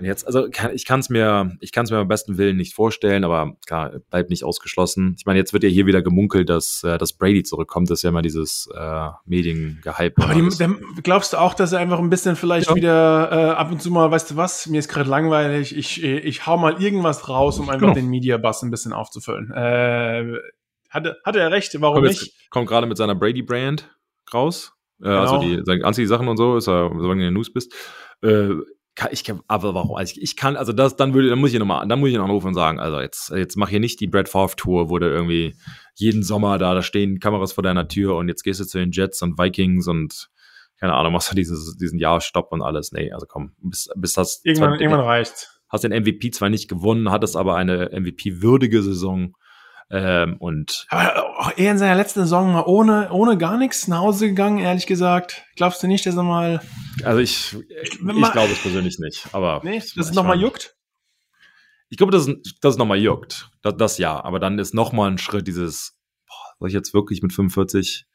Und 0.00 0.06
jetzt, 0.06 0.26
also 0.26 0.46
ich 0.72 0.86
kann 0.86 1.00
es 1.00 1.10
mir, 1.10 1.58
ich 1.60 1.72
kann 1.72 1.84
es 1.84 1.90
mir 1.90 1.98
am 1.98 2.08
besten 2.08 2.38
Willen 2.38 2.56
nicht 2.56 2.72
vorstellen, 2.72 3.22
aber 3.22 3.52
klar, 3.66 4.00
bleibt 4.08 4.30
nicht 4.30 4.44
ausgeschlossen. 4.44 5.14
Ich 5.18 5.26
meine, 5.26 5.38
jetzt 5.38 5.52
wird 5.52 5.62
ja 5.62 5.68
hier 5.68 5.84
wieder 5.84 6.00
gemunkelt, 6.00 6.48
dass, 6.48 6.82
äh, 6.84 6.96
dass 6.96 7.12
Brady 7.12 7.42
zurückkommt. 7.42 7.90
Das 7.90 7.98
ist 7.98 8.02
ja 8.04 8.08
immer 8.08 8.22
dieses 8.22 8.66
äh, 8.74 9.08
Mediengehype. 9.26 10.22
Aber 10.22 10.32
die, 10.32 10.48
dann 10.58 10.78
glaubst 11.02 11.34
du 11.34 11.36
auch, 11.36 11.52
dass 11.52 11.72
er 11.72 11.80
einfach 11.80 11.98
ein 11.98 12.08
bisschen 12.08 12.34
vielleicht 12.34 12.70
ja. 12.70 12.74
wieder 12.74 13.28
äh, 13.30 13.50
ab 13.50 13.70
und 13.70 13.82
zu 13.82 13.90
mal, 13.90 14.10
weißt 14.10 14.30
du 14.30 14.36
was, 14.36 14.68
mir 14.68 14.78
ist 14.78 14.88
gerade 14.88 15.10
langweilig, 15.10 15.76
ich, 15.76 16.02
ich 16.02 16.46
hau 16.46 16.56
mal 16.56 16.82
irgendwas 16.82 17.28
raus, 17.28 17.58
um 17.58 17.68
einfach 17.68 17.88
genau. 17.88 17.94
den 17.94 18.08
Media-Bass 18.08 18.62
ein 18.62 18.70
bisschen 18.70 18.94
aufzufüllen. 18.94 19.50
Äh, 19.50 20.38
hatte, 20.88 21.18
hatte 21.26 21.40
er 21.40 21.50
recht, 21.50 21.78
warum 21.78 21.96
kommt 21.96 22.08
nicht? 22.08 22.22
Jetzt, 22.22 22.50
kommt 22.50 22.68
gerade 22.68 22.86
mit 22.86 22.96
seiner 22.96 23.14
Brady-Brand 23.14 23.94
raus. 24.32 24.72
Äh, 25.02 25.08
also 25.08 25.40
genau. 25.40 25.58
Also 25.58 25.72
die 25.74 25.84
Anziehsachen 25.84 26.26
und 26.26 26.38
so, 26.38 26.56
ist 26.56 26.68
er, 26.68 26.88
solange 26.88 27.04
du 27.04 27.12
in 27.12 27.18
der 27.18 27.30
News 27.32 27.52
bist. 27.52 27.74
Äh, 28.22 28.54
ich 29.10 29.24
kann, 29.24 29.40
aber 29.46 29.74
warum? 29.74 29.96
Also 29.96 30.12
ich, 30.12 30.22
ich, 30.22 30.36
kann, 30.36 30.56
also 30.56 30.72
das, 30.72 30.96
dann 30.96 31.14
würde, 31.14 31.30
dann 31.30 31.38
muss 31.38 31.52
ich 31.52 31.58
nochmal, 31.58 31.86
dann 31.86 32.00
muss 32.00 32.10
ich 32.10 32.14
ihn 32.14 32.20
anrufen 32.20 32.48
und 32.48 32.54
sagen, 32.54 32.80
also 32.80 33.00
jetzt, 33.00 33.30
jetzt 33.30 33.56
mach 33.56 33.68
hier 33.68 33.80
nicht 33.80 34.00
die 34.00 34.06
Brad 34.06 34.28
Favre 34.28 34.56
Tour, 34.56 34.90
wo 34.90 34.98
du 34.98 35.08
irgendwie 35.08 35.54
jeden 35.94 36.22
Sommer 36.22 36.58
da, 36.58 36.74
da 36.74 36.82
stehen 36.82 37.20
Kameras 37.20 37.52
vor 37.52 37.62
deiner 37.62 37.88
Tür 37.88 38.16
und 38.16 38.28
jetzt 38.28 38.42
gehst 38.42 38.60
du 38.60 38.64
zu 38.64 38.78
den 38.78 38.90
Jets 38.90 39.22
und 39.22 39.38
Vikings 39.38 39.86
und 39.86 40.30
keine 40.80 40.94
Ahnung, 40.94 41.12
machst 41.12 41.30
du 41.30 41.34
dieses, 41.34 41.76
diesen 41.76 41.98
Jahrstopp 41.98 42.52
und 42.52 42.62
alles. 42.62 42.90
Nee, 42.92 43.12
also 43.12 43.26
komm, 43.26 43.52
bis, 43.58 43.90
bis 43.96 44.14
das. 44.14 44.40
Irgendwann, 44.44 44.70
zwar, 44.70 44.80
irgendwann 44.80 45.04
reicht. 45.04 45.60
Hast 45.68 45.84
den 45.84 45.92
MVP 45.92 46.30
zwar 46.30 46.48
nicht 46.48 46.68
gewonnen, 46.68 47.10
hattest 47.10 47.36
aber 47.36 47.54
eine 47.54 47.90
MVP-würdige 47.92 48.82
Saison. 48.82 49.36
Ähm, 49.92 50.36
und 50.38 50.86
aber 50.88 51.52
er 51.56 51.72
in 51.72 51.78
seiner 51.78 51.96
letzten 51.96 52.20
Saison 52.20 52.52
mal 52.52 52.62
ohne, 52.64 53.10
ohne 53.10 53.36
gar 53.36 53.58
nichts 53.58 53.88
nach 53.88 53.98
Hause 53.98 54.28
gegangen, 54.28 54.58
ehrlich 54.58 54.86
gesagt. 54.86 55.42
Glaubst 55.56 55.82
du 55.82 55.88
nicht, 55.88 56.06
dass 56.06 56.16
er 56.16 56.22
mal. 56.22 56.60
Also 57.02 57.18
ich, 57.18 57.56
ich, 57.82 57.92
ich 57.94 57.98
glaube 58.00 58.52
es 58.52 58.62
persönlich 58.62 58.98
nicht. 59.00 59.26
Aber 59.32 59.60
nee, 59.64 59.78
dass 59.78 59.96
es 59.96 60.12
nochmal 60.12 60.40
juckt? 60.40 60.76
Ich 61.88 61.96
glaube, 61.96 62.12
dass, 62.12 62.26
dass 62.60 62.74
es 62.74 62.78
nochmal 62.78 62.98
juckt. 62.98 63.50
Das, 63.62 63.76
das 63.76 63.98
ja. 63.98 64.22
Aber 64.22 64.38
dann 64.38 64.60
ist 64.60 64.74
nochmal 64.74 65.10
ein 65.10 65.18
Schritt 65.18 65.48
dieses, 65.48 65.98
boah, 66.24 66.54
soll 66.60 66.68
ich 66.68 66.74
jetzt 66.74 66.94
wirklich 66.94 67.20
mit 67.20 67.32
45 67.32 68.06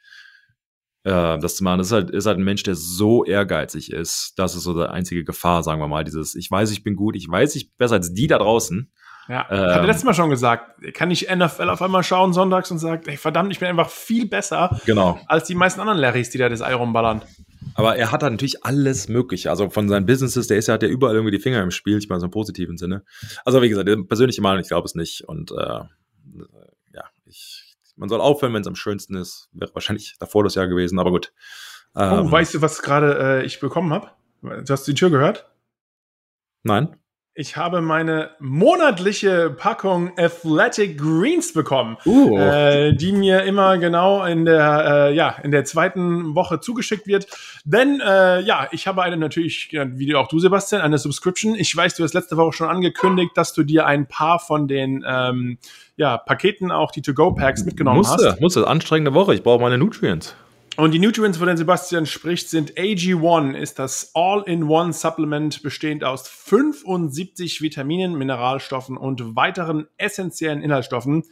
äh, 1.06 1.40
das 1.40 1.56
zu 1.56 1.64
machen? 1.64 1.78
Das 1.78 1.88
ist 1.88 1.94
halt, 1.94 2.10
ist 2.10 2.26
halt 2.26 2.38
ein 2.38 2.44
Mensch, 2.44 2.64
der 2.64 2.76
so 2.76 3.24
ehrgeizig 3.24 3.92
ist. 3.92 4.34
Das 4.38 4.56
ist 4.56 4.64
so 4.64 4.74
die 4.74 4.90
einzige 4.90 5.24
Gefahr, 5.24 5.64
sagen 5.64 5.80
wir 5.80 5.88
mal. 5.88 6.04
Dieses, 6.04 6.36
ich 6.36 6.52
weiß, 6.52 6.72
ich 6.72 6.84
bin 6.84 6.96
gut, 6.96 7.16
ich 7.16 7.30
weiß, 7.30 7.56
ich 7.56 7.70
bin 7.70 7.78
besser 7.78 7.96
als 7.96 8.14
die 8.14 8.28
da 8.28 8.38
draußen. 8.40 8.92
Ja, 9.28 9.48
ähm, 9.50 9.74
hatte 9.74 9.88
letztes 9.88 10.04
Mal 10.04 10.14
schon 10.14 10.30
gesagt, 10.30 10.94
kann 10.94 11.10
ich 11.10 11.28
NFL 11.34 11.70
auf 11.70 11.82
einmal 11.82 12.04
schauen 12.04 12.32
sonntags 12.34 12.70
und 12.70 12.78
sagt, 12.78 13.08
ey, 13.08 13.18
verdammt, 13.18 13.52
ich 13.52 13.60
bin 13.60 13.68
einfach 13.68 13.90
viel 13.90 14.28
besser 14.28 14.80
genau. 14.86 15.20
als 15.28 15.46
die 15.46 15.56
meisten 15.56 15.80
anderen 15.80 16.00
Larrys, 16.00 16.30
die 16.30 16.38
da 16.38 16.48
das 16.48 16.62
Ei 16.62 16.76
rumballern. 16.76 17.24
Aber 17.74 17.96
er 17.96 18.12
hat 18.12 18.22
halt 18.22 18.34
natürlich 18.34 18.64
alles 18.64 19.10
Mögliche. 19.10 19.50
Also 19.50 19.70
von 19.72 19.90
seinen 19.90 20.06
Businesses, 20.06 20.46
der 20.46 20.58
ist 20.58 20.68
ja, 20.68 20.76
hat 20.76 20.84
ja 20.84 20.90
überall 20.90 21.16
irgendwie 21.16 21.36
die 21.36 21.42
Finger 21.42 21.64
im 21.64 21.72
Spiel, 21.72 21.98
ich 21.98 22.08
meine 22.08 22.20
so 22.20 22.28
im 22.28 22.32
positiven 22.32 22.78
Sinne. 22.78 23.04
Also 23.44 23.64
wie 23.64 23.70
gesagt, 23.70 23.90
persönliche 24.08 24.42
Meinung, 24.42 24.62
ich 24.62 24.68
glaube 24.68 24.86
es 24.86 24.94
nicht. 24.94 25.24
Und 25.28 25.52
äh, 25.52 25.56
ja, 26.94 27.04
ich, 27.26 27.65
man 27.96 28.10
soll 28.10 28.22
aufhören, 28.22 28.54
wenn 28.54 28.62
es 28.62 28.68
am 28.68 28.76
schönsten 28.76 29.16
ist. 29.16 29.50
Wäre 29.54 29.74
wahrscheinlich 29.74 30.16
davor 30.20 30.44
das 30.44 30.56
Jahr 30.56 30.68
gewesen, 30.68 31.00
aber 31.00 31.12
gut. 31.12 31.34
Oh, 31.96 32.02
ähm, 32.02 32.28
oh, 32.28 32.32
weißt 32.32 32.56
du, 32.56 32.62
was 32.62 32.82
gerade 32.82 33.18
äh, 33.20 33.46
ich 33.46 33.60
bekommen 33.60 33.94
habe? 33.94 34.12
Du 34.42 34.66
hast 34.70 34.86
die 34.88 34.94
Tür 34.94 35.10
gehört? 35.10 35.50
Nein. 36.64 36.96
Ich 37.38 37.58
habe 37.58 37.82
meine 37.82 38.30
monatliche 38.40 39.50
Packung 39.50 40.18
Athletic 40.18 40.98
Greens 40.98 41.52
bekommen, 41.52 41.98
uh. 42.06 42.38
äh, 42.38 42.94
die 42.96 43.12
mir 43.12 43.44
immer 43.44 43.78
genau 43.78 44.24
in 44.24 44.46
der, 44.46 45.10
äh, 45.10 45.14
ja, 45.14 45.36
in 45.44 45.52
der 45.52 45.66
zweiten 45.66 46.34
Woche 46.34 46.62
zugeschickt 46.62 47.08
wird. 47.08 47.28
Denn 47.66 48.00
äh, 48.00 48.40
ja, 48.40 48.70
ich 48.72 48.88
habe 48.88 49.04
eine 49.04 49.18
natürlich, 49.18 49.70
wie 49.74 50.16
auch 50.16 50.30
du, 50.30 50.40
Sebastian, 50.40 50.82
eine 50.82 50.98
Subscription. 50.98 51.56
Ich 51.56 51.76
weiß, 51.76 51.96
du 51.96 52.04
hast 52.04 52.14
letzte 52.14 52.38
Woche 52.38 52.54
schon 52.54 52.70
angekündigt, 52.70 53.32
dass 53.36 53.52
du 53.52 53.64
dir 53.64 53.86
ein 53.86 54.08
paar 54.08 54.40
von 54.40 54.70
den 54.70 55.04
ähm, 55.06 55.58
ja, 55.98 56.18
Paketen, 56.18 56.72
auch 56.72 56.92
die 56.92 57.02
To-Go-Packs 57.02 57.66
mitgenommen 57.66 57.98
musste, 57.98 58.32
hast. 58.32 58.40
Musste, 58.40 58.66
anstrengende 58.66 59.14
Woche. 59.14 59.36
Ich 59.36 59.44
brauche 59.44 59.62
meine 59.62 59.78
Nutrients. 59.78 60.38
Und 60.78 60.92
die 60.92 61.00
Nutrients, 61.00 61.38
von 61.38 61.48
denen 61.48 61.58
Sebastian 61.58 62.06
spricht, 62.06 62.50
sind 62.50 62.74
AG1, 62.74 63.56
ist 63.56 63.80
das 63.80 64.12
All-in-One-Supplement 64.14 65.64
bestehend 65.64 66.04
aus 66.04 66.28
75 66.28 67.62
Vitaminen, 67.62 68.18
Mineralstoffen 68.18 68.98
und 68.98 69.38
weiteren 69.38 69.88
essentiellen 69.98 70.62
Inhaltsstoffen, 70.62 71.24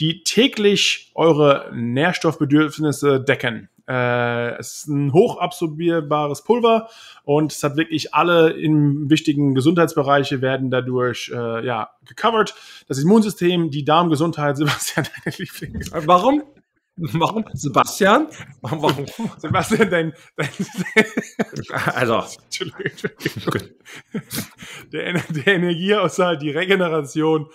die 0.00 0.22
täglich 0.22 1.12
eure 1.14 1.70
Nährstoffbedürfnisse 1.72 3.20
decken. 3.20 3.70
Äh, 3.88 4.56
es 4.58 4.78
ist 4.78 4.88
ein 4.88 5.14
hochabsorbierbares 5.14 6.42
Pulver 6.44 6.88
und 7.24 7.52
es 7.52 7.62
hat 7.62 7.76
wirklich 7.76 8.12
alle 8.12 8.50
in 8.50 9.08
wichtigen 9.08 9.54
Gesundheitsbereiche 9.54 10.42
werden 10.42 10.70
dadurch 10.70 11.30
äh, 11.34 11.64
ja 11.64 11.90
gecovert. 12.04 12.54
Das 12.88 12.98
Immunsystem, 12.98 13.70
die 13.70 13.84
Darmgesundheit, 13.84 14.56
Sebastian, 14.58 15.06
deine. 15.24 16.06
Warum? 16.06 16.42
Warum? 16.96 17.44
Sebastian? 17.52 18.28
Warum? 18.62 19.06
Sebastian, 19.38 19.90
dein, 19.90 20.12
dein, 20.36 20.48
also. 21.94 22.22
Entschuldigung, 22.44 23.68
Der, 24.92 25.12
der 25.12 25.46
Energiehaushalt, 25.46 26.40
die 26.42 26.50
Regeneration 26.50 27.48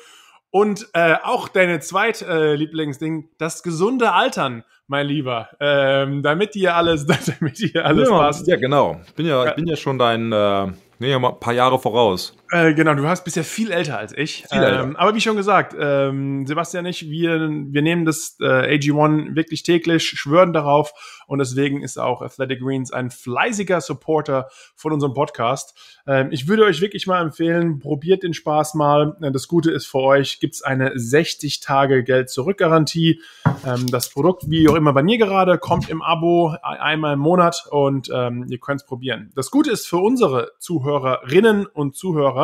und 0.52 0.89
äh, 0.93 1.15
auch 1.23 1.47
deine 1.47 1.80
zweit 1.80 2.21
äh, 2.21 2.56
Lieblingsding, 2.56 3.30
das 3.38 3.63
gesunde 3.63 4.12
Altern, 4.12 4.63
mein 4.88 5.08
Lieber, 5.08 5.49
ähm, 5.60 6.23
damit 6.23 6.56
dir 6.56 6.75
alles, 6.75 7.06
damit 7.39 7.60
dir 7.60 7.86
alles 7.86 8.10
ja, 8.10 8.17
passt. 8.17 8.47
Ja, 8.47 8.58
genau. 8.58 8.99
Bin 9.15 9.25
ja, 9.25 9.47
ich 9.47 9.56
bin 9.56 9.67
ja 9.67 9.75
schon 9.75 9.99
dein 9.99 10.32
äh, 10.32 10.67
Nee, 10.99 11.13
ein 11.13 11.39
paar 11.39 11.54
Jahre 11.54 11.80
voraus. 11.80 12.36
Äh, 12.51 12.73
genau, 12.73 12.93
du 12.95 13.07
hast 13.07 13.23
bist 13.23 13.35
ja 13.35 13.43
viel 13.43 13.71
älter 13.71 13.97
als 13.97 14.12
ich. 14.15 14.45
Älter. 14.49 14.81
Ähm, 14.81 14.95
aber 14.95 15.13
wie 15.13 15.21
schon 15.21 15.35
gesagt, 15.35 15.75
ähm, 15.79 16.47
Sebastian 16.47 16.85
und 16.85 16.89
ich, 16.89 17.09
wir, 17.09 17.49
wir 17.49 17.81
nehmen 17.81 18.05
das 18.05 18.38
äh, 18.39 18.45
AG1 18.45 19.35
wirklich 19.35 19.63
täglich, 19.63 20.07
schwören 20.07 20.53
darauf 20.53 20.93
und 21.27 21.39
deswegen 21.39 21.83
ist 21.83 21.99
auch 21.99 22.21
Athletic 22.21 22.62
Greens 22.62 22.91
ein 22.91 23.12
fleißiger 23.12 23.81
Supporter 23.81 24.49
von 24.75 24.93
unserem 24.93 25.13
Podcast. 25.13 25.77
Ähm, 26.07 26.29
ich 26.31 26.47
würde 26.47 26.63
euch 26.63 26.81
wirklich 26.81 27.05
mal 27.07 27.21
empfehlen, 27.21 27.79
probiert 27.79 28.23
den 28.23 28.33
Spaß 28.33 28.73
mal. 28.73 29.15
Äh, 29.21 29.31
das 29.31 29.47
Gute 29.47 29.71
ist 29.71 29.85
für 29.85 29.99
euch, 29.99 30.39
gibt's 30.39 30.63
eine 30.63 30.91
60 30.95 31.59
Tage 31.59 32.03
Geld-Zurück-Garantie. 32.03 33.21
Ähm, 33.65 33.88
das 33.91 34.09
Produkt, 34.09 34.49
wie 34.49 34.67
auch 34.67 34.75
immer 34.75 34.93
bei 34.93 35.03
mir 35.03 35.17
gerade, 35.17 35.57
kommt 35.59 35.89
im 35.89 36.01
Abo 36.01 36.55
einmal 36.62 37.13
im 37.13 37.19
Monat 37.19 37.67
und 37.69 38.09
ähm, 38.13 38.47
ihr 38.49 38.57
könnt 38.57 38.81
es 38.81 38.88
probieren. 38.88 39.31
Das 39.35 39.51
Gute 39.51 39.71
ist 39.71 39.88
für 39.88 39.97
unsere 39.97 40.51
Zuhörer, 40.57 41.19
Zuhörerinnen 41.19 41.65
und 41.65 41.95
Zuhörer. 41.95 42.38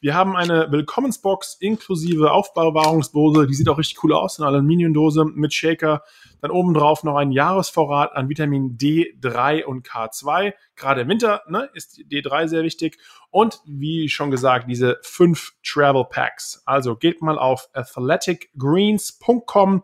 Wir 0.00 0.14
haben 0.14 0.36
eine 0.36 0.70
Willkommensbox 0.70 1.56
inklusive 1.58 2.30
Aufbewahrungsdose. 2.30 3.46
Die 3.46 3.54
sieht 3.54 3.68
auch 3.68 3.78
richtig 3.78 4.02
cool 4.04 4.12
aus. 4.12 4.38
Eine 4.38 4.48
Aluminiumdose 4.48 5.24
mit 5.24 5.52
Shaker. 5.52 6.02
Dann 6.40 6.52
obendrauf 6.52 7.02
noch 7.02 7.16
ein 7.16 7.32
Jahresvorrat 7.32 8.14
an 8.14 8.28
Vitamin 8.28 8.78
D3 8.78 9.64
und 9.64 9.86
K2. 9.86 10.52
Gerade 10.76 11.00
im 11.00 11.08
Winter 11.08 11.42
ne, 11.48 11.68
ist 11.74 11.98
D3 11.98 12.46
sehr 12.46 12.62
wichtig. 12.62 12.98
Und 13.30 13.60
wie 13.66 14.08
schon 14.08 14.30
gesagt, 14.30 14.70
diese 14.70 14.98
fünf 15.02 15.54
Travel 15.64 16.04
Packs. 16.08 16.62
Also 16.64 16.94
geht 16.94 17.20
mal 17.20 17.38
auf 17.38 17.68
athleticgreens.com 17.72 19.82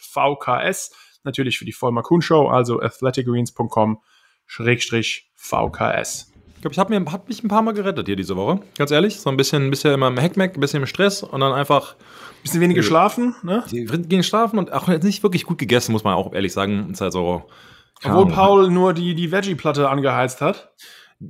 VKS. 0.00 0.96
Natürlich 1.24 1.58
für 1.58 1.64
die 1.64 1.72
Vollmer 1.72 2.02
Kuhn 2.02 2.22
Show, 2.22 2.48
also 2.48 2.80
athleticgreens.com 2.80 4.00
VKS. 5.34 6.31
Ich 6.62 6.70
glaube, 6.70 6.74
ich 6.74 6.78
habe 6.78 7.12
hab 7.12 7.28
mich 7.28 7.42
ein 7.42 7.48
paar 7.48 7.62
Mal 7.62 7.74
gerettet 7.74 8.06
hier 8.06 8.14
diese 8.14 8.36
Woche. 8.36 8.60
Ganz 8.78 8.92
ehrlich, 8.92 9.18
so 9.18 9.28
ein 9.28 9.36
bisschen, 9.36 9.68
bisher 9.68 9.94
immer 9.94 10.06
im 10.06 10.16
Heckmeck, 10.16 10.56
ein 10.56 10.60
bisschen 10.60 10.82
im 10.82 10.86
Stress 10.86 11.24
und 11.24 11.40
dann 11.40 11.52
einfach. 11.52 11.96
Bisschen 12.44 12.60
wenig 12.60 12.76
geschlafen, 12.76 13.34
ne? 13.42 13.64
Gegen 13.68 14.22
Schlafen 14.22 14.60
und 14.60 14.72
auch 14.72 14.86
nicht 14.86 15.24
wirklich 15.24 15.44
gut 15.44 15.58
gegessen, 15.58 15.90
muss 15.90 16.04
man 16.04 16.14
auch 16.14 16.32
ehrlich 16.32 16.52
sagen. 16.52 16.92
Ist 16.92 17.00
halt 17.00 17.12
so. 17.12 17.42
Obwohl 18.04 18.28
Paul 18.28 18.70
nur 18.70 18.94
die, 18.94 19.16
die 19.16 19.32
Veggie-Platte 19.32 19.88
angeheizt 19.88 20.40
hat. 20.40 20.72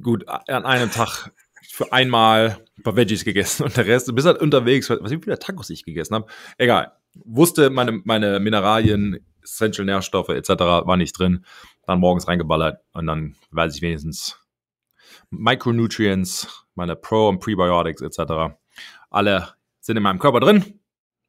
Gut, 0.03 0.29
an 0.29 0.67
einem 0.67 0.91
Tag 0.91 1.31
für 1.63 1.91
einmal 1.95 2.59
ein 2.77 2.83
paar 2.83 2.97
Veggies 2.97 3.25
gegessen 3.25 3.65
und 3.65 3.75
der 3.75 3.87
Rest, 3.87 4.09
du 4.09 4.13
bist 4.13 4.27
halt 4.27 4.39
unterwegs, 4.39 4.91
was 4.91 5.11
wie 5.11 5.19
viele 5.19 5.39
Tacos 5.39 5.71
ich 5.71 5.87
gegessen 5.87 6.15
habe. 6.15 6.27
Egal. 6.59 6.93
Wusste, 7.25 7.71
meine, 7.71 8.03
meine 8.05 8.39
Mineralien, 8.39 9.25
Essential 9.43 9.87
Nährstoffe 9.87 10.29
etc. 10.29 10.51
war 10.51 10.99
nicht 10.99 11.19
drin. 11.19 11.47
Dann 11.87 12.01
morgens 12.01 12.29
reingeballert 12.29 12.81
und 12.93 13.07
dann 13.07 13.35
weiß 13.51 13.75
ich 13.75 13.81
wenigstens 13.81 14.42
Micronutrients, 15.33 16.67
meine 16.75 16.95
Pro- 16.95 17.29
und 17.29 17.41
Prebiotics 17.41 18.03
etc. 18.03 18.55
Alle 19.11 19.49
sind 19.81 19.97
in 19.97 20.03
meinem 20.03 20.19
Körper 20.19 20.41
drin. 20.41 20.79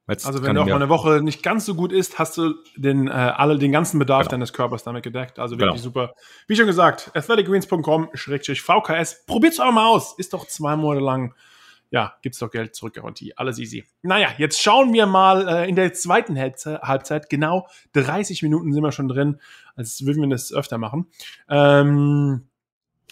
Jetzt 0.08 0.26
also 0.26 0.44
wenn 0.44 0.56
du 0.56 0.62
auch 0.62 0.66
mal 0.66 0.76
eine 0.76 0.90
Woche 0.90 1.22
nicht 1.22 1.44
ganz 1.44 1.66
so 1.66 1.76
gut 1.76 1.94
isst, 1.94 2.20
hast 2.20 2.38
du 2.38 2.56
den, 2.76 3.08
äh, 3.08 3.12
alle, 3.12 3.58
den 3.58 3.72
ganzen 3.72 4.00
Bedarf 4.00 4.24
genau. 4.24 4.32
deines 4.32 4.52
Körpers 4.52 4.84
damit 4.84 5.04
gedeckt. 5.04 5.40
Also 5.40 5.58
wirklich 5.58 5.82
genau. 5.82 5.84
super. 5.84 6.14
Wie 6.48 6.58
schon 6.58 6.66
gesagt, 6.66 7.12
athleticgreens.com-vks. 7.14 9.26
Probiert's 9.26 9.62
auch 9.62 9.72
mal 9.72 9.88
aus. 9.88 10.16
Ist 10.18 10.34
doch 10.34 10.46
zwei 10.46 10.76
Monate 10.76 11.06
lang. 11.06 11.34
Ja, 11.90 12.16
gibt's 12.22 12.40
doch 12.40 12.52
Geld 12.52 12.76
zurück, 12.76 12.96
Garantie. 12.96 13.38
Alles 13.38 13.60
easy. 13.60 13.86
Naja, 14.02 14.28
jetzt 14.38 14.62
schauen 14.62 14.92
wir 14.94 15.06
mal 15.06 15.48
äh, 15.48 15.70
in 15.70 15.78
der 15.78 15.94
zweiten 15.94 16.38
Halbzeit. 16.38 17.30
Genau 17.30 17.70
30 17.94 18.44
Minuten 18.44 18.74
sind 18.74 18.84
wir 18.84 18.92
schon 18.92 19.08
drin, 19.08 19.40
als 19.76 20.06
würden 20.06 20.22
wir 20.22 20.30
das 20.30 20.52
öfter 20.52 20.78
machen. 20.78 21.08
Ähm, 21.48 22.50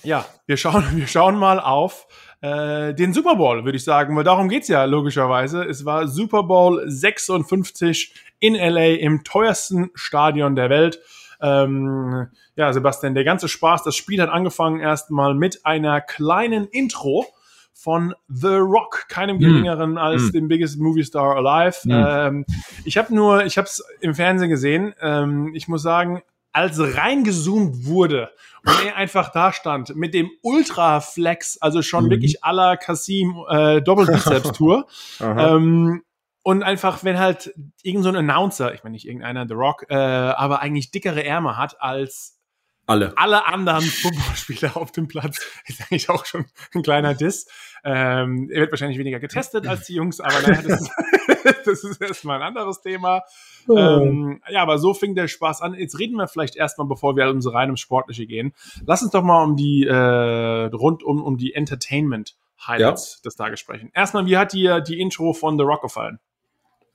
ja, 0.04 0.26
wir 0.46 0.58
schauen, 0.58 0.86
wir 0.96 1.08
schauen 1.08 1.36
mal 1.38 1.60
auf 1.60 2.08
äh, 2.42 2.94
den 2.94 3.14
Super 3.14 3.36
Bowl, 3.36 3.64
würde 3.66 3.78
ich 3.78 3.84
sagen, 3.84 4.16
weil 4.16 4.24
darum 4.24 4.50
geht's 4.50 4.68
ja 4.68 4.84
logischerweise. 4.86 5.64
Es 5.64 5.86
war 5.86 6.08
Super 6.08 6.44
Bowl 6.44 6.84
56 6.86 8.14
in 8.40 8.56
LA 8.56 8.96
im 8.96 9.24
teuersten 9.24 9.92
Stadion 9.94 10.56
der 10.56 10.70
Welt. 10.70 11.00
Ähm, 11.42 12.28
ja, 12.56 12.72
Sebastian, 12.74 13.16
der 13.16 13.24
ganze 13.24 13.48
Spaß, 13.48 13.84
das 13.84 13.96
Spiel 13.96 14.22
hat 14.22 14.30
angefangen 14.30 14.80
erstmal 14.80 15.34
mit 15.34 15.66
einer 15.66 16.02
kleinen 16.02 16.68
Intro 16.68 17.26
von 17.74 18.14
The 18.28 18.58
Rock, 18.58 19.06
keinem 19.08 19.38
hm. 19.38 19.44
geringeren 19.44 19.94
mm. 19.94 19.98
als 19.98 20.22
mm. 20.24 20.32
dem 20.34 20.48
biggest 20.48 20.80
movie 20.80 21.04
star 21.04 21.36
alive. 21.36 21.80
Mm. 21.86 21.92
Ähm, 21.92 22.46
ich 22.86 22.98
habe 22.98 23.14
nur, 23.16 23.44
ich 23.46 23.58
habe 23.58 23.66
es 23.66 23.84
im 24.02 24.14
Fernsehen 24.14 24.52
gesehen. 24.52 24.94
Ähm, 25.02 25.56
ich 25.56 25.68
muss 25.68 25.82
sagen, 25.82 26.22
als 26.54 26.80
reingezoomt 26.80 27.86
wurde 27.86 28.32
und 28.66 28.86
er 28.86 28.96
einfach 28.96 29.32
da 29.32 29.54
stand 29.54 29.96
mit 29.96 30.14
dem 30.14 30.30
Ultra-Flex, 30.42 31.58
also 31.62 31.82
schon 31.82 32.06
mhm. 32.06 32.10
wirklich 32.12 32.44
aller 32.44 32.78
Kasim 32.78 33.44
äh, 33.50 33.82
Doppelbizeps-Tour. 33.82 34.88
ähm, 35.20 36.04
und 36.44 36.64
einfach, 36.64 37.04
wenn 37.04 37.20
halt 37.20 37.54
irgend 37.84 38.04
so 38.04 38.10
ein 38.10 38.16
Announcer, 38.16 38.74
ich 38.74 38.84
meine 38.84 38.94
nicht 38.94 39.08
irgendeiner, 39.08 39.48
The 39.48 39.54
Rock, 39.54 39.86
äh, 39.90 39.96
aber 39.96 40.62
eigentlich 40.62 40.92
dickere 40.92 41.24
Ärmel 41.24 41.58
hat 41.58 41.82
als 41.82 42.41
alle. 42.88 43.14
Alle 43.18 43.46
anderen 43.46 43.84
Footballspieler 43.84 44.76
auf 44.76 44.92
dem 44.92 45.08
Platz. 45.08 45.40
Ist 45.66 45.82
eigentlich 45.82 46.10
auch 46.10 46.26
schon 46.26 46.46
ein 46.74 46.84
kleiner 46.84 47.14
Diss. 47.14 47.48
Ähm, 47.84 48.50
er 48.52 48.62
wird 48.62 48.72
wahrscheinlich 48.72 48.98
weniger 48.98 49.20
getestet 49.20 49.68
als 49.68 49.88
die 49.88 49.96
Jungs, 49.96 50.20
aber 50.20 50.40
naja, 50.42 50.62
das, 50.62 50.82
ist, 50.82 50.92
das 51.66 51.84
ist 51.84 52.02
erstmal 52.02 52.38
ein 52.38 52.48
anderes 52.48 52.82
Thema. 52.82 53.24
Oh. 53.68 53.76
Ähm, 53.76 54.42
ja, 54.50 54.62
aber 54.62 54.78
so 54.78 54.94
fing 54.94 55.16
der 55.16 55.28
Spaß 55.28 55.62
an. 55.62 55.74
Jetzt 55.74 55.98
reden 55.98 56.16
wir 56.16 56.28
vielleicht 56.28 56.56
erstmal, 56.56 56.88
bevor 56.88 57.16
wir 57.16 57.30
um 57.30 57.42
so 57.42 57.50
rein 57.50 57.70
ums 57.70 57.80
Sportliche 57.80 58.28
gehen. 58.28 58.54
Lass 58.86 59.02
uns 59.02 59.12
doch 59.12 59.24
mal 59.24 59.44
um 59.44 59.56
die, 59.56 59.86
äh, 59.86 59.96
rund 59.96 61.02
um, 61.02 61.24
um 61.24 61.38
die 61.38 61.56
Entertainment 61.56 62.36
Highlights 62.68 63.16
ja. 63.18 63.22
des 63.30 63.36
Tages 63.36 63.60
sprechen. 63.60 63.90
Erstmal, 63.94 64.26
wie 64.26 64.38
hat 64.38 64.54
dir 64.54 64.82
die 64.82 65.00
Intro 65.00 65.34
von 65.34 65.58
The 65.58 65.64
Rock 65.64 65.82
gefallen? 65.82 66.20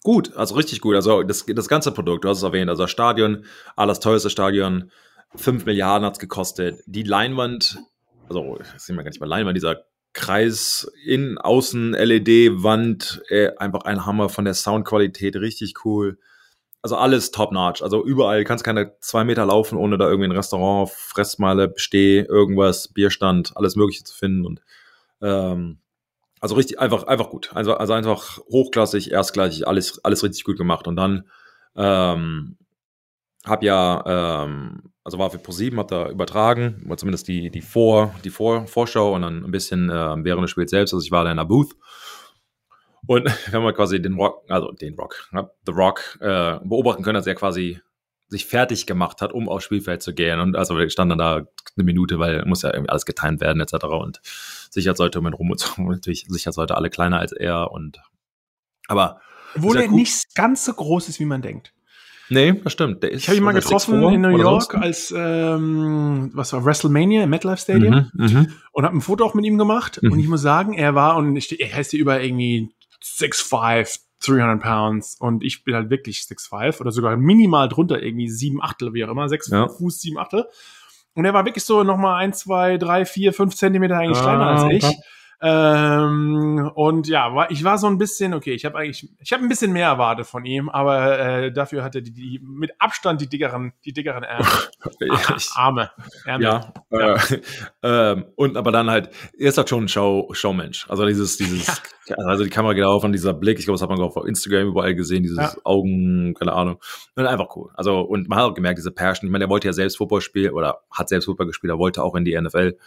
Gut, 0.05 0.37
also 0.37 0.55
richtig 0.55 0.81
gut. 0.81 0.95
Also 0.95 1.25
das, 1.25 1.45
das 1.47 1.69
ganze 1.69 1.91
Produkt, 1.91 2.25
du 2.25 2.29
hast 2.29 2.39
es 2.39 2.45
erwähnt, 2.45 2.71
also 2.71 2.85
das 2.85 2.93
Stadion, 2.93 3.45
alles 3.75 3.99
teuerste 3.99 4.31
Stadion, 4.31 4.93
5 5.37 5.65
Milliarden 5.65 6.07
hat 6.07 6.15
es 6.15 6.19
gekostet. 6.19 6.83
Die 6.87 7.03
Leinwand, 7.03 7.79
also 8.29 8.59
sehen 8.77 8.97
wir 8.97 9.05
gar 9.05 9.11
nicht 9.11 9.21
mal 9.21 9.27
Leinwand, 9.27 9.57
dieser 9.57 9.85
Kreis 10.13 10.91
in 11.05 11.37
Außen 11.37 11.93
LED 11.93 12.63
Wand, 12.63 13.23
äh, 13.29 13.51
einfach 13.59 13.83
ein 13.83 14.07
Hammer 14.07 14.31
von 14.31 14.47
der 14.47 14.55
Soundqualität, 14.55 15.37
richtig 15.37 15.85
cool. 15.85 16.19
Also 16.81 16.97
alles 16.97 17.33
top 17.33 17.53
notch. 17.53 17.83
Also 17.83 18.05
überall 18.05 18.45
kannst 18.45 18.65
keine 18.65 18.97
zwei 19.01 19.25
Meter 19.25 19.45
laufen, 19.45 19.77
ohne 19.77 19.99
da 19.99 20.09
irgendwie 20.09 20.29
ein 20.29 20.37
Restaurant, 20.37 20.89
Fressmeile, 20.91 21.75
Steh, 21.77 22.21
irgendwas, 22.21 22.89
Bierstand, 22.89 23.53
alles 23.57 23.77
Mögliche 23.77 24.05
zu 24.05 24.15
finden 24.17 24.47
und 24.47 24.63
ähm, 25.21 25.81
also 26.41 26.55
richtig 26.55 26.79
einfach 26.79 27.03
einfach 27.05 27.29
gut. 27.29 27.51
Also 27.55 27.75
also 27.75 27.93
einfach 27.93 28.39
hochklassig, 28.51 29.11
erstklassig, 29.11 29.67
alles 29.67 30.03
alles 30.05 30.23
richtig 30.23 30.45
gut 30.45 30.57
gemacht 30.57 30.87
und 30.87 30.97
dann 30.97 31.29
ähm, 31.75 32.57
hab 33.45 33.63
ja 33.63 34.45
ähm, 34.45 34.93
also 35.07 35.19
war 35.19 35.31
für 35.31 35.39
Pro7, 35.39 35.77
hab 35.77 35.87
da 35.87 36.11
übertragen, 36.11 36.83
war 36.85 36.97
zumindest 36.97 37.29
die, 37.29 37.49
die, 37.49 37.61
Vor, 37.61 38.13
die 38.25 38.31
Vor, 38.31 38.67
Vorschau 38.67 39.15
und 39.15 39.23
dann 39.23 39.45
ein 39.45 39.53
bisschen 39.53 39.89
äh, 39.89 40.25
während 40.25 40.43
des 40.43 40.51
Spiels 40.51 40.73
selbst. 40.73 40.93
Also 40.93 41.05
ich 41.05 41.13
war 41.13 41.23
da 41.23 41.31
in 41.31 41.37
der 41.37 41.45
Booth. 41.45 41.77
Und 43.07 43.25
wir 43.25 43.53
haben 43.53 43.65
halt 43.65 43.77
quasi 43.77 44.03
den 44.03 44.15
Rock, 44.15 44.43
also 44.49 44.73
den 44.73 44.97
Rock, 44.97 45.29
ne, 45.31 45.49
The 45.65 45.71
Rock, 45.71 46.19
äh, 46.21 46.59
beobachten 46.65 47.05
können, 47.05 47.15
dass 47.15 47.27
er 47.29 47.37
quasi 47.37 47.81
sich 48.27 48.47
fertig 48.47 48.85
gemacht 48.85 49.23
hat, 49.23 49.33
um 49.33 49.49
aufs 49.49 49.63
Spielfeld 49.63 50.03
zu 50.03 50.13
gehen. 50.13 50.41
Und 50.41 50.57
also 50.57 50.77
wir 50.77 50.91
standen 50.91 51.17
dann 51.17 51.19
da 51.19 51.49
eine 51.77 51.85
Minute, 51.85 52.19
weil 52.19 52.45
muss 52.45 52.63
ja 52.63 52.75
irgendwie 52.75 52.91
alles 52.91 53.07
getimt 53.07 53.41
werden, 53.41 53.61
etc. 53.61 53.85
Und 53.85 54.21
Sicherheitsleute 54.71 55.21
um 55.21 55.27
ihn 55.29 55.35
rum 55.35 55.53
und 55.53 55.61
so. 55.61 55.69
natürlich 55.83 56.27
Sicherheitsleute 56.29 56.77
alle 56.77 56.91
kleiner 56.91 57.21
als 57.21 57.31
er 57.31 57.71
und 57.71 58.03
aber. 58.89 59.21
Obwohl 59.55 59.77
er 59.77 59.89
nicht 59.89 60.35
ganz 60.35 60.65
so 60.65 60.75
groß 60.75 61.09
ist, 61.09 61.21
wie 61.21 61.27
man 61.27 61.43
denkt. 61.43 61.73
Nee, 62.29 62.61
das 62.63 62.73
stimmt. 62.73 63.03
Der 63.03 63.13
ist 63.13 63.23
ich 63.23 63.29
habe 63.29 63.39
ihn 63.39 63.45
mal 63.45 63.53
getroffen 63.53 64.03
in 64.03 64.21
New 64.21 64.37
York 64.37 64.75
als 64.75 65.15
ähm, 65.17 66.31
was 66.35 66.53
war 66.53 66.65
WrestleMania 66.65 67.25
im 67.25 67.31
MetLife 67.31 67.59
Stadium 67.59 68.11
mhm, 68.15 68.27
mhm. 68.27 68.53
und 68.73 68.85
habe 68.85 68.97
ein 68.97 69.01
Foto 69.01 69.25
auch 69.25 69.35
mit 69.35 69.45
ihm 69.45 69.59
gemacht. 69.59 70.01
Mhm. 70.03 70.13
Und 70.13 70.19
ich 70.19 70.29
muss 70.29 70.43
sagen, 70.43 70.75
er 70.75 70.95
war 70.95 71.17
und 71.17 71.37
ich, 71.37 71.61
er 71.61 71.73
heißt 71.73 71.93
hier 71.93 72.01
über 72.01 72.21
irgendwie 72.21 72.71
6'5", 73.03 74.01
300 74.25 74.63
Pounds 74.63 75.17
und 75.21 75.45
ich 75.45 75.63
bin 75.63 75.75
halt 75.75 75.91
wirklich 75.91 76.21
6'5 76.21 76.81
oder 76.81 76.91
sogar 76.91 77.17
minimal 77.17 77.69
drunter, 77.69 78.03
irgendwie 78.03 78.29
7 78.29 78.63
Achtel, 78.63 78.95
wie 78.95 79.05
auch 79.05 79.11
immer, 79.11 79.29
6 79.29 79.51
ja. 79.51 79.69
Fuß, 79.69 80.01
7 80.01 80.19
Achtel. 80.19 80.47
Und 81.15 81.25
er 81.25 81.33
war 81.33 81.45
wirklich 81.45 81.65
so 81.65 81.83
nochmal 81.83 82.23
1, 82.25 82.41
2, 82.41 82.79
3, 82.79 83.05
4, 83.05 83.33
5 83.33 83.55
Zentimeter 83.55 83.97
eigentlich 83.97 84.19
ah, 84.19 84.23
kleiner 84.23 84.47
als 84.47 84.73
ich. 84.73 84.97
Ähm, 85.43 86.71
und 86.75 87.09
ja, 87.09 87.35
war, 87.35 87.51
ich 87.51 87.63
war 87.63 87.77
so 87.77 87.87
ein 87.87 87.99
bisschen, 87.99 88.33
okay, 88.33 88.53
ich 88.53 88.65
habe 88.65 88.79
eigentlich, 88.79 89.09
ich 89.19 89.33
habe 89.33 89.43
ein 89.43 89.49
bisschen 89.49 89.73
mehr 89.73 89.89
erwartet 89.89 90.27
von 90.27 90.45
ihm, 90.47 90.69
aber 90.71 91.19
äh, 91.19 91.53
dafür 91.53 91.85
hatte 91.85 92.03
die, 92.03 92.13
die 92.13 92.41
mit 92.43 92.73
Abstand 92.79 93.21
die 93.21 93.29
dickeren, 93.29 93.73
die 93.85 93.93
dickeren 93.93 94.23
Ärmel. 94.23 94.47
Arme. 95.55 95.91
Ärmel. 96.25 96.47
Ja. 96.47 96.73
ja. 96.91 97.17
Äh, 97.83 98.13
äh, 98.13 98.25
und 98.37 98.57
aber 98.57 98.73
dann 98.73 98.91
halt, 98.91 99.11
er 99.39 99.49
ist 99.49 99.59
halt 99.59 99.69
schon 99.69 99.85
ein 99.85 99.89
Show, 99.89 100.29
Showmensch. 100.33 100.89
Also 100.89 101.05
dieses, 101.05 101.37
dieses, 101.37 101.83
ja. 102.07 102.17
also 102.17 102.45
die 102.45 102.51
Kamera 102.51 102.73
geht 102.73 102.85
auf 102.85 103.05
und 103.05 103.13
dieser 103.13 103.35
Blick, 103.35 103.59
ich 103.59 103.67
glaube, 103.67 103.75
das 103.75 103.83
hat 103.83 103.91
man 103.91 104.01
auch 104.01 104.17
auf 104.17 104.27
Instagram 104.27 104.69
überall 104.69 104.95
gesehen, 104.95 105.23
dieses 105.23 105.39
ja. 105.39 105.55
Augen, 105.65 106.35
keine 106.35 106.55
Ahnung. 106.55 106.79
Und 107.15 107.27
einfach 107.27 107.55
cool. 107.57 107.71
Also, 107.75 108.01
und 108.01 108.29
man 108.29 108.39
hat 108.39 108.51
auch 108.51 108.55
gemerkt, 108.55 108.79
diese 108.79 108.91
Passion. 108.91 109.29
Ich 109.29 109.33
meine, 109.33 109.45
er 109.45 109.51
wollte 109.51 109.69
ja 109.69 109.75
selbst 109.75 109.99
Football 109.99 110.23
spielen 110.23 110.53
oder 110.53 110.81
hat 110.91 111.11
selbst 111.11 111.27
Football 111.27 111.49
gespielt, 111.49 111.73
er 111.73 111.79
wollte 111.79 112.03
auch 112.03 112.15
in 112.15 112.25
die 112.25 112.41
NFL 112.41 112.79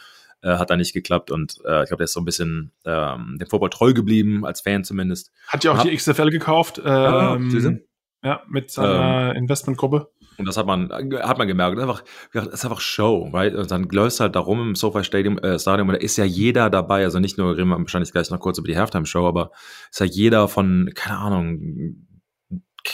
äh, 0.42 0.58
hat 0.58 0.70
da 0.70 0.76
nicht 0.76 0.94
geklappt 0.94 1.32
und 1.32 1.58
äh, 1.66 1.84
ich 1.84 1.90
glaube, 1.90 1.98
der 1.98 2.06
ist 2.06 2.14
so 2.14 2.22
ein 2.22 2.26
bisschen 2.26 2.72
ähm, 2.86 3.38
dem 3.40 3.48
Football 3.48 3.70
treu 3.70 3.94
geblieben, 3.94 4.46
als 4.46 4.62
Fan 4.62 4.84
zumindest. 4.84 5.32
Hat 5.48 5.64
ja 5.64 5.72
auch 5.72 5.84
die 5.84 5.96
XFL 5.96 6.30
gekauft. 6.30 6.84
Ah, 6.84 7.36
ähm, 7.36 7.82
ja, 8.22 8.42
mit 8.50 8.70
seiner 8.70 9.32
ähm, 9.32 9.44
Investmentgruppe. 9.44 10.12
Und 10.38 10.46
das 10.46 10.58
hat 10.58 10.66
man, 10.66 10.90
hat 10.92 11.38
man 11.38 11.48
gemerkt. 11.48 11.78
Das 11.78 11.84
ist 11.84 11.90
einfach, 11.90 12.04
das 12.34 12.48
ist 12.48 12.66
einfach 12.66 12.82
Show, 12.82 13.30
right? 13.34 13.56
Und 13.56 13.72
dann 13.72 13.84
läufst 13.84 14.20
halt 14.20 14.36
da 14.36 14.40
rum 14.40 14.62
im 14.62 14.76
SoFi 14.76 15.04
Stadium, 15.04 15.38
äh, 15.40 15.58
Stadium 15.58 15.90
und 15.90 15.96
da 15.96 16.00
ist 16.00 16.18
ja 16.18 16.26
jeder 16.26 16.70
dabei. 16.70 17.04
Also 17.04 17.20
nicht 17.20 17.38
nur, 17.38 17.56
reden 17.56 17.70
wir 17.70 17.78
wahrscheinlich 17.78 18.12
gleich 18.12 18.30
noch 18.30 18.40
kurz 18.40 18.58
über 18.58 18.68
die 18.68 18.78
Halftime-Show, 18.78 19.26
aber 19.26 19.52
ist 19.90 20.00
ja 20.00 20.06
jeder 20.06 20.48
von, 20.48 20.92
keine 20.96 21.18
Ahnung, 21.18 22.08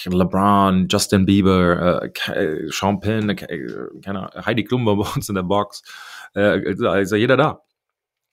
LeBron, 0.06 0.88
Justin 0.90 1.26
Bieber, 1.26 2.04
äh, 2.28 2.68
Sean 2.70 3.00
Penn, 3.00 3.30
äh, 3.30 3.36
keine 4.04 4.20
Ahnung, 4.20 4.46
Heidi 4.46 4.64
Klum 4.64 4.86
bei 4.86 4.92
uns 4.92 5.30
in 5.30 5.36
der 5.36 5.44
Box 5.44 5.84
äh, 6.36 6.71
ist 7.02 7.12
ja 7.12 7.17
jeder 7.17 7.38
da. 7.38 7.62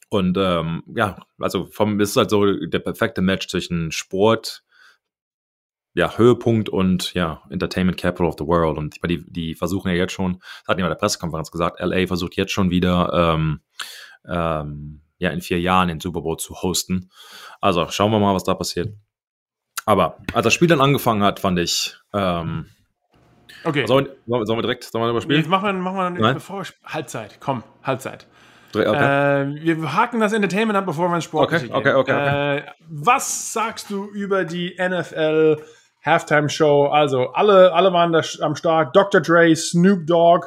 Und 0.08 0.36
ähm, 0.36 0.82
ja, 0.94 1.16
also 1.38 1.66
vom 1.66 1.98
ist 1.98 2.16
halt 2.16 2.28
so 2.28 2.44
der 2.44 2.80
perfekte 2.80 3.22
Match 3.22 3.48
zwischen 3.48 3.92
Sport, 3.92 4.62
ja, 5.94 6.16
Höhepunkt 6.16 6.68
und 6.68 7.14
ja, 7.14 7.42
Entertainment 7.50 7.98
Capital 7.98 8.26
of 8.26 8.36
the 8.38 8.46
World. 8.46 8.76
Und 8.76 8.98
die, 9.08 9.24
die 9.26 9.54
versuchen 9.54 9.88
ja 9.88 9.94
jetzt 9.94 10.12
schon, 10.12 10.34
das 10.34 10.68
hat 10.68 10.76
jemand 10.78 10.92
der 10.92 10.98
Pressekonferenz 10.98 11.50
gesagt, 11.50 11.80
LA 11.80 12.06
versucht 12.06 12.36
jetzt 12.36 12.52
schon 12.52 12.70
wieder 12.70 13.10
ähm, 13.14 13.60
ähm, 14.26 15.02
ja, 15.18 15.30
in 15.30 15.40
vier 15.40 15.60
Jahren 15.60 15.88
den 15.88 16.00
Super 16.00 16.20
Bowl 16.20 16.36
zu 16.36 16.60
hosten. 16.62 17.10
Also 17.60 17.88
schauen 17.88 18.10
wir 18.10 18.18
mal, 18.18 18.34
was 18.34 18.44
da 18.44 18.54
passiert. 18.54 18.94
Aber 19.86 20.18
als 20.32 20.44
das 20.44 20.54
Spiel 20.54 20.68
dann 20.68 20.80
angefangen 20.80 21.22
hat, 21.22 21.40
fand 21.40 21.58
ich, 21.58 21.96
ähm, 22.12 22.66
Okay. 23.64 23.86
Sollen 23.86 24.08
wir, 24.26 24.46
sollen 24.46 24.58
wir 24.58 24.62
direkt 24.62 24.84
sollen 24.84 25.04
wir 25.04 25.10
überspielen? 25.10 25.40
Jetzt 25.40 25.50
machen 25.50 25.66
wir, 25.66 25.72
machen 25.74 25.96
wir 25.96 26.22
dann, 26.22 26.34
bevor 26.34 26.64
Halbzeit. 26.84 27.38
Komm, 27.40 27.62
Halbzeit. 27.82 28.26
Okay. 28.74 29.42
Äh, 29.42 29.54
wir 29.76 29.94
haken 29.94 30.20
das 30.20 30.32
Entertainment 30.32 30.76
ab, 30.78 30.86
bevor 30.86 31.08
wir 31.08 31.16
ins 31.16 31.24
Sport 31.24 31.52
okay, 31.52 31.68
okay, 31.70 31.92
okay, 31.92 32.12
okay. 32.12 32.56
Äh, 32.58 32.62
was 32.88 33.52
sagst 33.52 33.90
du 33.90 34.06
über 34.06 34.44
die 34.44 34.76
NFL 34.78 35.58
Halftime 36.04 36.48
Show? 36.48 36.86
Also 36.86 37.28
alle, 37.32 37.72
alle 37.72 37.92
waren 37.92 38.12
da 38.12 38.22
am 38.40 38.56
Start. 38.56 38.96
Dr. 38.96 39.20
Dre, 39.20 39.54
Snoop 39.54 40.06
Dogg, 40.06 40.46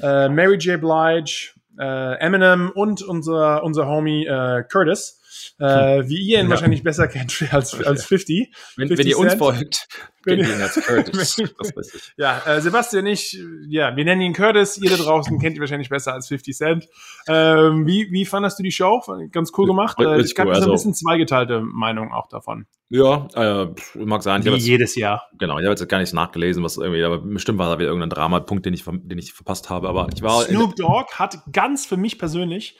äh, 0.00 0.28
Mary 0.28 0.56
J. 0.56 0.80
Blige, 0.80 1.54
äh, 1.78 2.18
Eminem 2.20 2.70
und 2.74 3.02
unser, 3.02 3.62
unser 3.64 3.86
Homie 3.86 4.26
äh, 4.26 4.62
Curtis. 4.70 5.15
Äh, 5.58 6.06
wie 6.06 6.18
ihr 6.18 6.40
ihn 6.40 6.46
ja. 6.46 6.50
wahrscheinlich 6.50 6.82
besser 6.82 7.08
kennt 7.08 7.34
als, 7.50 7.82
als 7.82 8.04
50. 8.04 8.52
Wenn, 8.76 8.88
50 8.88 8.98
wenn 8.98 9.10
ihr 9.10 9.18
uns 9.18 9.34
folgt, 9.34 9.88
kennt 10.24 10.42
ihr 10.42 10.54
ihn 10.54 10.60
als 10.60 10.74
Curtis. 10.74 11.42
ja, 12.18 12.42
äh, 12.44 12.60
Sebastian 12.60 13.06
ich, 13.06 13.38
ja, 13.68 13.96
wir 13.96 14.04
nennen 14.04 14.20
ihn 14.20 14.32
Curtis. 14.34 14.76
Ihr 14.76 14.90
da 14.90 14.96
draußen 14.96 15.38
kennt 15.38 15.56
ihn 15.56 15.60
wahrscheinlich 15.60 15.88
besser 15.88 16.12
als 16.12 16.28
50 16.28 16.54
Cent. 16.54 16.88
Ähm, 17.26 17.86
wie, 17.86 18.10
wie 18.10 18.26
fandest 18.26 18.58
du 18.58 18.62
die 18.62 18.70
Show? 18.70 19.02
Ganz 19.32 19.50
cool 19.56 19.66
gemacht. 19.66 19.98
Äh, 19.98 20.20
ich 20.20 20.34
gab 20.34 20.46
cool, 20.46 20.54
so 20.54 20.58
ein 20.58 20.62
also 20.64 20.72
bisschen 20.72 20.94
zweigeteilte 20.94 21.62
Meinung 21.62 22.12
auch 22.12 22.28
davon. 22.28 22.66
Ja, 22.90 23.26
äh, 23.34 23.74
mag 23.94 24.22
sein. 24.22 24.44
Wie 24.44 24.50
jetzt, 24.50 24.66
jedes 24.66 24.94
Jahr. 24.94 25.22
Genau, 25.38 25.58
ich 25.58 25.64
habe 25.64 25.74
jetzt 25.74 25.88
gar 25.88 25.98
nichts 25.98 26.12
nachgelesen, 26.12 26.62
was 26.62 26.76
irgendwie, 26.76 27.02
aber 27.02 27.18
bestimmt 27.18 27.58
war 27.58 27.70
da 27.70 27.78
wieder 27.78 27.88
irgendein 27.88 28.10
Dramapunkt, 28.10 28.66
den 28.66 28.74
ich, 28.74 28.84
den 28.84 29.18
ich 29.18 29.32
verpasst 29.32 29.70
habe. 29.70 29.88
Aber 29.88 30.06
ich 30.14 30.22
war. 30.22 30.42
Snoop 30.42 30.76
Dogg 30.76 31.14
hat 31.14 31.38
ganz 31.50 31.86
für 31.86 31.96
mich 31.96 32.18
persönlich 32.18 32.78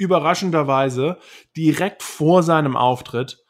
überraschenderweise 0.00 1.18
direkt 1.56 2.02
vor 2.02 2.42
seinem 2.42 2.76
Auftritt 2.76 3.44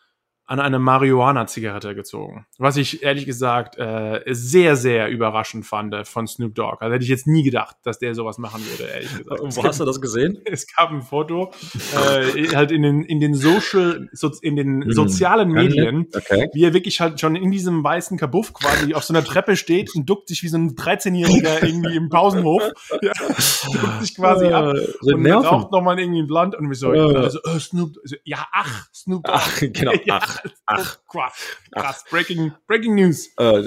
an 0.51 0.59
eine 0.59 0.81
Marihuana-Zigarette 0.81 1.95
gezogen. 1.95 2.45
Was 2.59 2.77
ich 2.77 3.05
ehrlich 3.05 3.25
gesagt 3.25 3.79
äh, 3.79 4.21
sehr, 4.27 4.75
sehr 4.75 5.09
überraschend 5.09 5.65
fand 5.65 5.95
äh, 5.95 6.05
von 6.05 6.27
Snoop 6.27 6.57
Dogg. 6.57 6.79
Also 6.81 6.93
hätte 6.93 7.05
ich 7.05 7.09
jetzt 7.09 7.29
nie 7.29 7.45
gedacht, 7.45 7.77
dass 7.85 8.01
der 8.01 8.17
sowas 8.17 8.37
machen 8.39 8.61
würde, 8.69 8.93
ehrlich 8.93 9.17
gesagt. 9.17 9.41
Und 9.41 9.57
wo 9.57 9.63
hast 9.63 9.79
du 9.79 9.85
das 9.85 10.01
gesehen? 10.01 10.39
Es 10.51 10.67
gab 10.67 10.91
ein 10.91 11.03
Foto, 11.03 11.53
äh, 11.95 12.49
halt 12.57 12.73
in 12.73 12.83
den, 12.83 13.05
in 13.05 13.21
den 13.21 13.35
Social, 13.35 14.09
so, 14.13 14.33
in 14.43 14.57
den 14.57 14.83
hm. 14.83 14.93
sozialen 14.93 15.51
Medien, 15.51 16.09
okay. 16.15 16.49
wie 16.53 16.65
er 16.65 16.75
wirklich 16.75 17.01
halt 17.01 17.21
schon 17.21 17.37
in 17.37 17.53
diesem 17.53 17.85
weißen 17.85 18.19
Kabuff 18.19 18.53
quasi 18.53 18.95
auf 18.95 19.05
so 19.05 19.15
einer 19.15 19.23
Treppe 19.23 19.55
steht 19.55 19.95
und 19.95 20.11
duckt 20.11 20.29
sich 20.29 20.43
wie 20.43 20.49
so 20.49 20.59
ein 20.59 20.75
13-Jähriger 20.75 21.63
irgendwie 21.63 21.97
im 21.97 22.09
Pausenhof. 22.09 22.63
Ja, 23.01 23.13
duckt 23.13 24.01
sich 24.01 24.17
quasi 24.17 24.47
ab 24.47 24.75
so 25.01 25.15
und 25.15 25.27
raucht 25.31 25.71
nochmal 25.71 26.01
irgendwie 26.01 26.23
ein 26.23 26.27
Blunt 26.27 26.57
und 26.57 26.67
mich 26.67 26.81
so, 26.81 26.89
uh. 26.89 27.17
also, 27.17 27.39
Snoop, 27.61 27.95
so, 28.03 28.17
ja, 28.25 28.49
ach, 28.53 28.89
Snoop 28.93 29.23
Dogg. 29.23 29.37
Ach, 29.41 29.61
genau, 29.61 29.93
ach. 30.11 30.40
Ach, 30.67 30.99
krass, 31.09 31.57
krass. 31.73 32.05
Breaking, 32.11 32.53
Breaking 32.67 32.95
News. 32.95 33.31
Uh, 33.39 33.63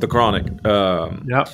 The 0.00 0.08
Chronic. 0.08 0.46
Ähm, 0.64 1.26
ja. 1.28 1.44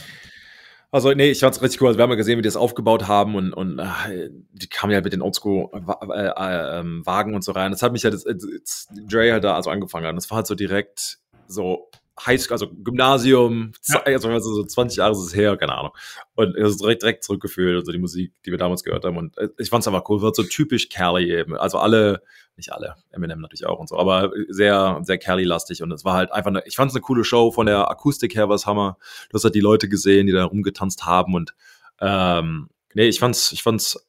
Also, 0.91 1.13
nee, 1.13 1.31
ich 1.31 1.41
fand's 1.41 1.61
richtig 1.61 1.83
cool. 1.83 1.89
Also, 1.89 1.99
wir 1.99 2.03
haben 2.03 2.11
ja 2.11 2.17
gesehen, 2.17 2.39
wie 2.39 2.43
die 2.43 2.49
das 2.49 2.57
aufgebaut 2.57 3.09
haben 3.09 3.35
und, 3.35 3.53
und 3.53 3.79
äh, 3.79 4.31
die 4.53 4.69
kamen 4.69 4.93
ja 4.93 5.03
mit 5.03 5.13
den 5.13 5.21
Oldschool-Wagen 5.21 7.31
äh, 7.31 7.33
äh, 7.33 7.37
und 7.37 7.45
so 7.45 7.53
rein. 7.53 7.73
Das 7.73 7.83
hat 7.83 7.93
mich 7.93 8.05
ja, 8.05 8.11
das, 8.11 8.25
das, 8.25 8.89
Dre 9.07 9.33
halt 9.33 9.45
da 9.45 9.55
also 9.55 9.71
angefangen 9.71 10.07
hat. 10.07 10.17
Das 10.17 10.31
war 10.31 10.37
halt 10.37 10.47
so 10.47 10.55
direkt 10.55 11.19
so 11.47 11.91
Highschool, 12.25 12.55
also 12.55 12.69
Gymnasium, 12.71 13.73
ja. 13.87 14.03
also 14.05 14.41
so 14.41 14.65
20 14.65 14.99
Jahre 14.99 15.13
ist 15.13 15.19
es 15.19 15.37
her, 15.37 15.57
keine 15.57 15.77
Ahnung. 15.77 15.93
Und 16.35 16.57
es 16.57 16.71
ist 16.71 16.81
direkt, 16.81 17.03
direkt 17.03 17.25
zurückgefühlt, 17.25 17.77
also 17.77 17.93
die 17.93 17.99
Musik, 17.99 18.33
die 18.45 18.51
wir 18.51 18.59
damals 18.59 18.83
gehört 18.83 19.05
haben. 19.05 19.19
Und 19.19 19.37
ich 19.59 19.71
fand 19.71 19.83
es 19.83 19.89
einfach 19.89 20.09
cool, 20.09 20.23
wird 20.23 20.37
so 20.37 20.43
typisch 20.43 20.89
Cali 20.89 21.31
eben. 21.31 21.57
Also 21.57 21.79
alle, 21.79 22.23
nicht 22.59 22.73
alle, 22.73 22.97
Eminem 23.11 23.41
natürlich 23.41 23.67
auch 23.67 23.79
und 23.79 23.89
so, 23.89 23.99
aber 23.99 24.31
sehr, 24.49 25.01
sehr 25.03 25.19
Cali-lastig. 25.19 25.83
Und 25.83 25.93
es 25.93 26.05
war 26.05 26.15
halt 26.15 26.33
einfach 26.33 26.51
eine, 26.51 26.63
ich 26.67 26.77
fand 26.77 26.91
es 26.91 26.95
eine 26.95 27.03
coole 27.03 27.25
Show 27.25 27.51
von 27.51 27.67
der 27.67 27.91
Akustik 27.91 28.35
her, 28.35 28.49
was 28.49 28.67
Hammer. 28.67 28.99
Du 29.31 29.35
hast 29.35 29.45
halt 29.45 29.55
die 29.55 29.61
Leute 29.61 29.89
gesehen, 29.89 30.27
die 30.27 30.33
da 30.33 30.45
rumgetanzt 30.45 31.07
haben 31.07 31.35
und 31.35 31.55
ähm, 32.01 32.69
nee, 32.95 33.09
ich 33.09 33.19
fand's, 33.19 33.53
ich 33.53 33.63
fand's 33.63 34.07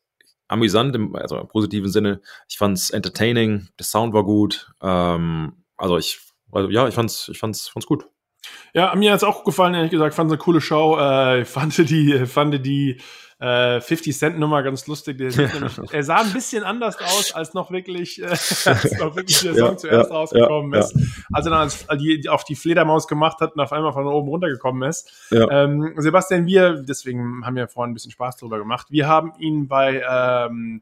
amüsant, 0.47 0.95
im, 0.95 1.15
also 1.15 1.37
im 1.37 1.47
positiven 1.47 1.89
Sinne. 1.89 2.21
Ich 2.47 2.57
fand's 2.57 2.89
entertaining, 2.89 3.69
der 3.79 3.85
Sound 3.85 4.13
war 4.13 4.23
gut. 4.23 4.71
Ähm, 4.81 5.63
also 5.77 5.97
ich 5.97 6.19
also 6.51 6.69
ja, 6.69 6.87
ich 6.87 6.95
fand's, 6.95 7.29
ich 7.29 7.39
fand's, 7.39 7.67
fand's 7.67 7.85
gut. 7.85 8.05
Ja, 8.73 8.93
mir 8.95 9.11
hat's 9.11 9.23
auch 9.23 9.43
gefallen, 9.43 9.73
ehrlich 9.75 9.91
gesagt. 9.91 10.15
Fand 10.15 10.31
eine 10.31 10.37
coole 10.37 10.61
Show. 10.61 10.97
Äh, 10.97 11.45
fand 11.45 11.77
die, 11.89 12.25
fand 12.25 12.65
die 12.65 12.99
äh, 13.39 13.79
50 13.79 14.17
Cent 14.17 14.39
Nummer 14.39 14.63
ganz 14.63 14.85
lustig. 14.87 15.17
Der 15.17 15.27
nämlich, 15.35 15.79
er 15.91 16.03
sah 16.03 16.17
ein 16.17 16.33
bisschen 16.33 16.63
anders 16.63 16.97
aus, 16.99 17.33
als 17.33 17.53
noch 17.53 17.71
wirklich, 17.71 18.21
äh, 18.21 18.25
als 18.65 18.97
noch 18.99 19.15
wirklich 19.15 19.41
der 19.41 19.55
Song 19.55 19.69
ja, 19.71 19.77
zuerst 19.77 20.09
ja, 20.09 20.15
rausgekommen 20.15 20.73
ja, 20.73 20.79
ist. 20.79 20.95
Als 21.31 21.45
er 21.45 21.51
dann 21.51 21.61
als, 21.61 21.87
die, 21.97 22.27
auf 22.27 22.43
die 22.43 22.55
Fledermaus 22.55 23.07
gemacht 23.07 23.39
hat 23.39 23.55
und 23.55 23.61
auf 23.61 23.71
einmal 23.71 23.93
von 23.93 24.05
oben 24.07 24.29
runtergekommen 24.29 24.87
ist. 24.89 25.11
Ähm, 25.31 25.93
Sebastian, 25.97 26.45
wir, 26.45 26.73
deswegen 26.73 27.45
haben 27.45 27.55
wir 27.55 27.67
vorhin 27.67 27.91
ein 27.91 27.93
bisschen 27.93 28.11
Spaß 28.11 28.37
drüber 28.37 28.57
gemacht. 28.57 28.87
Wir 28.89 29.07
haben 29.07 29.33
ihn 29.39 29.67
bei 29.67 30.03
ähm, 30.09 30.81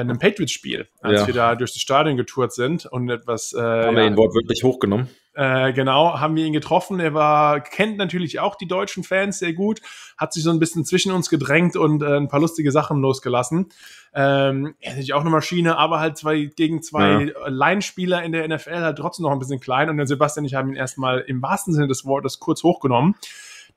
einem 0.00 0.18
Patriots-Spiel, 0.18 0.88
als 1.00 1.22
ja. 1.22 1.26
wir 1.26 1.34
da 1.34 1.54
durch 1.54 1.72
das 1.72 1.80
Stadion 1.80 2.16
getourt 2.16 2.52
sind 2.52 2.86
und 2.86 3.08
etwas. 3.08 3.52
Äh, 3.52 3.60
haben 3.60 3.96
wir 3.96 4.06
ihn 4.06 4.16
wortwörtlich 4.16 4.62
hochgenommen? 4.62 5.08
Äh, 5.34 5.72
genau, 5.74 6.18
haben 6.18 6.34
wir 6.34 6.44
ihn 6.46 6.52
getroffen. 6.52 6.98
Er 6.98 7.12
war, 7.12 7.60
kennt 7.60 7.98
natürlich 7.98 8.40
auch 8.40 8.54
die 8.54 8.66
deutschen 8.66 9.04
Fans 9.04 9.38
sehr 9.38 9.52
gut, 9.52 9.80
hat 10.16 10.32
sich 10.32 10.42
so 10.42 10.50
ein 10.50 10.58
bisschen 10.58 10.84
zwischen 10.84 11.12
uns 11.12 11.28
gedrängt 11.28 11.76
und 11.76 12.02
äh, 12.02 12.16
ein 12.16 12.28
paar 12.28 12.40
lustige 12.40 12.72
Sachen 12.72 13.00
losgelassen. 13.00 13.68
Ähm, 14.14 14.74
er 14.80 14.92
ist 14.92 14.94
natürlich 14.94 15.12
auch 15.12 15.20
eine 15.20 15.30
Maschine, 15.30 15.76
aber 15.76 16.00
halt 16.00 16.16
zwei 16.16 16.50
gegen 16.56 16.82
zwei 16.82 17.24
ja. 17.24 17.48
Line-Spieler 17.48 18.22
in 18.22 18.32
der 18.32 18.48
NFL 18.48 18.80
halt 18.80 18.96
trotzdem 18.98 19.24
noch 19.24 19.32
ein 19.32 19.38
bisschen 19.38 19.60
klein. 19.60 19.90
Und 19.90 19.98
der 19.98 20.06
Sebastian 20.06 20.44
und 20.44 20.46
ich 20.46 20.54
haben 20.54 20.70
ihn 20.70 20.76
erstmal 20.76 21.20
im 21.20 21.42
wahrsten 21.42 21.74
Sinne 21.74 21.86
des 21.88 22.06
Wortes 22.06 22.40
kurz 22.40 22.62
hochgenommen 22.62 23.14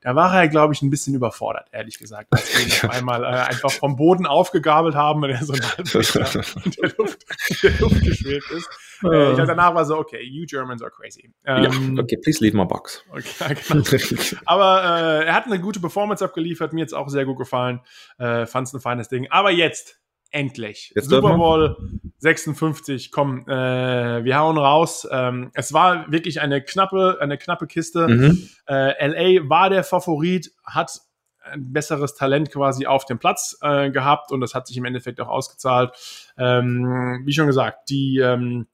da 0.00 0.14
war 0.14 0.34
er, 0.34 0.48
glaube 0.48 0.72
ich, 0.72 0.82
ein 0.82 0.90
bisschen 0.90 1.14
überfordert, 1.14 1.68
ehrlich 1.72 1.98
gesagt, 1.98 2.28
als 2.30 2.56
wir 2.56 2.66
ihn 2.66 2.72
auf 2.84 2.96
einmal 2.96 3.22
äh, 3.22 3.26
einfach 3.26 3.70
vom 3.70 3.96
Boden 3.96 4.26
aufgegabelt 4.26 4.94
haben 4.94 5.22
und 5.22 5.30
er 5.30 5.44
so 5.44 5.52
in 5.54 5.60
der 5.60 6.92
Luft, 6.96 7.24
in 7.48 7.56
der 7.62 7.80
Luft 7.80 8.02
geschwebt 8.02 8.50
ist. 8.50 8.68
Äh, 9.04 9.30
ich 9.30 9.34
glaube, 9.34 9.46
danach 9.46 9.74
war 9.74 9.84
so, 9.84 9.98
okay, 9.98 10.22
you 10.22 10.46
Germans 10.46 10.82
are 10.82 10.90
crazy. 10.90 11.32
Ähm, 11.44 11.96
ja, 11.96 12.02
okay, 12.02 12.16
please 12.16 12.42
leave 12.42 12.56
my 12.56 12.64
box. 12.64 13.04
Okay, 13.10 13.56
genau. 13.68 14.40
Aber 14.46 14.82
äh, 14.82 15.26
er 15.26 15.34
hat 15.34 15.46
eine 15.46 15.60
gute 15.60 15.80
Performance 15.80 16.24
abgeliefert, 16.24 16.72
mir 16.72 16.80
jetzt 16.80 16.94
auch 16.94 17.08
sehr 17.08 17.24
gut 17.24 17.38
gefallen. 17.38 17.80
Äh, 18.18 18.46
Fand 18.46 18.68
es 18.68 18.74
ein 18.74 18.80
feines 18.80 19.08
Ding. 19.08 19.30
Aber 19.30 19.50
jetzt 19.50 19.99
endlich. 20.30 20.92
Jetzt 20.94 21.08
Super 21.08 21.36
Bowl 21.36 21.76
56, 22.18 23.10
komm, 23.10 23.48
äh, 23.48 24.24
wir 24.24 24.38
hauen 24.38 24.58
raus. 24.58 25.06
Ähm, 25.10 25.50
es 25.54 25.72
war 25.72 26.10
wirklich 26.10 26.40
eine 26.40 26.62
knappe, 26.62 27.18
eine 27.20 27.38
knappe 27.38 27.66
Kiste. 27.66 28.08
Mhm. 28.08 28.48
Äh, 28.68 29.06
LA 29.06 29.48
war 29.48 29.70
der 29.70 29.84
Favorit, 29.84 30.52
hat 30.64 31.00
ein 31.42 31.72
besseres 31.72 32.14
Talent 32.14 32.50
quasi 32.50 32.86
auf 32.86 33.06
dem 33.06 33.18
Platz 33.18 33.58
äh, 33.62 33.90
gehabt 33.90 34.30
und 34.30 34.40
das 34.40 34.54
hat 34.54 34.66
sich 34.66 34.76
im 34.76 34.84
Endeffekt 34.84 35.20
auch 35.20 35.28
ausgezahlt. 35.28 35.92
Ähm, 36.36 37.22
wie 37.24 37.32
schon 37.32 37.46
gesagt, 37.46 37.90
die 37.90 38.18
ähm, 38.18 38.66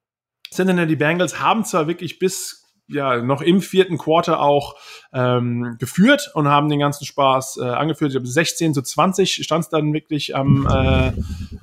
Cincinnati 0.50 0.96
Bengals 0.96 1.40
haben 1.40 1.64
zwar 1.64 1.86
wirklich 1.86 2.18
bis 2.18 2.65
ja 2.88 3.22
noch 3.22 3.42
im 3.42 3.60
vierten 3.60 3.98
Quarter 3.98 4.40
auch 4.40 4.76
ähm, 5.12 5.76
geführt 5.78 6.30
und 6.34 6.48
haben 6.48 6.68
den 6.68 6.78
ganzen 6.78 7.04
Spaß 7.04 7.58
äh, 7.58 7.64
angeführt. 7.64 8.10
Ich 8.10 8.14
glaube, 8.14 8.28
16 8.28 8.74
zu 8.74 8.82
20 8.82 9.44
stand 9.44 9.64
es 9.64 9.68
dann 9.70 9.92
wirklich 9.92 10.36
am 10.36 10.66
äh, 10.66 11.12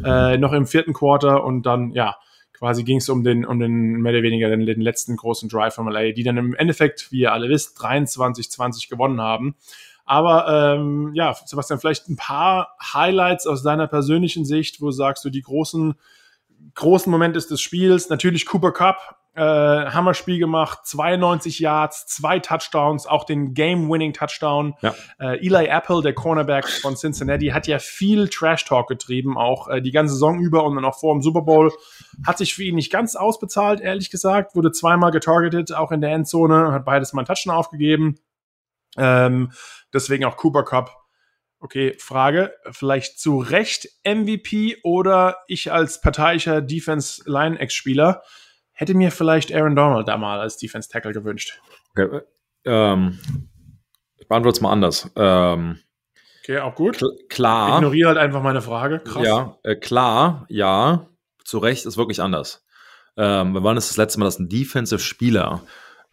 äh, 0.03 0.37
noch 0.37 0.53
im 0.53 0.65
vierten 0.65 0.93
Quarter 0.93 1.43
und 1.43 1.65
dann 1.65 1.91
ja 1.91 2.17
quasi 2.53 2.83
ging 2.83 2.97
es 2.97 3.09
um 3.09 3.23
den 3.23 3.45
um 3.45 3.59
den 3.59 4.01
mehr 4.01 4.13
oder 4.13 4.23
weniger 4.23 4.49
den, 4.49 4.65
den 4.65 4.81
letzten 4.81 5.15
großen 5.15 5.49
Drive 5.49 5.75
von 5.75 5.87
LA, 5.87 6.11
die 6.11 6.23
dann 6.23 6.37
im 6.37 6.55
Endeffekt, 6.55 7.11
wie 7.11 7.21
ihr 7.21 7.33
alle 7.33 7.49
wisst, 7.49 7.79
23-20 7.79 8.89
gewonnen 8.89 9.21
haben. 9.21 9.55
Aber 10.05 10.75
ähm, 10.75 11.11
ja, 11.13 11.33
Sebastian, 11.33 11.79
vielleicht 11.79 12.09
ein 12.09 12.17
paar 12.17 12.75
Highlights 12.93 13.47
aus 13.47 13.63
deiner 13.63 13.87
persönlichen 13.87 14.43
Sicht, 14.43 14.81
wo 14.81 14.91
sagst 14.91 15.23
du 15.23 15.29
die 15.29 15.41
großen 15.41 15.95
großen 16.75 17.11
Momente 17.11 17.39
des 17.39 17.61
Spiels. 17.61 18.09
Natürlich 18.09 18.45
Cooper 18.45 18.71
Cup, 18.71 19.17
äh, 19.35 19.41
Hammerspiel 19.41 20.39
gemacht, 20.39 20.79
92 20.83 21.59
Yards, 21.59 22.05
zwei 22.05 22.39
Touchdowns, 22.39 23.07
auch 23.07 23.23
den 23.23 23.53
Game-Winning-Touchdown. 23.53 24.75
Ja. 24.81 24.93
Äh, 25.19 25.45
Eli 25.45 25.65
Apple, 25.65 26.01
der 26.01 26.13
Cornerback 26.13 26.67
von 26.67 26.95
Cincinnati, 26.95 27.47
hat 27.47 27.67
ja 27.67 27.79
viel 27.79 28.27
Trash-Talk 28.27 28.87
getrieben, 28.87 29.37
auch 29.37 29.67
äh, 29.67 29.81
die 29.81 29.91
ganze 29.91 30.13
Saison 30.13 30.39
über 30.39 30.63
und 30.63 30.75
dann 30.75 30.85
auch 30.85 30.99
vor 30.99 31.13
dem 31.15 31.21
Super 31.21 31.41
Bowl. 31.41 31.71
Hat 32.25 32.37
sich 32.37 32.53
für 32.53 32.63
ihn 32.63 32.75
nicht 32.75 32.91
ganz 32.91 33.15
ausbezahlt, 33.15 33.81
ehrlich 33.81 34.11
gesagt. 34.11 34.55
Wurde 34.55 34.71
zweimal 34.71 35.11
getargetet, 35.11 35.73
auch 35.73 35.91
in 35.91 36.01
der 36.01 36.11
Endzone, 36.11 36.71
hat 36.71 36.85
beides 36.85 37.13
mal 37.13 37.21
einen 37.21 37.27
Touchdown 37.27 37.55
aufgegeben. 37.55 38.19
Ähm, 38.97 39.51
deswegen 39.91 40.25
auch 40.25 40.37
Cooper 40.37 40.63
Cup 40.63 41.03
Okay, 41.63 41.95
Frage, 41.97 42.53
vielleicht 42.71 43.19
zu 43.19 43.37
Recht 43.37 43.87
MVP 44.03 44.79
oder 44.83 45.37
ich 45.47 45.71
als 45.71 46.01
parteiischer 46.01 46.61
Defense 46.61 47.23
Line 47.25 47.57
Ex-Spieler 47.57 48.21
hätte 48.73 48.93
mir 48.93 49.11
vielleicht 49.11 49.53
Aaron 49.53 49.75
Donald 49.75 50.07
da 50.07 50.17
mal 50.17 50.39
als 50.39 50.57
Defense 50.57 50.89
Tackle 50.89 51.13
gewünscht. 51.13 51.59
Okay, 51.91 52.21
ähm, 52.65 53.19
ich 54.17 54.27
beantworte 54.27 54.57
es 54.57 54.61
mal 54.61 54.71
anders. 54.71 55.09
Ähm, 55.15 55.79
okay, 56.41 56.59
auch 56.59 56.75
gut. 56.75 56.97
Kl 56.97 57.17
klar. 57.29 57.77
Ignoriere 57.77 58.09
halt 58.09 58.17
einfach 58.17 58.41
meine 58.41 58.61
Frage. 58.61 58.99
Krass. 58.99 59.25
Ja, 59.25 59.57
äh, 59.63 59.75
klar, 59.75 60.45
ja. 60.49 61.07
Zu 61.43 61.57
Recht 61.57 61.85
ist 61.85 61.97
wirklich 61.97 62.21
anders. 62.21 62.65
Ähm, 63.17 63.57
wann 63.59 63.77
ist 63.77 63.89
das 63.89 63.97
letzte 63.97 64.19
Mal, 64.19 64.25
dass 64.25 64.39
ein 64.39 64.49
Defensive 64.49 65.01
Spieler 65.01 65.61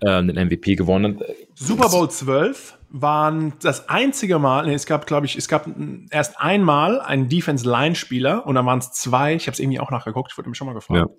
ähm, 0.02 0.26
den 0.26 0.46
MVP 0.48 0.74
gewonnen 0.74 1.20
hat? 1.20 1.26
Super 1.54 1.88
Bowl 1.88 2.11
12 2.11 2.76
waren 2.90 3.52
das 3.62 3.88
einzige 3.88 4.38
Mal, 4.38 4.66
nee, 4.66 4.74
es 4.74 4.86
gab, 4.86 5.06
glaube 5.06 5.26
ich, 5.26 5.36
es 5.36 5.46
gab 5.46 5.68
erst 6.11 6.40
einmal 6.40 7.00
einen 7.00 7.28
Defense-Line-Spieler 7.28 8.44
und 8.44 8.56
dann 8.56 8.66
waren 8.66 8.80
es 8.80 8.90
zwei, 8.90 9.34
ich 9.34 9.46
habe 9.46 9.52
es 9.52 9.61
irgendwie 9.61 9.78
auch 9.78 9.92
nachgeguckt, 9.92 10.32
ich 10.32 10.38
wurde 10.38 10.48
mich 10.48 10.58
schon 10.58 10.66
mal 10.66 10.74
gefragt. 10.74 11.08
Ja. 11.08 11.16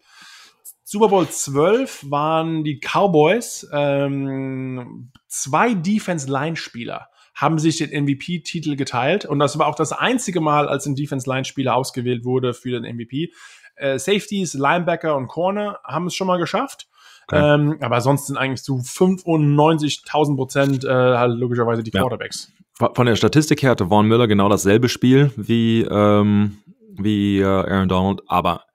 Super 0.91 1.07
Bowl 1.07 1.25
12 1.25 2.11
waren 2.11 2.65
die 2.65 2.81
Cowboys, 2.81 3.65
ähm, 3.71 5.09
zwei 5.29 5.73
Defense-Line-Spieler 5.73 7.07
haben 7.33 7.59
sich 7.59 7.77
den 7.77 7.91
MVP-Titel 8.03 8.75
geteilt 8.75 9.23
und 9.23 9.39
das 9.39 9.57
war 9.57 9.67
auch 9.67 9.75
das 9.75 9.93
einzige 9.93 10.41
Mal, 10.41 10.67
als 10.67 10.85
ein 10.85 10.95
Defense-Line-Spieler 10.95 11.77
ausgewählt 11.77 12.25
wurde 12.25 12.53
für 12.53 12.71
den 12.77 12.83
MVP. 12.83 13.31
Äh, 13.77 13.99
Safeties, 13.99 14.53
Linebacker 14.53 15.15
und 15.15 15.29
Corner 15.29 15.79
haben 15.85 16.07
es 16.07 16.13
schon 16.13 16.27
mal 16.27 16.39
geschafft. 16.39 16.89
Okay. 17.29 17.53
Ähm, 17.53 17.77
aber 17.79 18.01
sonst 18.01 18.27
sind 18.27 18.35
eigentlich 18.35 18.61
zu 18.61 18.79
95.000 18.79 20.35
Prozent 20.35 20.83
äh, 20.83 20.89
halt 20.89 21.39
logischerweise 21.39 21.83
die 21.83 21.91
Quarterbacks. 21.91 22.51
Ja. 22.81 22.89
Von 22.93 23.05
der 23.05 23.15
Statistik 23.15 23.63
her 23.63 23.69
hatte 23.71 23.87
Vaughn 23.87 24.09
Miller 24.09 24.27
genau 24.27 24.49
dasselbe 24.49 24.89
Spiel 24.89 25.31
wie, 25.37 25.83
ähm, 25.83 26.57
wie 26.97 27.39
äh, 27.39 27.45
Aaron 27.45 27.87
Donald, 27.87 28.23
aber 28.27 28.65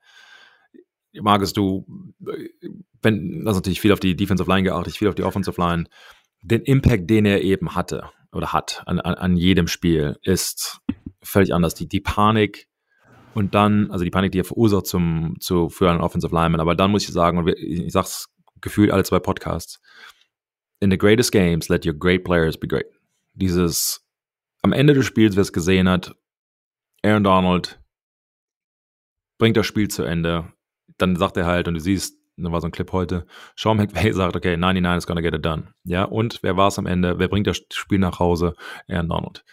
magst 1.22 1.56
du, 1.56 1.86
wenn, 3.02 3.44
das 3.44 3.56
natürlich 3.56 3.80
viel 3.80 3.92
auf 3.92 4.00
die 4.00 4.16
Defensive 4.16 4.50
Line 4.50 4.64
geachtet, 4.64 4.96
viel 4.96 5.08
auf 5.08 5.14
die 5.14 5.24
Offensive 5.24 5.60
Line, 5.60 5.84
den 6.42 6.62
Impact, 6.62 7.08
den 7.08 7.26
er 7.26 7.42
eben 7.42 7.74
hatte 7.74 8.10
oder 8.32 8.52
hat 8.52 8.82
an, 8.86 9.00
an, 9.00 9.14
an 9.14 9.36
jedem 9.36 9.68
Spiel, 9.68 10.16
ist 10.22 10.80
völlig 11.22 11.54
anders. 11.54 11.74
Die, 11.74 11.88
die 11.88 12.00
Panik, 12.00 12.68
und 13.36 13.54
dann, 13.54 13.90
also 13.90 14.02
die 14.02 14.10
Panik, 14.10 14.32
die 14.32 14.40
er 14.40 14.44
verursacht 14.44 14.86
zum, 14.86 15.36
zu, 15.40 15.68
für 15.68 15.90
einen 15.90 16.00
Offensive 16.00 16.34
Lineman. 16.34 16.58
Aber 16.58 16.74
dann 16.74 16.90
muss 16.90 17.06
ich 17.06 17.12
sagen, 17.12 17.36
und 17.36 17.48
ich 17.48 17.92
sag's 17.92 18.28
gefühlt 18.62 18.90
alle 18.90 19.04
zwei 19.04 19.18
Podcasts, 19.18 19.78
in 20.80 20.90
the 20.90 20.96
greatest 20.96 21.32
games, 21.32 21.68
let 21.68 21.86
your 21.86 21.92
great 21.92 22.24
players 22.24 22.58
be 22.58 22.66
great. 22.66 22.86
Dieses, 23.34 24.02
am 24.62 24.72
Ende 24.72 24.94
des 24.94 25.04
Spiels, 25.04 25.36
wer 25.36 25.42
es 25.42 25.52
gesehen 25.52 25.86
hat, 25.86 26.16
Aaron 27.02 27.24
Donald 27.24 27.78
bringt 29.38 29.58
das 29.58 29.66
Spiel 29.66 29.88
zu 29.88 30.02
Ende. 30.02 30.50
Dann 30.99 31.16
sagt 31.16 31.36
er 31.36 31.47
halt, 31.47 31.68
und 31.68 31.74
du 31.74 31.80
siehst, 31.80 32.18
da 32.36 32.53
war 32.53 32.61
so 32.61 32.68
ein 32.68 32.72
Clip 32.72 32.90
heute, 32.92 33.26
Sean 33.57 33.76
McVay 33.76 34.12
sagt, 34.12 34.36
okay, 34.36 34.57
99 34.57 34.99
is 34.99 35.07
gonna 35.07 35.20
get 35.20 35.34
it 35.34 35.44
done. 35.44 35.68
Ja, 35.84 36.05
und 36.05 36.42
wer 36.42 36.57
war 36.57 36.68
es 36.68 36.78
am 36.78 36.86
Ende? 36.86 37.18
Wer 37.18 37.28
bringt 37.28 37.47
das 37.47 37.61
Spiel 37.72 37.99
nach 37.99 38.18
Hause? 38.18 38.55
Aaron 38.88 39.09
Donald. 39.09 39.44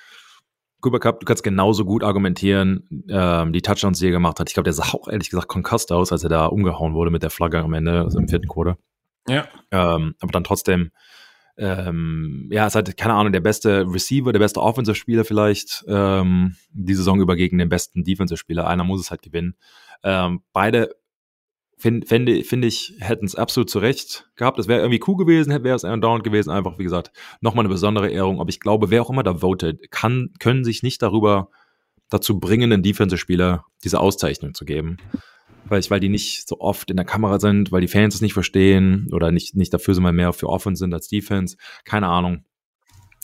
Cooper 0.83 0.99
Cup, 0.99 1.21
du 1.21 1.25
kannst 1.25 1.43
genauso 1.43 1.85
gut 1.85 2.03
argumentieren, 2.03 3.05
ähm, 3.09 3.53
die 3.53 3.61
Touchdowns, 3.61 3.99
die 3.99 4.07
er 4.07 4.11
gemacht 4.11 4.39
hat. 4.39 4.49
Ich 4.49 4.53
glaube, 4.53 4.65
der 4.65 4.73
sah 4.73 4.93
auch 4.93 5.07
ehrlich 5.07 5.29
gesagt 5.29 5.47
concussed 5.47 5.93
aus, 5.93 6.11
als 6.11 6.23
er 6.23 6.29
da 6.29 6.45
umgehauen 6.45 6.93
wurde 6.93 7.09
mit 7.09 7.23
der 7.23 7.29
Flagge 7.29 7.59
am 7.59 7.73
Ende, 7.73 8.01
also 8.01 8.19
im 8.19 8.27
vierten 8.27 8.49
Quarter. 8.49 8.77
Ja. 9.27 9.47
Ähm, 9.71 10.15
aber 10.19 10.31
dann 10.33 10.43
trotzdem, 10.43 10.91
ähm, 11.57 12.49
ja, 12.51 12.67
ist 12.67 12.75
halt, 12.75 12.97
keine 12.97 13.13
Ahnung, 13.13 13.31
der 13.31 13.39
beste 13.39 13.85
Receiver, 13.87 14.33
der 14.33 14.39
beste 14.39 14.61
Offensive-Spieler 14.61 15.23
vielleicht 15.23 15.85
ähm, 15.87 16.57
die 16.71 16.95
Saison 16.95 17.21
über 17.21 17.37
gegen 17.37 17.59
den 17.59 17.69
besten 17.69 18.03
Defensive-Spieler. 18.03 18.67
Einer 18.67 18.83
muss 18.83 18.99
es 18.99 19.09
halt 19.09 19.21
gewinnen. 19.21 19.55
Ähm, 20.03 20.41
beide 20.51 20.95
finde 21.83 22.07
find, 22.07 22.45
find 22.45 22.63
ich, 22.63 22.95
hätten 22.99 23.25
es 23.25 23.35
absolut 23.35 23.69
zurecht 23.69 24.29
gehabt. 24.37 24.57
Es 24.57 24.69
wäre 24.69 24.79
irgendwie 24.79 25.01
cool 25.05 25.17
gewesen, 25.17 25.51
wäre 25.63 25.75
es 25.75 25.83
Aaron 25.83 25.99
Donald 25.99 26.23
gewesen. 26.23 26.49
Einfach, 26.49 26.79
wie 26.79 26.83
gesagt, 26.83 27.11
nochmal 27.41 27.65
eine 27.65 27.73
besondere 27.73 28.09
Ehrung. 28.09 28.39
Aber 28.39 28.49
ich 28.49 28.61
glaube, 28.61 28.89
wer 28.89 29.01
auch 29.01 29.09
immer 29.09 29.23
da 29.23 29.35
votet, 29.35 29.91
kann, 29.91 30.29
können 30.39 30.63
sich 30.63 30.81
nicht 30.81 31.01
darüber 31.01 31.49
dazu 32.09 32.39
bringen, 32.39 32.69
den 32.69 32.83
Defensive-Spieler 32.83 33.65
diese 33.83 33.99
Auszeichnung 33.99 34.53
zu 34.53 34.63
geben. 34.63 34.97
Weil, 35.65 35.81
ich, 35.81 35.91
weil 35.91 35.99
die 35.99 36.07
nicht 36.07 36.47
so 36.47 36.61
oft 36.61 36.89
in 36.89 36.95
der 36.95 37.05
Kamera 37.05 37.39
sind, 37.39 37.73
weil 37.73 37.81
die 37.81 37.87
Fans 37.89 38.15
es 38.15 38.21
nicht 38.21 38.33
verstehen 38.33 39.09
oder 39.11 39.31
nicht, 39.31 39.55
nicht 39.55 39.73
dafür 39.73 39.93
sind, 39.93 40.05
weil 40.05 40.13
mehr 40.13 40.31
für 40.31 40.47
Offense 40.47 40.79
sind 40.79 40.93
als 40.93 41.09
Defense. 41.09 41.57
Keine 41.83 42.07
Ahnung. 42.07 42.45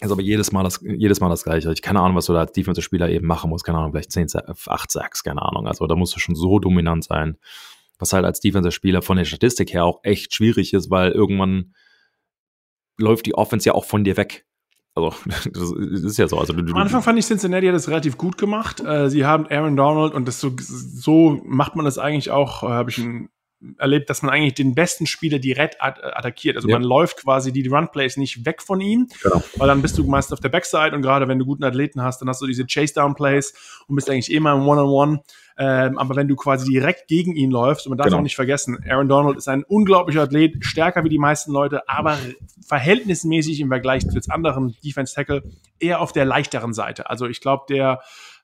Ist 0.02 0.12
aber 0.12 0.22
jedes 0.22 0.52
Mal 0.52 0.64
das, 0.64 0.82
jedes 0.82 1.22
Mal 1.22 1.30
das 1.30 1.46
Gleiche. 1.46 1.72
Ich 1.72 1.82
keine 1.82 2.02
Ahnung, 2.02 2.18
was 2.18 2.26
du 2.26 2.34
da 2.34 2.40
als 2.40 2.52
Defensive-Spieler 2.52 3.10
eben 3.10 3.28
machen 3.28 3.50
musst. 3.50 3.64
Keine 3.64 3.78
Ahnung, 3.78 3.92
vielleicht 3.92 4.12
10, 4.12 4.28
8 4.68 4.92
Sacks, 4.92 5.24
keine 5.24 5.44
Ahnung. 5.44 5.66
Also 5.66 5.88
da 5.88 5.96
musst 5.96 6.14
du 6.16 6.20
schon 6.20 6.36
so 6.36 6.60
dominant 6.60 7.06
sein 7.06 7.38
was 8.00 8.14
halt 8.14 8.26
als 8.26 8.40
Defensive-Spieler 8.40 9.02
von 9.02 9.18
der 9.18 9.26
Statistik 9.26 9.74
her 9.74 9.86
auch 9.86 10.00
echt 10.04 10.34
schwierig 10.34 10.74
ist, 10.74 10.90
weil 10.90 11.12
irgendwann 11.12 11.74
läuft 12.98 13.26
die 13.26 13.36
Offense 13.36 13.68
ja 13.68 13.76
auch 13.76 13.86
von 13.86 14.04
dir 14.04 14.18
weg. 14.18 14.46
Also, 14.96 15.14
das 15.26 15.72
ist 15.72 16.18
ja 16.18 16.28
so. 16.28 16.40
Also, 16.40 16.54
du, 16.54 16.74
Am 16.74 16.82
Anfang 16.82 17.02
fand 17.02 17.20
ich 17.20 17.26
Cincinnati 17.26 17.68
hat 17.68 17.76
das 17.76 17.90
relativ 17.90 18.18
gut 18.18 18.38
gemacht. 18.38 18.80
Äh, 18.82 19.10
sie 19.10 19.26
haben 19.26 19.48
Aaron 19.48 19.76
Donald 19.76 20.14
und 20.14 20.28
das 20.28 20.40
so, 20.40 20.52
so 20.58 21.42
macht 21.46 21.76
man 21.76 21.86
das 21.86 21.98
eigentlich 21.98 22.32
auch, 22.32 22.64
äh, 22.64 22.68
habe 22.68 22.90
ich 22.90 22.98
ein 22.98 23.30
erlebt, 23.78 24.10
dass 24.10 24.22
man 24.22 24.34
eigentlich 24.34 24.54
den 24.54 24.74
besten 24.74 25.06
Spieler 25.06 25.40
direkt 25.40 25.82
attackiert. 25.82 26.56
Also 26.56 26.70
ja. 26.70 26.80
man 26.80 26.84
läuft 26.84 27.18
quasi 27.24 27.52
die 27.52 27.68
Run-Plays 27.68 28.18
nicht 28.18 28.46
weg 28.46 28.62
von 28.62 28.80
ihm, 28.80 29.08
genau. 29.22 29.44
weil 29.58 29.68
dann 29.68 29.82
bist 29.82 29.98
du 29.98 30.04
meist 30.06 30.32
auf 30.32 30.40
der 30.40 30.50
Backside 30.50 30.96
und 30.96 31.02
gerade 31.02 31.28
wenn 31.28 31.40
du 31.40 31.46
guten 31.46 31.64
Athleten 31.64 32.02
hast, 32.02 32.22
dann 32.22 32.30
hast 32.30 32.42
du 32.42 32.48
diese 32.48 32.66
Chase-Down-Plays 32.66 33.84
und 33.88 33.96
bist 33.96 34.10
eigentlich 34.10 34.32
immer 34.32 34.54
im 34.54 34.68
One-on-One. 34.68 35.22
Ähm, 35.62 35.98
aber 35.98 36.16
wenn 36.16 36.30
du 36.30 36.38
quasi 36.38 36.72
direkt 36.72 37.10
gegen 37.10 37.36
ihn 37.36 37.52
läufst, 37.52 37.86
und 37.86 37.90
man 37.90 37.98
darf 37.98 38.06
genau. 38.06 38.20
auch 38.20 38.24
nicht 38.24 38.38
vergessen, 38.38 38.78
Aaron 38.88 39.10
Donald 39.10 39.38
ist 39.38 39.50
ein 39.50 39.66
unglaublicher 39.66 40.22
Athlet, 40.22 40.64
stärker 40.64 41.04
wie 41.04 41.10
die 41.10 41.18
meisten 41.18 41.52
Leute, 41.52 41.88
aber 41.90 42.18
verhältnismäßig 42.66 43.60
im 43.60 43.68
Vergleich 43.68 44.08
zu 44.08 44.20
anderen 44.30 44.78
Defense-Tackle 44.86 45.44
eher 45.80 46.00
auf 46.00 46.14
der 46.14 46.24
leichteren 46.24 46.74
Seite. 46.74 47.10
Also 47.10 47.28
ich 47.28 47.42
glaube, 47.42 47.66
der 47.68 48.00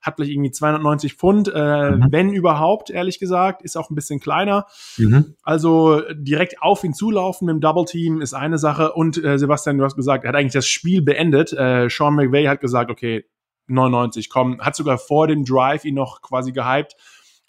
hat 0.06 0.16
vielleicht 0.16 0.32
irgendwie 0.32 0.52
290 0.52 1.16
Pfund, 1.16 1.52
äh, 1.54 1.92
mhm. 1.92 2.08
wenn 2.12 2.32
überhaupt, 2.32 2.90
ehrlich 2.90 3.20
gesagt, 3.20 3.64
ist 3.64 3.76
auch 3.76 3.90
ein 3.90 3.96
bisschen 3.96 4.20
kleiner. 4.20 4.68
Mhm. 4.98 5.36
Also 5.42 6.02
direkt 6.14 6.62
auf 6.62 6.84
ihn 6.84 6.94
zulaufen 6.94 7.48
mit 7.48 7.54
dem 7.56 7.62
Double 7.62 7.86
Team 7.86 8.22
ist 8.22 8.34
eine 8.34 8.58
Sache. 8.58 8.94
Und 8.94 9.24
äh, 9.24 9.40
Sebastian, 9.40 9.78
du 9.78 9.84
hast 9.84 9.96
gesagt, 9.96 10.24
er 10.24 10.30
hat 10.30 10.36
eigentlich 10.36 10.54
das 10.54 10.68
Spiel 10.68 11.02
beendet. 11.02 11.54
Äh, 11.54 11.90
Sean 11.90 12.16
McVay 12.16 12.46
hat 12.46 12.62
gesagt, 12.62 12.92
okay, 12.92 13.26
99, 13.68 14.30
komm, 14.30 14.62
hat 14.62 14.76
sogar 14.76 15.00
vor 15.00 15.28
dem 15.28 15.44
Drive 15.44 15.86
ihn 15.86 15.96
noch 15.96 16.22
quasi 16.22 16.52
gehypt. 16.52 16.96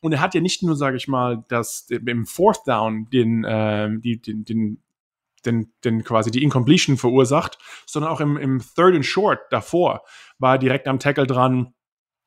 Und 0.00 0.12
er 0.12 0.20
hat 0.20 0.34
ja 0.34 0.40
nicht 0.40 0.62
nur, 0.62 0.76
sage 0.76 0.96
ich 0.96 1.08
mal, 1.08 1.44
das 1.48 1.88
im 1.90 2.24
Fourth 2.24 2.66
Down 2.66 3.08
den, 3.10 3.44
äh, 3.44 3.90
die, 3.98 4.20
den, 4.20 4.44
den 4.44 4.82
den, 5.44 5.72
den 5.84 6.02
quasi 6.02 6.32
die 6.32 6.42
Incompletion 6.42 6.96
verursacht, 6.96 7.58
sondern 7.86 8.10
auch 8.10 8.20
im, 8.20 8.36
im 8.36 8.58
Third 8.58 8.96
and 8.96 9.06
Short 9.06 9.38
davor 9.50 10.02
war 10.38 10.56
er 10.56 10.58
direkt 10.58 10.88
am 10.88 10.98
Tackle 10.98 11.26
dran, 11.26 11.72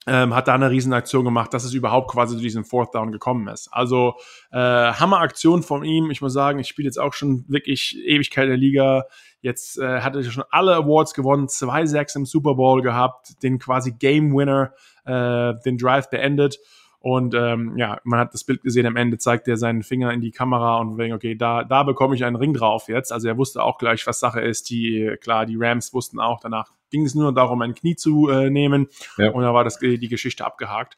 ähm, 0.08 0.34
hat 0.34 0.48
da 0.48 0.56
eine 0.56 0.72
Riesenaktion 0.72 1.26
gemacht, 1.26 1.54
dass 1.54 1.64
es 1.64 1.74
überhaupt 1.74 2.12
quasi 2.12 2.36
zu 2.36 2.42
diesem 2.42 2.64
Fourth 2.64 2.96
Down 2.96 3.12
gekommen 3.12 3.48
ist. 3.48 3.68
Also 3.72 4.16
äh, 4.52 4.58
Hammeraktion 4.58 5.62
von 5.62 5.84
ihm. 5.84 6.10
Ich 6.10 6.22
muss 6.22 6.34
sagen, 6.34 6.60
ich 6.60 6.68
spiele 6.68 6.88
jetzt 6.88 7.00
auch 7.00 7.14
schon 7.14 7.46
wirklich 7.48 7.98
Ewigkeit 8.06 8.46
in 8.46 8.50
der 8.50 8.58
Liga. 8.58 9.04
Jetzt 9.42 9.78
äh, 9.78 10.02
hatte 10.02 10.20
er 10.20 10.32
schon 10.32 10.44
alle 10.50 10.76
Awards 10.76 11.14
gewonnen, 11.14 11.48
zwei 11.48 11.86
Sacks 11.86 12.16
im 12.16 12.26
Super 12.26 12.56
Bowl 12.56 12.82
gehabt, 12.82 13.44
den 13.44 13.60
quasi 13.60 13.92
Game 13.92 14.34
Winner, 14.34 14.74
äh, 15.06 15.54
den 15.66 15.78
Drive 15.78 16.10
beendet. 16.10 16.60
Und 17.02 17.34
ähm, 17.34 17.78
ja, 17.78 18.00
man 18.04 18.20
hat 18.20 18.34
das 18.34 18.44
Bild 18.44 18.62
gesehen, 18.62 18.86
am 18.86 18.98
Ende 18.98 19.18
zeigt 19.18 19.48
er 19.48 19.56
seinen 19.56 19.84
Finger 19.84 20.12
in 20.12 20.20
die 20.20 20.32
Kamera 20.32 20.80
und 20.80 20.98
denkt, 20.98 21.16
okay, 21.16 21.34
da, 21.34 21.64
da 21.64 21.84
bekomme 21.84 22.16
ich 22.16 22.26
einen 22.26 22.36
Ring 22.36 22.54
drauf 22.54 22.90
jetzt. 22.90 23.14
Also 23.14 23.30
er 23.30 23.38
wusste 23.38 23.64
auch 23.64 23.78
gleich, 23.78 24.06
was 24.06 24.20
Sache 24.20 24.42
ist. 24.42 24.70
Die, 24.70 25.16
klar, 25.22 25.46
die 25.46 25.56
Rams 25.58 25.94
wussten 25.94 26.20
auch, 26.20 26.42
danach 26.42 26.72
ging 26.90 27.06
es 27.06 27.16
nur 27.16 27.34
darum, 27.34 27.62
ein 27.62 27.74
Knie 27.74 27.96
zu 27.96 28.28
äh, 28.30 28.50
nehmen. 28.50 28.88
Ja. 29.18 29.32
Und 29.32 29.44
da 29.44 29.54
war 29.54 29.64
das, 29.64 29.80
die 29.80 30.08
Geschichte 30.10 30.46
abgehakt. 30.46 30.98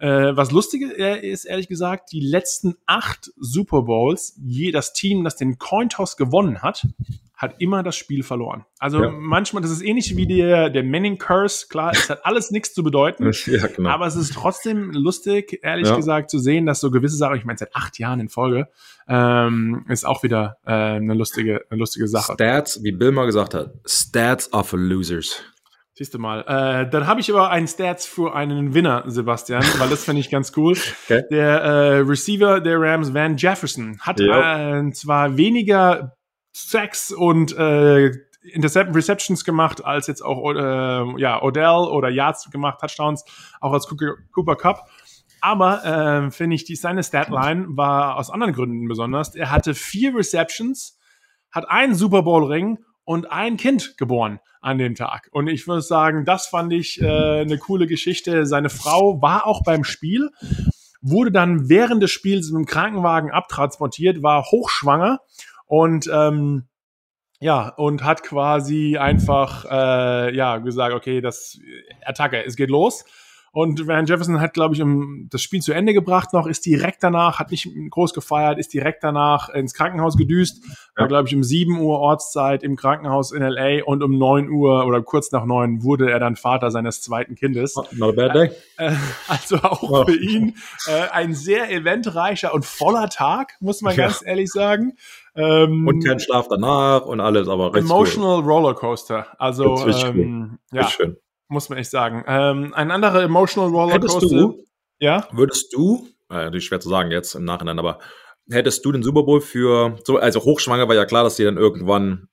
Äh, 0.00 0.34
was 0.34 0.50
lustig 0.50 0.80
ist, 0.82 1.44
ehrlich 1.44 1.68
gesagt, 1.68 2.10
die 2.12 2.20
letzten 2.20 2.74
acht 2.86 3.30
Super 3.36 3.82
Bowls, 3.82 4.34
je 4.42 4.70
das 4.70 4.94
Team, 4.94 5.24
das 5.24 5.36
den 5.36 5.58
Cointoss 5.58 6.16
gewonnen 6.16 6.62
hat, 6.62 6.86
hat 7.36 7.56
immer 7.58 7.82
das 7.82 7.96
Spiel 7.96 8.22
verloren. 8.22 8.64
Also 8.78 9.02
ja. 9.02 9.10
manchmal, 9.10 9.60
das 9.60 9.70
ist 9.70 9.82
ähnlich 9.82 10.16
wie 10.16 10.26
der, 10.26 10.70
der 10.70 10.84
Manning 10.84 11.18
Curse. 11.18 11.66
Klar, 11.68 11.92
es 11.92 12.08
hat 12.08 12.24
alles 12.24 12.50
nichts 12.50 12.74
zu 12.74 12.82
bedeuten. 12.82 13.30
Ja, 13.46 13.66
genau. 13.66 13.90
Aber 13.90 14.06
es 14.06 14.16
ist 14.16 14.34
trotzdem 14.34 14.90
lustig, 14.92 15.60
ehrlich 15.62 15.88
ja. 15.88 15.96
gesagt, 15.96 16.30
zu 16.30 16.38
sehen, 16.38 16.66
dass 16.66 16.80
so 16.80 16.90
gewisse 16.90 17.16
Sachen, 17.16 17.36
ich 17.36 17.44
meine, 17.44 17.58
seit 17.58 17.74
acht 17.74 17.98
Jahren 17.98 18.20
in 18.20 18.28
Folge, 18.28 18.68
ähm, 19.08 19.84
ist 19.88 20.06
auch 20.06 20.22
wieder 20.22 20.58
äh, 20.64 20.72
eine, 20.72 21.14
lustige, 21.14 21.64
eine 21.68 21.78
lustige 21.78 22.06
Sache. 22.06 22.34
Stats, 22.34 22.82
wie 22.84 22.92
Bill 22.92 23.12
mal 23.12 23.26
gesagt 23.26 23.54
hat, 23.54 23.74
Stats 23.86 24.52
are 24.52 24.62
for 24.62 24.78
losers. 24.78 25.42
Siehst 26.00 26.14
du 26.14 26.18
mal. 26.18 26.40
Äh, 26.46 26.88
dann 26.88 27.06
habe 27.06 27.20
ich 27.20 27.30
aber 27.30 27.50
einen 27.50 27.68
Stats 27.68 28.06
für 28.06 28.34
einen 28.34 28.72
Winner, 28.72 29.04
Sebastian, 29.04 29.62
weil 29.76 29.90
das 29.90 30.06
finde 30.06 30.20
ich 30.20 30.30
ganz 30.30 30.56
cool. 30.56 30.74
Okay. 31.04 31.24
Der 31.30 31.60
äh, 31.60 31.98
Receiver 31.98 32.58
der 32.60 32.80
Rams, 32.80 33.12
Van 33.12 33.36
Jefferson, 33.36 33.98
hat 34.00 34.18
äh, 34.18 34.90
zwar 34.92 35.36
weniger 35.36 36.16
Sacks 36.54 37.12
und 37.12 37.54
äh, 37.54 38.12
Intercept 38.50 38.96
Receptions 38.96 39.44
gemacht, 39.44 39.84
als 39.84 40.06
jetzt 40.06 40.22
auch 40.22 40.50
äh, 40.54 41.20
ja, 41.20 41.42
Odell 41.42 41.90
oder 41.90 42.08
Yards 42.08 42.50
gemacht, 42.50 42.78
Touchdowns, 42.80 43.22
auch 43.60 43.74
als 43.74 43.86
Cooper 43.86 44.56
Cup. 44.56 44.88
Aber 45.42 45.84
äh, 45.84 46.30
finde 46.30 46.56
ich, 46.56 46.64
die, 46.64 46.76
seine 46.76 47.02
Statline 47.02 47.66
war 47.68 48.16
aus 48.16 48.30
anderen 48.30 48.54
Gründen 48.54 48.88
besonders. 48.88 49.34
Er 49.34 49.50
hatte 49.50 49.74
vier 49.74 50.16
Receptions, 50.16 50.98
hat 51.50 51.68
einen 51.68 51.94
Super 51.94 52.22
Bowl 52.22 52.44
Ring 52.44 52.78
und 53.10 53.32
ein 53.32 53.56
Kind 53.56 53.96
geboren 53.98 54.38
an 54.60 54.78
dem 54.78 54.94
Tag. 54.94 55.30
Und 55.32 55.48
ich 55.48 55.66
würde 55.66 55.82
sagen, 55.82 56.24
das 56.24 56.46
fand 56.46 56.72
ich 56.72 57.02
äh, 57.02 57.40
eine 57.40 57.58
coole 57.58 57.88
Geschichte. 57.88 58.46
Seine 58.46 58.70
Frau 58.70 59.20
war 59.20 59.48
auch 59.48 59.64
beim 59.64 59.82
Spiel, 59.82 60.30
wurde 61.02 61.32
dann 61.32 61.68
während 61.68 62.04
des 62.04 62.12
Spiels 62.12 62.50
im 62.50 62.66
Krankenwagen 62.66 63.32
abtransportiert, 63.32 64.22
war 64.22 64.44
hochschwanger 64.44 65.18
und 65.66 66.08
ähm, 66.12 66.68
ja, 67.40 67.70
und 67.70 68.04
hat 68.04 68.22
quasi 68.22 68.96
einfach 68.96 69.64
äh, 69.68 70.32
ja 70.36 70.58
gesagt, 70.58 70.94
okay, 70.94 71.20
das 71.20 71.58
Attacke, 72.04 72.44
es 72.44 72.54
geht 72.54 72.70
los. 72.70 73.04
Und 73.52 73.88
Van 73.88 74.06
Jefferson 74.06 74.40
hat, 74.40 74.54
glaube 74.54 74.76
ich, 74.76 74.82
das 75.28 75.42
Spiel 75.42 75.60
zu 75.60 75.72
Ende 75.72 75.92
gebracht 75.92 76.32
noch, 76.32 76.46
ist 76.46 76.64
direkt 76.66 77.02
danach, 77.02 77.40
hat 77.40 77.50
nicht 77.50 77.68
groß 77.90 78.14
gefeiert, 78.14 78.58
ist 78.58 78.72
direkt 78.72 79.02
danach 79.02 79.48
ins 79.48 79.74
Krankenhaus 79.74 80.16
gedüst, 80.16 80.64
war, 80.94 81.08
glaube 81.08 81.26
ich, 81.26 81.34
um 81.34 81.42
7 81.42 81.80
Uhr 81.80 81.98
Ortszeit 81.98 82.62
im 82.62 82.76
Krankenhaus 82.76 83.32
in 83.32 83.42
LA 83.42 83.82
und 83.84 84.04
um 84.04 84.16
9 84.16 84.50
Uhr 84.50 84.86
oder 84.86 85.02
kurz 85.02 85.32
nach 85.32 85.44
9 85.44 85.82
wurde 85.82 86.10
er 86.10 86.20
dann 86.20 86.36
Vater 86.36 86.70
seines 86.70 87.02
zweiten 87.02 87.34
Kindes. 87.34 87.74
Not 87.90 88.10
a 88.10 88.12
bad 88.12 88.34
day. 88.36 88.50
Äh, 88.76 88.92
also 89.26 89.56
auch 89.56 89.82
oh. 89.82 90.04
für 90.04 90.16
ihn 90.16 90.54
äh, 90.86 91.08
ein 91.10 91.34
sehr 91.34 91.70
eventreicher 91.72 92.54
und 92.54 92.64
voller 92.64 93.08
Tag, 93.08 93.56
muss 93.60 93.82
man 93.82 93.96
ja. 93.96 94.04
ganz 94.04 94.22
ehrlich 94.24 94.50
sagen. 94.50 94.92
Ähm, 95.34 95.88
und 95.88 96.04
kein 96.04 96.20
Schlaf 96.20 96.46
danach 96.48 97.04
und 97.04 97.20
alles, 97.20 97.48
aber 97.48 97.74
Emotional 97.76 98.40
cool. 98.40 98.52
Rollercoaster. 98.52 99.26
Also, 99.38 99.76
ähm, 99.88 100.58
cool. 100.72 100.78
ja. 100.78 100.88
Schön 100.88 101.16
muss 101.50 101.68
man 101.68 101.78
echt 101.78 101.90
sagen. 101.90 102.24
Ähm, 102.26 102.72
ein 102.74 102.90
anderer 102.90 103.22
Emotional 103.22 103.70
Rollercoaster. 103.70 104.16
Hättest 104.16 104.32
du, 104.32 104.64
ja? 104.98 105.28
Würdest 105.32 105.72
du, 105.72 106.08
äh, 106.30 106.34
natürlich 106.34 106.66
schwer 106.66 106.80
zu 106.80 106.88
sagen 106.88 107.10
jetzt 107.10 107.34
im 107.34 107.44
Nachhinein, 107.44 107.78
aber 107.78 107.98
hättest 108.50 108.84
du 108.84 108.92
den 108.92 109.02
Super 109.02 109.24
Bowl 109.24 109.40
für, 109.40 109.98
so, 110.04 110.18
also 110.18 110.40
hochschwanger 110.40 110.88
war 110.88 110.94
ja 110.94 111.04
klar, 111.04 111.24
dass 111.24 111.36
sie 111.36 111.44
dann 111.44 111.56
irgendwann 111.56 112.28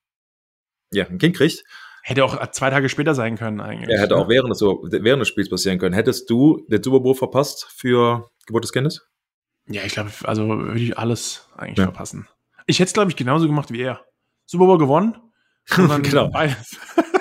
ja, 0.92 1.06
ein 1.06 1.18
Kind 1.18 1.36
kriegt. 1.36 1.64
Hätte 2.04 2.24
auch 2.24 2.52
zwei 2.52 2.70
Tage 2.70 2.88
später 2.88 3.14
sein 3.16 3.38
können 3.38 3.60
eigentlich. 3.60 3.90
Ja, 3.90 4.00
hätte 4.02 4.16
ne? 4.16 4.22
auch 4.22 4.30
während 4.30 4.50
des, 4.50 4.62
während 4.62 5.20
des 5.20 5.28
Spiels 5.28 5.50
passieren 5.50 5.78
können. 5.78 5.94
Hättest 5.94 6.30
du 6.30 6.66
den 6.70 6.82
Super 6.82 7.02
Bowl 7.02 7.16
verpasst 7.16 7.68
für 7.76 8.30
Geburt 8.46 8.64
des 8.64 8.72
Kindes? 8.72 9.10
Ja, 9.68 9.84
ich 9.84 9.94
glaube, 9.94 10.12
also 10.24 10.48
würde 10.48 10.80
ich 10.80 10.98
alles 10.98 11.50
eigentlich 11.58 11.80
ja. 11.80 11.84
verpassen. 11.86 12.28
Ich 12.66 12.80
hätte 12.80 12.88
es, 12.88 12.94
glaube 12.94 13.12
ich, 13.12 13.18
genauso 13.18 13.48
gemacht 13.48 13.72
wie 13.72 13.82
er. 13.82 14.06
Super 14.46 14.66
Bowl 14.66 14.78
gewonnen. 14.78 15.18
Und 15.78 15.90
dann 15.90 16.04
genau. 16.04 16.30
beides. 16.30 16.78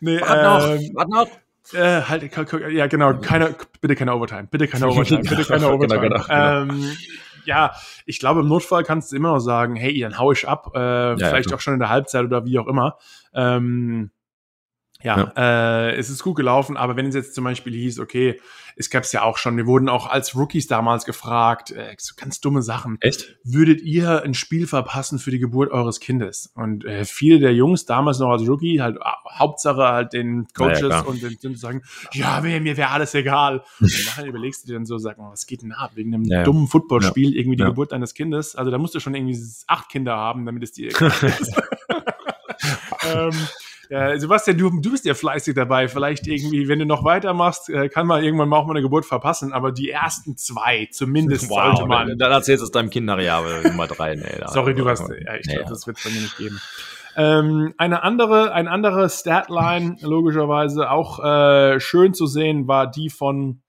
Nee, 0.00 0.20
warte 0.20 0.34
ähm, 0.34 0.90
noch, 0.90 0.94
warte 0.94 1.10
noch. 1.10 1.28
Äh, 1.72 2.02
halt, 2.02 2.30
ja, 2.72 2.86
genau, 2.86 3.14
keine, 3.20 3.54
bitte 3.80 3.94
keine 3.94 4.14
Overtime, 4.14 4.48
bitte 4.50 4.66
keine 4.66 4.88
Overtime, 4.88 5.20
bitte 5.20 5.44
keine 5.44 5.68
Overtime. 5.68 6.00
genau, 6.00 6.18
genau, 6.18 6.24
genau. 6.26 6.62
Ähm, 6.72 6.96
ja, 7.44 7.72
ich 8.06 8.18
glaube, 8.18 8.40
im 8.40 8.48
Notfall 8.48 8.82
kannst 8.82 9.12
du 9.12 9.16
immer 9.16 9.32
noch 9.32 9.40
sagen, 9.40 9.76
hey, 9.76 9.98
dann 10.00 10.18
hau 10.18 10.32
ich 10.32 10.48
ab, 10.48 10.72
äh, 10.74 10.78
ja, 10.78 11.16
vielleicht 11.16 11.50
ja, 11.50 11.56
auch 11.56 11.60
schon 11.60 11.74
in 11.74 11.80
der 11.80 11.88
Halbzeit 11.88 12.24
oder 12.24 12.44
wie 12.44 12.58
auch 12.58 12.66
immer. 12.66 12.98
Ähm, 13.32 14.10
ja, 15.02 15.32
ja. 15.36 15.88
Äh, 15.88 15.96
es 15.96 16.10
ist 16.10 16.22
gut 16.22 16.36
gelaufen, 16.36 16.76
aber 16.76 16.96
wenn 16.96 17.06
es 17.06 17.14
jetzt 17.14 17.34
zum 17.34 17.44
Beispiel 17.44 17.72
hieß, 17.74 18.00
okay, 18.00 18.40
es 18.76 18.88
gab 18.88 19.04
es 19.04 19.12
ja 19.12 19.22
auch 19.22 19.36
schon, 19.36 19.56
wir 19.56 19.66
wurden 19.66 19.88
auch 19.88 20.08
als 20.08 20.34
Rookies 20.34 20.66
damals 20.66 21.04
gefragt, 21.04 21.70
äh, 21.70 21.94
so 21.98 22.14
ganz 22.16 22.40
dumme 22.40 22.62
Sachen. 22.62 22.96
Echt? 23.00 23.36
Würdet 23.44 23.82
ihr 23.82 24.22
ein 24.22 24.32
Spiel 24.32 24.66
verpassen 24.66 25.18
für 25.18 25.30
die 25.30 25.38
Geburt 25.38 25.70
eures 25.70 26.00
Kindes? 26.00 26.50
Und 26.54 26.84
äh, 26.84 27.04
viele 27.04 27.40
der 27.40 27.52
Jungs 27.54 27.84
damals 27.84 28.18
noch 28.20 28.30
als 28.30 28.48
Rookie, 28.48 28.80
halt 28.80 28.98
Hauptsache 29.30 29.82
halt 29.82 30.12
den 30.12 30.46
Coaches 30.56 30.80
ja, 30.80 31.00
und 31.00 31.22
den, 31.22 31.36
den 31.42 31.56
sagen, 31.56 31.82
ja, 32.12 32.40
mir, 32.40 32.60
mir 32.60 32.76
wäre 32.76 32.90
alles 32.90 33.14
egal. 33.14 33.62
Und 33.80 34.06
nachher 34.06 34.26
überlegst 34.26 34.64
du 34.64 34.68
dir 34.68 34.74
dann 34.74 34.86
so, 34.86 34.98
sag 34.98 35.18
mal, 35.18 35.30
was 35.30 35.46
geht 35.46 35.62
denn 35.62 35.72
ab? 35.72 35.92
Wegen 35.94 36.14
einem 36.14 36.24
ja, 36.24 36.42
dummen 36.42 36.66
Footballspiel, 36.66 37.36
irgendwie 37.36 37.56
die 37.56 37.64
Geburt 37.64 37.92
deines 37.92 38.14
Kindes. 38.14 38.56
Also 38.56 38.70
da 38.70 38.78
musst 38.78 38.94
du 38.94 39.00
schon 39.00 39.14
irgendwie 39.14 39.38
acht 39.66 39.88
Kinder 39.88 40.16
haben, 40.16 40.46
damit 40.46 40.62
es 40.62 40.72
dir 40.72 40.88
egal 40.88 41.12
ist. 41.40 41.54
ähm, 43.14 43.32
ja, 43.90 44.16
Sebastian, 44.16 44.56
du, 44.56 44.70
du 44.80 44.92
bist 44.92 45.04
ja 45.04 45.14
fleißig 45.14 45.56
dabei. 45.56 45.88
Vielleicht 45.88 46.28
irgendwie, 46.28 46.68
wenn 46.68 46.78
du 46.78 46.86
noch 46.86 47.02
weitermachst, 47.02 47.68
äh, 47.70 47.88
kann 47.88 48.06
man 48.06 48.22
irgendwann 48.22 48.48
mal 48.48 48.58
auch 48.58 48.66
mal 48.66 48.74
eine 48.74 48.82
Geburt 48.82 49.04
verpassen. 49.04 49.52
Aber 49.52 49.72
die 49.72 49.90
ersten 49.90 50.36
zwei 50.36 50.88
zumindest 50.92 51.50
wow, 51.50 51.74
sollte 51.76 51.86
man. 51.88 52.06
Dann, 52.06 52.18
dann 52.18 52.30
erzählst 52.30 52.62
du 52.62 52.66
es 52.66 52.70
deinem 52.70 52.90
Kind 52.90 53.06
nachher, 53.06 53.34
aber 53.34 53.62
Nummer 53.62 53.88
drei. 53.88 54.14
Nee, 54.14 54.40
Sorry, 54.46 54.74
du 54.76 54.88
hast, 54.88 55.00
ja, 55.00 55.34
ich 55.34 55.46
nee, 55.46 55.54
glaube, 55.54 55.70
das 55.70 55.88
wird 55.88 55.98
es 55.98 56.04
bei 56.04 56.10
mir 56.10 56.20
nicht 56.20 56.38
geben. 56.38 56.60
Ähm, 57.16 57.74
eine 57.78 58.04
andere, 58.04 58.52
ein 58.52 58.68
andere 58.68 59.10
Statline, 59.10 59.96
logischerweise 60.02 60.88
auch 60.88 61.18
äh, 61.24 61.80
schön 61.80 62.14
zu 62.14 62.26
sehen, 62.26 62.68
war 62.68 62.88
die 62.88 63.10
von, 63.10 63.60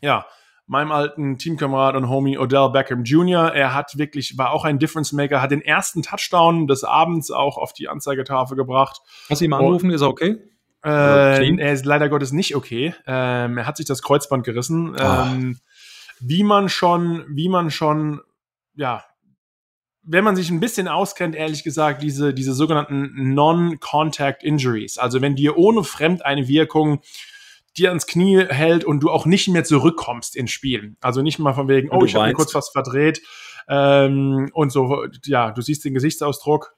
ja, 0.00 0.24
meinem 0.72 0.90
alten 0.90 1.36
Teamkamerad 1.36 1.94
und 1.96 2.08
Homie 2.08 2.38
Odell 2.38 2.70
Beckham 2.70 3.04
Jr. 3.04 3.52
Er 3.54 3.74
hat 3.74 3.98
wirklich, 3.98 4.38
war 4.38 4.52
auch 4.52 4.64
ein 4.64 4.78
Difference 4.78 5.12
Maker, 5.12 5.42
hat 5.42 5.50
den 5.50 5.60
ersten 5.60 6.02
Touchdown 6.02 6.66
des 6.66 6.82
Abends 6.82 7.30
auch 7.30 7.58
auf 7.58 7.74
die 7.74 7.88
Anzeigetafel 7.88 8.56
gebracht. 8.56 9.02
Hast 9.28 9.42
du 9.42 9.44
ihn 9.44 9.52
angerufen? 9.52 9.90
ist 9.90 10.00
er 10.00 10.08
okay? 10.08 10.38
Äh, 10.82 11.56
er 11.58 11.72
ist 11.74 11.84
leider 11.84 12.08
Gottes 12.08 12.32
nicht 12.32 12.56
okay. 12.56 12.94
Ähm, 13.06 13.58
er 13.58 13.66
hat 13.66 13.76
sich 13.76 13.84
das 13.84 14.02
Kreuzband 14.02 14.44
gerissen. 14.44 14.98
Ah. 14.98 15.30
Ähm, 15.30 15.58
wie 16.20 16.42
man 16.42 16.70
schon, 16.70 17.26
wie 17.28 17.50
man 17.50 17.70
schon, 17.70 18.22
ja, 18.74 19.04
wenn 20.02 20.24
man 20.24 20.36
sich 20.36 20.50
ein 20.50 20.58
bisschen 20.58 20.88
auskennt, 20.88 21.34
ehrlich 21.34 21.64
gesagt, 21.64 22.02
diese, 22.02 22.32
diese 22.32 22.54
sogenannten 22.54 23.34
Non-Contact 23.34 24.42
Injuries, 24.42 24.96
also 24.96 25.20
wenn 25.20 25.36
dir 25.36 25.58
ohne 25.58 25.84
Fremd 25.84 26.24
eine 26.24 26.48
Wirkung 26.48 27.02
dir 27.76 27.88
ans 27.88 28.06
Knie 28.06 28.44
hält 28.48 28.84
und 28.84 29.00
du 29.00 29.10
auch 29.10 29.26
nicht 29.26 29.48
mehr 29.48 29.64
zurückkommst 29.64 30.36
ins 30.36 30.50
Spiel. 30.50 30.96
Also 31.00 31.22
nicht 31.22 31.38
mal 31.38 31.54
von 31.54 31.68
wegen, 31.68 31.90
oh, 31.90 32.04
ich 32.04 32.14
habe 32.14 32.26
mir 32.26 32.34
kurz 32.34 32.54
was 32.54 32.70
verdreht 32.70 33.22
ähm, 33.68 34.50
und 34.52 34.70
so, 34.70 35.06
ja, 35.24 35.50
du 35.52 35.62
siehst 35.62 35.84
den 35.84 35.94
Gesichtsausdruck. 35.94 36.74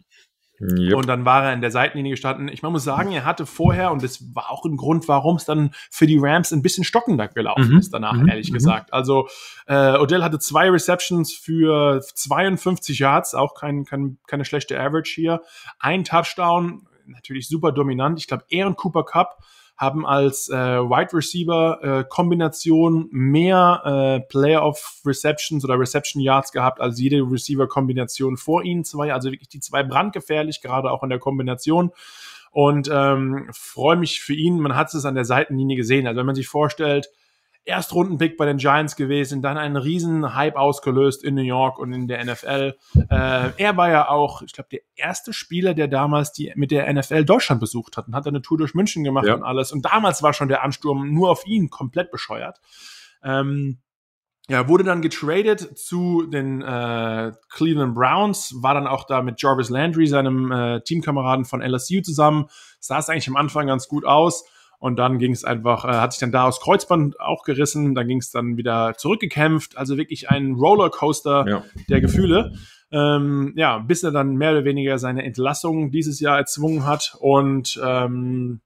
Yep. 0.60 0.94
Und 0.94 1.08
dann 1.08 1.24
war 1.24 1.44
er 1.44 1.52
in 1.52 1.60
der 1.60 1.72
Seitenlinie 1.72 2.12
gestanden. 2.12 2.48
Ich 2.48 2.62
muss 2.62 2.84
sagen, 2.84 3.10
er 3.10 3.24
hatte 3.24 3.44
vorher, 3.44 3.90
und 3.90 4.04
das 4.04 4.34
war 4.34 4.50
auch 4.50 4.64
ein 4.64 4.76
Grund, 4.76 5.08
warum 5.08 5.36
es 5.36 5.44
dann 5.44 5.72
für 5.90 6.06
die 6.06 6.18
Rams 6.18 6.52
ein 6.52 6.62
bisschen 6.62 6.84
stockender 6.84 7.26
gelaufen 7.26 7.72
mhm. 7.72 7.78
ist 7.78 7.92
danach, 7.92 8.14
mhm. 8.14 8.28
ehrlich 8.28 8.50
mhm. 8.50 8.54
gesagt. 8.54 8.92
Also 8.92 9.28
äh, 9.66 9.98
Odell 9.98 10.22
hatte 10.22 10.38
zwei 10.38 10.70
Receptions 10.70 11.32
für 11.34 12.00
52 12.00 13.00
Yards, 13.00 13.34
auch 13.34 13.54
kein, 13.54 13.84
kein, 13.84 14.18
keine 14.28 14.44
schlechte 14.44 14.78
Average 14.78 15.12
hier. 15.12 15.42
Ein 15.80 16.04
Touchdown, 16.04 16.86
natürlich 17.06 17.48
super 17.48 17.72
dominant. 17.72 18.20
Ich 18.20 18.28
glaube, 18.28 18.44
er 18.48 18.68
und 18.68 18.76
Cooper 18.76 19.04
Cup 19.04 19.38
haben 19.76 20.06
als 20.06 20.48
äh, 20.48 20.54
Wide 20.54 21.16
Receiver 21.16 21.78
äh, 21.82 22.04
Kombination 22.08 23.08
mehr 23.10 23.82
äh, 23.84 24.20
Playoff 24.28 25.00
Receptions 25.04 25.64
oder 25.64 25.78
Reception 25.78 26.22
Yards 26.22 26.52
gehabt 26.52 26.80
als 26.80 27.00
jede 27.00 27.22
Receiver 27.22 27.66
Kombination 27.66 28.36
vor 28.36 28.62
ihnen 28.62 28.84
zwei. 28.84 29.12
Also 29.12 29.30
wirklich 29.30 29.48
die 29.48 29.60
zwei 29.60 29.82
brandgefährlich, 29.82 30.60
gerade 30.62 30.90
auch 30.90 31.02
in 31.02 31.10
der 31.10 31.18
Kombination. 31.18 31.90
Und 32.52 32.88
ähm, 32.92 33.48
freue 33.52 33.96
mich 33.96 34.20
für 34.20 34.34
ihn. 34.34 34.60
Man 34.60 34.76
hat 34.76 34.94
es 34.94 35.04
an 35.04 35.16
der 35.16 35.24
Seitenlinie 35.24 35.76
gesehen. 35.76 36.06
Also 36.06 36.20
wenn 36.20 36.26
man 36.26 36.36
sich 36.36 36.46
vorstellt, 36.46 37.08
Erstrundenpick 37.66 38.36
bei 38.36 38.44
den 38.44 38.58
Giants 38.58 38.94
gewesen, 38.94 39.40
dann 39.40 39.56
einen 39.56 39.76
riesen 39.76 40.34
Hype 40.34 40.56
ausgelöst 40.56 41.24
in 41.24 41.34
New 41.34 41.42
York 41.42 41.78
und 41.78 41.92
in 41.92 42.08
der 42.08 42.22
NFL. 42.24 42.74
Äh, 43.08 43.50
er 43.56 43.76
war 43.76 43.90
ja 43.90 44.08
auch, 44.08 44.42
ich 44.42 44.52
glaube, 44.52 44.68
der 44.70 44.80
erste 44.96 45.32
Spieler, 45.32 45.72
der 45.72 45.88
damals 45.88 46.32
die 46.32 46.52
mit 46.56 46.70
der 46.70 46.92
NFL 46.92 47.24
Deutschland 47.24 47.60
besucht 47.60 47.96
hat 47.96 48.06
und 48.06 48.14
hat 48.14 48.26
eine 48.26 48.42
Tour 48.42 48.58
durch 48.58 48.74
München 48.74 49.02
gemacht 49.02 49.26
ja. 49.26 49.34
und 49.34 49.42
alles. 49.42 49.72
Und 49.72 49.86
damals 49.86 50.22
war 50.22 50.34
schon 50.34 50.48
der 50.48 50.62
Ansturm 50.62 51.12
nur 51.12 51.30
auf 51.30 51.46
ihn 51.46 51.70
komplett 51.70 52.10
bescheuert. 52.10 52.60
Ähm, 53.22 53.78
ja, 54.48 54.68
wurde 54.68 54.84
dann 54.84 55.00
getradet 55.00 55.78
zu 55.78 56.26
den 56.26 56.60
äh, 56.60 57.32
Cleveland 57.48 57.94
Browns, 57.94 58.54
war 58.60 58.74
dann 58.74 58.86
auch 58.86 59.04
da 59.04 59.22
mit 59.22 59.40
Jarvis 59.40 59.70
Landry, 59.70 60.06
seinem 60.06 60.52
äh, 60.52 60.80
Teamkameraden 60.82 61.46
von 61.46 61.62
LSU 61.62 62.02
zusammen. 62.02 62.46
Sah 62.78 62.98
es 62.98 63.08
eigentlich 63.08 63.28
am 63.28 63.36
Anfang 63.36 63.68
ganz 63.68 63.88
gut 63.88 64.04
aus. 64.04 64.44
Und 64.84 64.96
dann 64.96 65.18
ging 65.18 65.32
es 65.32 65.44
einfach, 65.44 65.86
äh, 65.86 65.94
hat 65.96 66.12
sich 66.12 66.20
dann 66.20 66.30
da 66.30 66.44
aus 66.44 66.60
Kreuzband 66.60 67.18
auch 67.18 67.44
gerissen, 67.44 67.94
dann 67.94 68.06
ging 68.06 68.18
es 68.18 68.30
dann 68.30 68.58
wieder 68.58 68.92
zurückgekämpft. 68.98 69.78
Also 69.78 69.96
wirklich 69.96 70.28
ein 70.28 70.52
Rollercoaster 70.56 71.46
ja. 71.48 71.64
der 71.88 72.02
Gefühle. 72.02 72.52
Ähm, 72.92 73.54
ja, 73.56 73.78
bis 73.78 74.02
er 74.02 74.10
dann 74.10 74.36
mehr 74.36 74.50
oder 74.50 74.66
weniger 74.66 74.98
seine 74.98 75.24
Entlassung 75.24 75.90
dieses 75.90 76.20
Jahr 76.20 76.36
erzwungen 76.36 76.84
hat 76.84 77.16
und 77.18 77.80
ähm, 77.82 78.60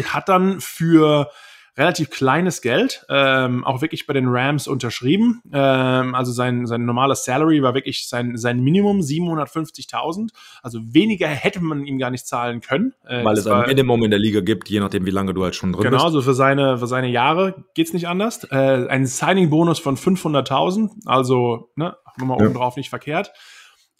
hat 0.00 0.28
dann 0.28 0.60
für 0.60 1.28
relativ 1.76 2.10
kleines 2.10 2.62
Geld, 2.62 3.04
ähm, 3.08 3.64
auch 3.64 3.82
wirklich 3.82 4.06
bei 4.06 4.14
den 4.14 4.28
Rams 4.28 4.66
unterschrieben. 4.66 5.42
Ähm, 5.52 6.14
also 6.14 6.32
sein, 6.32 6.66
sein 6.66 6.86
normales 6.86 7.24
Salary 7.24 7.62
war 7.62 7.74
wirklich 7.74 8.08
sein, 8.08 8.36
sein 8.36 8.60
Minimum 8.60 9.00
750.000. 9.00 10.30
Also 10.62 10.80
weniger 10.82 11.28
hätte 11.28 11.60
man 11.60 11.84
ihm 11.84 11.98
gar 11.98 12.10
nicht 12.10 12.26
zahlen 12.26 12.60
können. 12.60 12.94
Äh, 13.06 13.24
Weil 13.24 13.36
es 13.36 13.46
ein 13.46 13.66
Minimum 13.66 14.04
in 14.04 14.10
der 14.10 14.20
Liga 14.20 14.40
gibt, 14.40 14.70
je 14.70 14.80
nachdem, 14.80 15.04
wie 15.04 15.10
lange 15.10 15.34
du 15.34 15.44
halt 15.44 15.54
schon 15.54 15.72
drin 15.72 15.82
genau, 15.82 15.96
bist. 15.96 16.04
Genau, 16.04 16.12
so 16.12 16.22
für 16.22 16.34
seine, 16.34 16.78
für 16.78 16.86
seine 16.86 17.08
Jahre 17.08 17.64
geht's 17.74 17.92
nicht 17.92 18.08
anders. 18.08 18.44
Äh, 18.44 18.86
ein 18.88 19.06
Signing-Bonus 19.06 19.78
von 19.78 19.96
500.000, 19.96 21.06
also 21.06 21.70
ne, 21.76 21.96
nochmal 22.16 22.38
ja. 22.40 22.46
oben 22.46 22.54
drauf 22.54 22.76
nicht 22.76 22.88
verkehrt. 22.88 23.32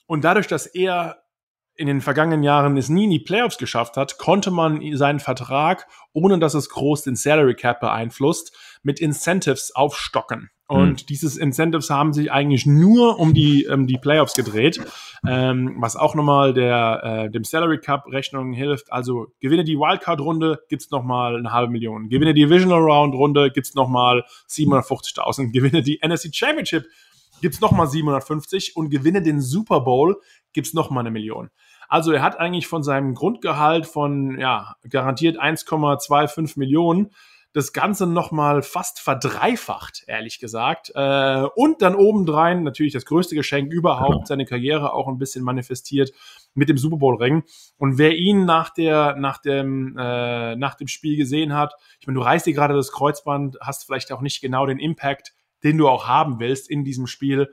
Und 0.06 0.24
dadurch, 0.24 0.46
dass 0.46 0.66
er 0.66 1.18
in 1.76 1.86
den 1.86 2.00
vergangenen 2.00 2.42
Jahren 2.42 2.76
es 2.76 2.88
nie 2.88 3.04
in 3.04 3.10
die 3.10 3.18
Playoffs 3.18 3.58
geschafft 3.58 3.96
hat, 3.96 4.18
konnte 4.18 4.50
man 4.50 4.80
seinen 4.96 5.20
Vertrag, 5.20 5.86
ohne 6.12 6.38
dass 6.38 6.54
es 6.54 6.70
groß 6.70 7.02
den 7.02 7.16
Salary 7.16 7.54
Cap 7.54 7.80
beeinflusst, 7.80 8.56
mit 8.82 9.00
Incentives 9.00 9.74
aufstocken. 9.74 10.50
Und 10.68 11.02
mhm. 11.02 11.06
dieses 11.06 11.36
Incentives 11.36 11.90
haben 11.90 12.12
sich 12.12 12.32
eigentlich 12.32 12.66
nur 12.66 13.20
um 13.20 13.34
die, 13.34 13.68
um 13.68 13.86
die 13.86 13.98
Playoffs 13.98 14.34
gedreht, 14.34 14.80
ähm, 15.26 15.76
was 15.78 15.94
auch 15.94 16.16
nochmal 16.16 16.54
der, 16.54 17.26
äh, 17.26 17.30
dem 17.30 17.44
Salary 17.44 17.78
Cup 17.78 18.06
Rechnung 18.10 18.52
hilft. 18.52 18.92
Also 18.92 19.28
gewinne 19.40 19.62
die 19.62 19.76
Wildcard-Runde, 19.76 20.60
gibt's 20.68 20.90
nochmal 20.90 21.36
eine 21.36 21.52
halbe 21.52 21.70
Million. 21.70 22.08
Gewinne 22.08 22.34
die 22.34 22.42
Divisional 22.42 22.80
Round-Runde, 22.80 23.52
gibt's 23.52 23.74
nochmal 23.74 24.24
750.000. 24.48 25.52
Gewinne 25.52 25.82
die 25.82 26.00
NFC 26.04 26.34
Championship, 26.34 26.86
gibt's 27.40 27.60
nochmal 27.60 27.86
750 27.86 28.74
und 28.74 28.90
gewinne 28.90 29.22
den 29.22 29.40
Super 29.40 29.82
Bowl, 29.82 30.20
gibt's 30.52 30.74
nochmal 30.74 31.02
eine 31.02 31.12
Million. 31.12 31.50
Also 31.88 32.12
er 32.12 32.22
hat 32.22 32.38
eigentlich 32.38 32.66
von 32.66 32.82
seinem 32.82 33.14
Grundgehalt 33.14 33.86
von 33.86 34.38
ja, 34.38 34.76
garantiert 34.88 35.40
1,25 35.40 36.58
Millionen 36.58 37.10
das 37.56 37.72
Ganze 37.72 38.06
nochmal 38.06 38.60
fast 38.60 39.00
verdreifacht, 39.00 40.04
ehrlich 40.06 40.40
gesagt. 40.40 40.92
Äh, 40.94 41.46
und 41.54 41.80
dann 41.80 41.94
obendrein 41.94 42.64
natürlich 42.64 42.92
das 42.92 43.06
größte 43.06 43.34
Geschenk 43.34 43.72
überhaupt, 43.72 44.12
genau. 44.12 44.26
seine 44.26 44.44
Karriere 44.44 44.92
auch 44.92 45.08
ein 45.08 45.16
bisschen 45.16 45.42
manifestiert 45.42 46.12
mit 46.52 46.68
dem 46.68 46.76
Super 46.76 46.98
Bowl-Ring. 46.98 47.44
Und 47.78 47.96
wer 47.96 48.14
ihn 48.14 48.44
nach, 48.44 48.68
der, 48.68 49.16
nach, 49.16 49.38
dem, 49.38 49.96
äh, 49.98 50.54
nach 50.56 50.74
dem 50.74 50.86
Spiel 50.86 51.16
gesehen 51.16 51.54
hat, 51.54 51.72
ich 51.98 52.06
meine, 52.06 52.18
du 52.18 52.24
reißt 52.26 52.44
dir 52.44 52.52
gerade 52.52 52.74
das 52.74 52.92
Kreuzband, 52.92 53.56
hast 53.62 53.86
vielleicht 53.86 54.12
auch 54.12 54.20
nicht 54.20 54.42
genau 54.42 54.66
den 54.66 54.78
Impact, 54.78 55.32
den 55.64 55.78
du 55.78 55.88
auch 55.88 56.06
haben 56.06 56.38
willst 56.40 56.68
in 56.68 56.84
diesem 56.84 57.06
Spiel 57.06 57.48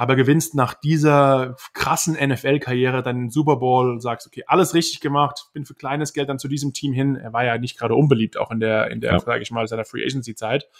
aber 0.00 0.16
gewinnst 0.16 0.54
nach 0.54 0.72
dieser 0.72 1.56
krassen 1.74 2.14
NFL-Karriere 2.14 3.02
dann 3.02 3.24
den 3.24 3.30
Super 3.30 3.56
Bowl, 3.56 4.00
sagst, 4.00 4.26
okay, 4.26 4.44
alles 4.46 4.72
richtig 4.72 5.00
gemacht, 5.00 5.50
bin 5.52 5.66
für 5.66 5.74
kleines 5.74 6.14
Geld 6.14 6.30
dann 6.30 6.38
zu 6.38 6.48
diesem 6.48 6.72
Team 6.72 6.94
hin. 6.94 7.16
Er 7.16 7.34
war 7.34 7.44
ja 7.44 7.58
nicht 7.58 7.78
gerade 7.78 7.94
unbeliebt, 7.94 8.38
auch 8.38 8.50
in 8.50 8.60
der, 8.60 8.90
in 8.90 9.02
der, 9.02 9.12
ja. 9.12 9.20
sage 9.20 9.42
ich 9.42 9.50
mal, 9.50 9.68
seiner 9.68 9.84
Free 9.84 10.02
Agency-Zeit. 10.02 10.70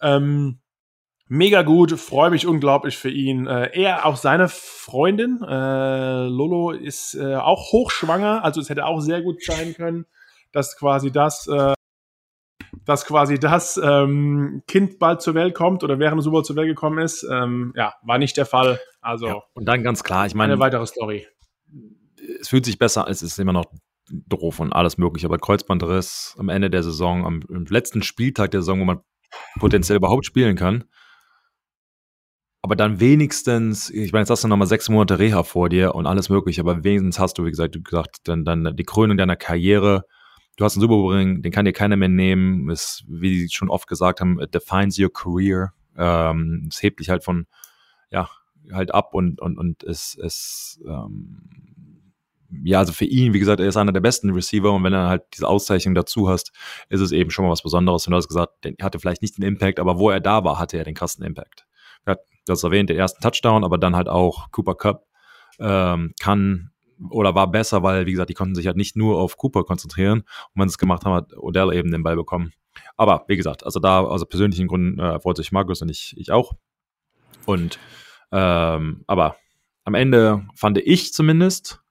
Ähm, 0.00 0.58
mega 1.28 1.62
gut, 1.62 1.92
freue 1.92 2.30
mich 2.30 2.44
unglaublich 2.44 2.96
für 2.96 3.10
ihn. 3.10 3.46
Äh, 3.46 3.80
er, 3.80 4.06
auch 4.06 4.16
seine 4.16 4.48
Freundin, 4.48 5.40
äh, 5.40 6.26
Lolo, 6.26 6.72
ist 6.72 7.14
äh, 7.14 7.36
auch 7.36 7.70
hochschwanger, 7.70 8.42
also 8.42 8.60
es 8.60 8.68
hätte 8.68 8.86
auch 8.86 8.98
sehr 8.98 9.22
gut 9.22 9.40
sein 9.44 9.72
können, 9.74 10.04
dass 10.50 10.76
quasi 10.76 11.12
das 11.12 11.46
äh, 11.46 11.74
dass 12.84 13.04
quasi 13.04 13.38
das 13.38 13.80
ähm, 13.82 14.62
Kind 14.66 14.98
bald 14.98 15.22
zur 15.22 15.34
Welt 15.34 15.54
kommt 15.54 15.84
oder 15.84 15.98
während 15.98 16.22
Super 16.22 16.42
zur 16.42 16.56
Welt 16.56 16.68
gekommen 16.68 16.98
ist. 16.98 17.26
Ähm, 17.30 17.72
ja, 17.76 17.94
war 18.02 18.18
nicht 18.18 18.36
der 18.36 18.46
Fall. 18.46 18.80
Also 19.00 19.26
ja, 19.26 19.42
und 19.54 19.66
dann 19.66 19.82
ganz 19.82 20.02
klar, 20.02 20.26
ich 20.26 20.34
meine 20.34 20.54
eine 20.54 20.60
weitere 20.60 20.86
Story. 20.86 21.26
Es 22.40 22.48
fühlt 22.48 22.64
sich 22.64 22.78
besser, 22.78 23.06
es 23.08 23.22
ist 23.22 23.38
immer 23.38 23.52
noch 23.52 23.66
doof 24.10 24.60
und 24.60 24.72
alles 24.72 24.98
mögliche, 24.98 25.26
aber 25.26 25.38
Kreuzbandriss 25.38 26.34
am 26.38 26.48
Ende 26.48 26.70
der 26.70 26.82
Saison, 26.82 27.24
am, 27.24 27.40
am 27.48 27.64
letzten 27.66 28.02
Spieltag 28.02 28.50
der 28.50 28.62
Saison, 28.62 28.80
wo 28.80 28.84
man 28.84 29.00
potenziell 29.58 29.96
überhaupt 29.96 30.26
spielen 30.26 30.56
kann. 30.56 30.84
Aber 32.64 32.76
dann 32.76 33.00
wenigstens, 33.00 33.90
ich 33.90 34.12
meine, 34.12 34.22
jetzt 34.22 34.30
hast 34.30 34.44
du 34.44 34.48
nochmal 34.48 34.68
sechs 34.68 34.88
Monate 34.88 35.18
Reha 35.18 35.42
vor 35.42 35.68
dir 35.68 35.96
und 35.96 36.06
alles 36.06 36.28
mögliche, 36.28 36.60
aber 36.60 36.84
wenigstens 36.84 37.18
hast 37.18 37.38
du, 37.38 37.44
wie 37.44 37.50
gesagt, 37.50 37.74
du 37.74 37.82
gesagt, 37.82 38.20
dann, 38.24 38.44
dann 38.44 38.76
die 38.76 38.84
Krönung 38.84 39.16
deiner 39.16 39.36
Karriere 39.36 40.04
du 40.62 40.66
hast 40.66 40.76
einen 40.76 40.82
Super 40.82 40.94
Bowl 40.94 41.14
Ring, 41.14 41.42
den 41.42 41.50
kann 41.50 41.64
dir 41.64 41.72
keiner 41.72 41.96
mehr 41.96 42.08
nehmen. 42.08 42.70
Ist, 42.70 43.04
wie 43.08 43.40
sie 43.40 43.50
schon 43.50 43.68
oft 43.68 43.88
gesagt 43.88 44.20
haben, 44.20 44.40
it 44.40 44.54
defines 44.54 44.96
your 44.98 45.12
career. 45.12 45.72
Ähm, 45.96 46.68
es 46.70 46.80
hebt 46.82 47.00
dich 47.00 47.10
halt 47.10 47.24
von, 47.24 47.46
ja, 48.10 48.30
halt 48.70 48.94
ab 48.94 49.12
und, 49.12 49.40
und, 49.40 49.58
und 49.58 49.82
es, 49.82 50.16
es 50.22 50.80
ähm, 50.86 52.12
ja, 52.62 52.78
also 52.78 52.92
für 52.92 53.06
ihn, 53.06 53.32
wie 53.32 53.40
gesagt, 53.40 53.60
er 53.60 53.66
ist 53.66 53.76
einer 53.76 53.92
der 53.92 54.00
besten 54.00 54.30
Receiver 54.30 54.70
und 54.70 54.84
wenn 54.84 54.92
er 54.92 55.08
halt 55.08 55.22
diese 55.34 55.48
Auszeichnung 55.48 55.94
dazu 55.94 56.28
hast, 56.28 56.52
ist 56.90 57.00
es 57.00 57.10
eben 57.10 57.30
schon 57.30 57.44
mal 57.44 57.50
was 57.50 57.62
Besonderes. 57.62 58.06
Und 58.06 58.12
du 58.12 58.16
hast 58.18 58.28
gesagt, 58.28 58.64
er 58.64 58.74
hatte 58.84 59.00
vielleicht 59.00 59.22
nicht 59.22 59.38
den 59.38 59.44
Impact, 59.44 59.80
aber 59.80 59.98
wo 59.98 60.10
er 60.10 60.20
da 60.20 60.44
war, 60.44 60.60
hatte 60.60 60.76
er 60.76 60.84
den 60.84 60.94
krassen 60.94 61.24
Impact. 61.24 61.66
Er 62.04 62.12
hat, 62.12 62.20
du 62.46 62.52
hast 62.52 62.62
erwähnt, 62.62 62.88
den 62.88 62.98
ersten 62.98 63.20
Touchdown, 63.20 63.64
aber 63.64 63.78
dann 63.78 63.96
halt 63.96 64.08
auch 64.08 64.50
Cooper 64.52 64.76
Cup 64.76 65.06
ähm, 65.58 66.12
kann 66.20 66.71
oder 67.10 67.34
war 67.34 67.50
besser, 67.50 67.82
weil, 67.82 68.06
wie 68.06 68.12
gesagt, 68.12 68.30
die 68.30 68.34
konnten 68.34 68.54
sich 68.54 68.66
halt 68.66 68.76
nicht 68.76 68.96
nur 68.96 69.18
auf 69.18 69.36
Cooper 69.36 69.64
konzentrieren. 69.64 70.20
Und 70.20 70.60
wenn 70.60 70.68
sie 70.68 70.74
es 70.74 70.78
gemacht 70.78 71.04
haben, 71.04 71.14
hat 71.14 71.36
Odell 71.36 71.72
eben 71.72 71.90
den 71.90 72.02
Ball 72.02 72.16
bekommen. 72.16 72.52
Aber 72.96 73.24
wie 73.28 73.36
gesagt, 73.36 73.64
also 73.64 73.80
da, 73.80 74.04
also 74.04 74.26
persönlichen 74.26 74.68
Gründen 74.68 74.98
äh, 74.98 75.20
freut 75.20 75.36
sich 75.36 75.52
Markus 75.52 75.82
und 75.82 75.90
ich, 75.90 76.14
ich 76.16 76.30
auch. 76.30 76.52
Und 77.46 77.78
ähm, 78.30 79.04
aber 79.06 79.36
am 79.84 79.94
Ende 79.94 80.46
fand 80.54 80.78
ich 80.78 81.12
zumindest, 81.12 81.82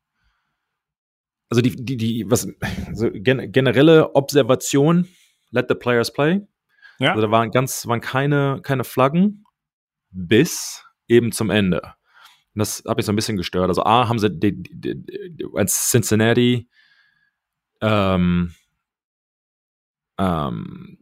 also 1.50 1.62
die, 1.62 1.76
die, 1.76 1.98
die, 1.98 2.26
was, 2.30 2.48
also 2.88 3.10
gen 3.12 3.52
generelle 3.52 4.16
Observation, 4.16 5.08
let 5.52 5.66
the 5.70 5.76
players 5.76 6.12
play. 6.12 6.42
Ja. 7.00 7.12
Also 7.12 7.22
da 7.24 7.32
waren 7.32 7.52
ganz, 7.52 7.86
waren 7.88 8.02
keine, 8.02 8.60
keine 8.64 8.84
Flaggen 8.84 9.44
bis 10.12 10.86
eben 11.08 11.32
zum 11.32 11.50
Ende. 11.50 11.94
Und 12.54 12.60
das 12.60 12.84
hat 12.88 12.98
mich 12.98 13.06
so 13.06 13.12
ein 13.12 13.16
bisschen 13.16 13.38
gestört. 13.38 13.70
Also 13.70 13.84
A, 13.84 14.08
haben 14.08 14.20
sie 14.20 14.30
die, 14.30 14.62
die, 14.62 14.96
die, 14.96 15.46
als 15.54 15.90
Cincinnati 15.90 16.70
ähm, 17.82 18.54
ähm, 20.20 20.98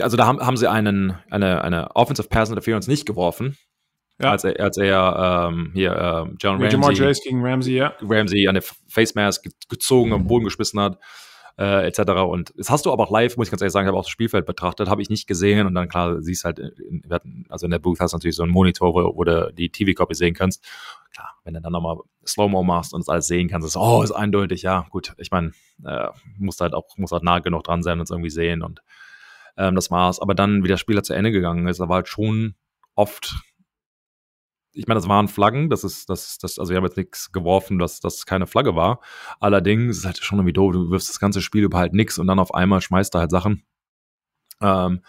also 0.00 0.16
da 0.16 0.26
haben, 0.26 0.40
haben 0.40 0.56
sie 0.56 0.70
einen, 0.70 1.18
eine, 1.30 1.62
eine 1.62 1.94
Offensive 1.94 2.28
Pass 2.28 2.48
Interference 2.48 2.88
nicht 2.88 3.06
geworfen. 3.06 3.56
Ja. 4.20 4.30
Als 4.30 4.44
er, 4.44 4.58
als 4.60 4.78
er 4.78 5.50
ähm, 5.50 5.70
hier 5.74 5.92
äh, 5.92 6.34
John 6.38 6.60
Ramsey, 6.62 6.70
Jamar 6.70 6.94
Chase 6.94 7.20
gegen 7.24 7.44
Ramsey, 7.44 7.76
ja. 7.76 7.94
Ramsey 8.00 8.46
an 8.46 8.54
der 8.54 8.62
Face 8.88 9.14
Mask 9.14 9.46
gezogen, 9.68 10.12
am 10.12 10.26
Boden 10.26 10.44
geschmissen 10.44 10.80
hat 10.80 10.98
äh, 11.58 11.86
etc. 11.86 12.00
Und 12.22 12.52
das 12.56 12.70
hast 12.70 12.86
du 12.86 12.92
aber 12.92 13.04
auch 13.04 13.10
live, 13.10 13.36
muss 13.36 13.48
ich 13.48 13.50
ganz 13.50 13.62
ehrlich 13.62 13.72
sagen, 13.72 13.86
ich 13.86 13.88
habe 13.88 13.98
auch 13.98 14.04
das 14.04 14.10
Spielfeld 14.10 14.46
betrachtet, 14.46 14.88
habe 14.88 15.02
ich 15.02 15.10
nicht 15.10 15.26
gesehen 15.26 15.66
und 15.66 15.74
dann 15.74 15.88
klar, 15.88 16.20
siehst 16.22 16.44
halt, 16.44 16.58
in, 16.58 17.02
also 17.48 17.66
in 17.66 17.70
der 17.70 17.78
Booth 17.78 18.00
hast 18.00 18.12
du 18.12 18.16
natürlich 18.16 18.36
so 18.36 18.42
einen 18.42 18.52
Monitor, 18.52 18.94
wo, 18.94 19.16
wo 19.16 19.24
du 19.24 19.52
die 19.52 19.70
TV-Copy 19.70 20.14
sehen 20.14 20.34
kannst. 20.34 20.64
Klar, 21.12 21.34
wenn 21.44 21.54
du 21.54 21.60
dann 21.60 21.72
nochmal 21.72 21.98
Slow-Mo 22.26 22.62
machst 22.62 22.94
und 22.94 23.00
das 23.00 23.08
alles 23.08 23.26
sehen 23.26 23.48
kannst, 23.48 23.66
ist, 23.66 23.76
oh, 23.76 24.02
ist 24.02 24.12
eindeutig, 24.12 24.62
ja, 24.62 24.86
gut, 24.90 25.14
ich 25.18 25.30
meine, 25.30 25.52
äh, 25.84 26.08
musst 26.38 26.60
halt 26.60 26.74
auch, 26.74 26.96
musst 26.96 27.12
halt 27.12 27.22
nah 27.22 27.40
genug 27.40 27.64
dran 27.64 27.82
sein 27.82 27.98
und 27.98 28.04
es 28.04 28.10
irgendwie 28.10 28.30
sehen 28.30 28.62
und 28.62 28.82
ähm, 29.56 29.74
das 29.74 29.90
war's. 29.90 30.20
Aber 30.20 30.34
dann, 30.34 30.64
wie 30.64 30.68
der 30.68 30.76
Spieler 30.78 31.02
zu 31.02 31.14
Ende 31.14 31.32
gegangen 31.32 31.66
ist, 31.66 31.80
da 31.80 31.88
war 31.88 31.96
halt 31.96 32.08
schon 32.08 32.54
oft 32.94 33.34
ich 34.74 34.86
meine, 34.86 34.98
das 34.98 35.08
waren 35.08 35.28
Flaggen, 35.28 35.68
das 35.70 35.84
ist, 35.84 36.08
das, 36.08 36.38
das, 36.38 36.58
also 36.58 36.72
ich 36.72 36.76
habe 36.76 36.86
jetzt 36.86 36.96
nichts 36.96 37.32
geworfen, 37.32 37.78
dass 37.78 38.00
das 38.00 38.26
keine 38.26 38.46
Flagge 38.46 38.74
war. 38.74 39.00
Allerdings 39.40 39.90
ist 39.90 39.98
es 39.98 40.04
halt 40.04 40.18
schon 40.18 40.38
irgendwie 40.38 40.54
doof, 40.54 40.72
du 40.72 40.90
wirfst 40.90 41.10
das 41.10 41.20
ganze 41.20 41.42
Spiel 41.42 41.64
über 41.64 41.78
halt 41.78 41.92
nichts 41.92 42.18
und 42.18 42.26
dann 42.26 42.38
auf 42.38 42.54
einmal 42.54 42.80
schmeißt 42.80 43.14
du 43.14 43.18
halt 43.18 43.30
Sachen. 43.30 43.64
Ähm, 44.60 45.00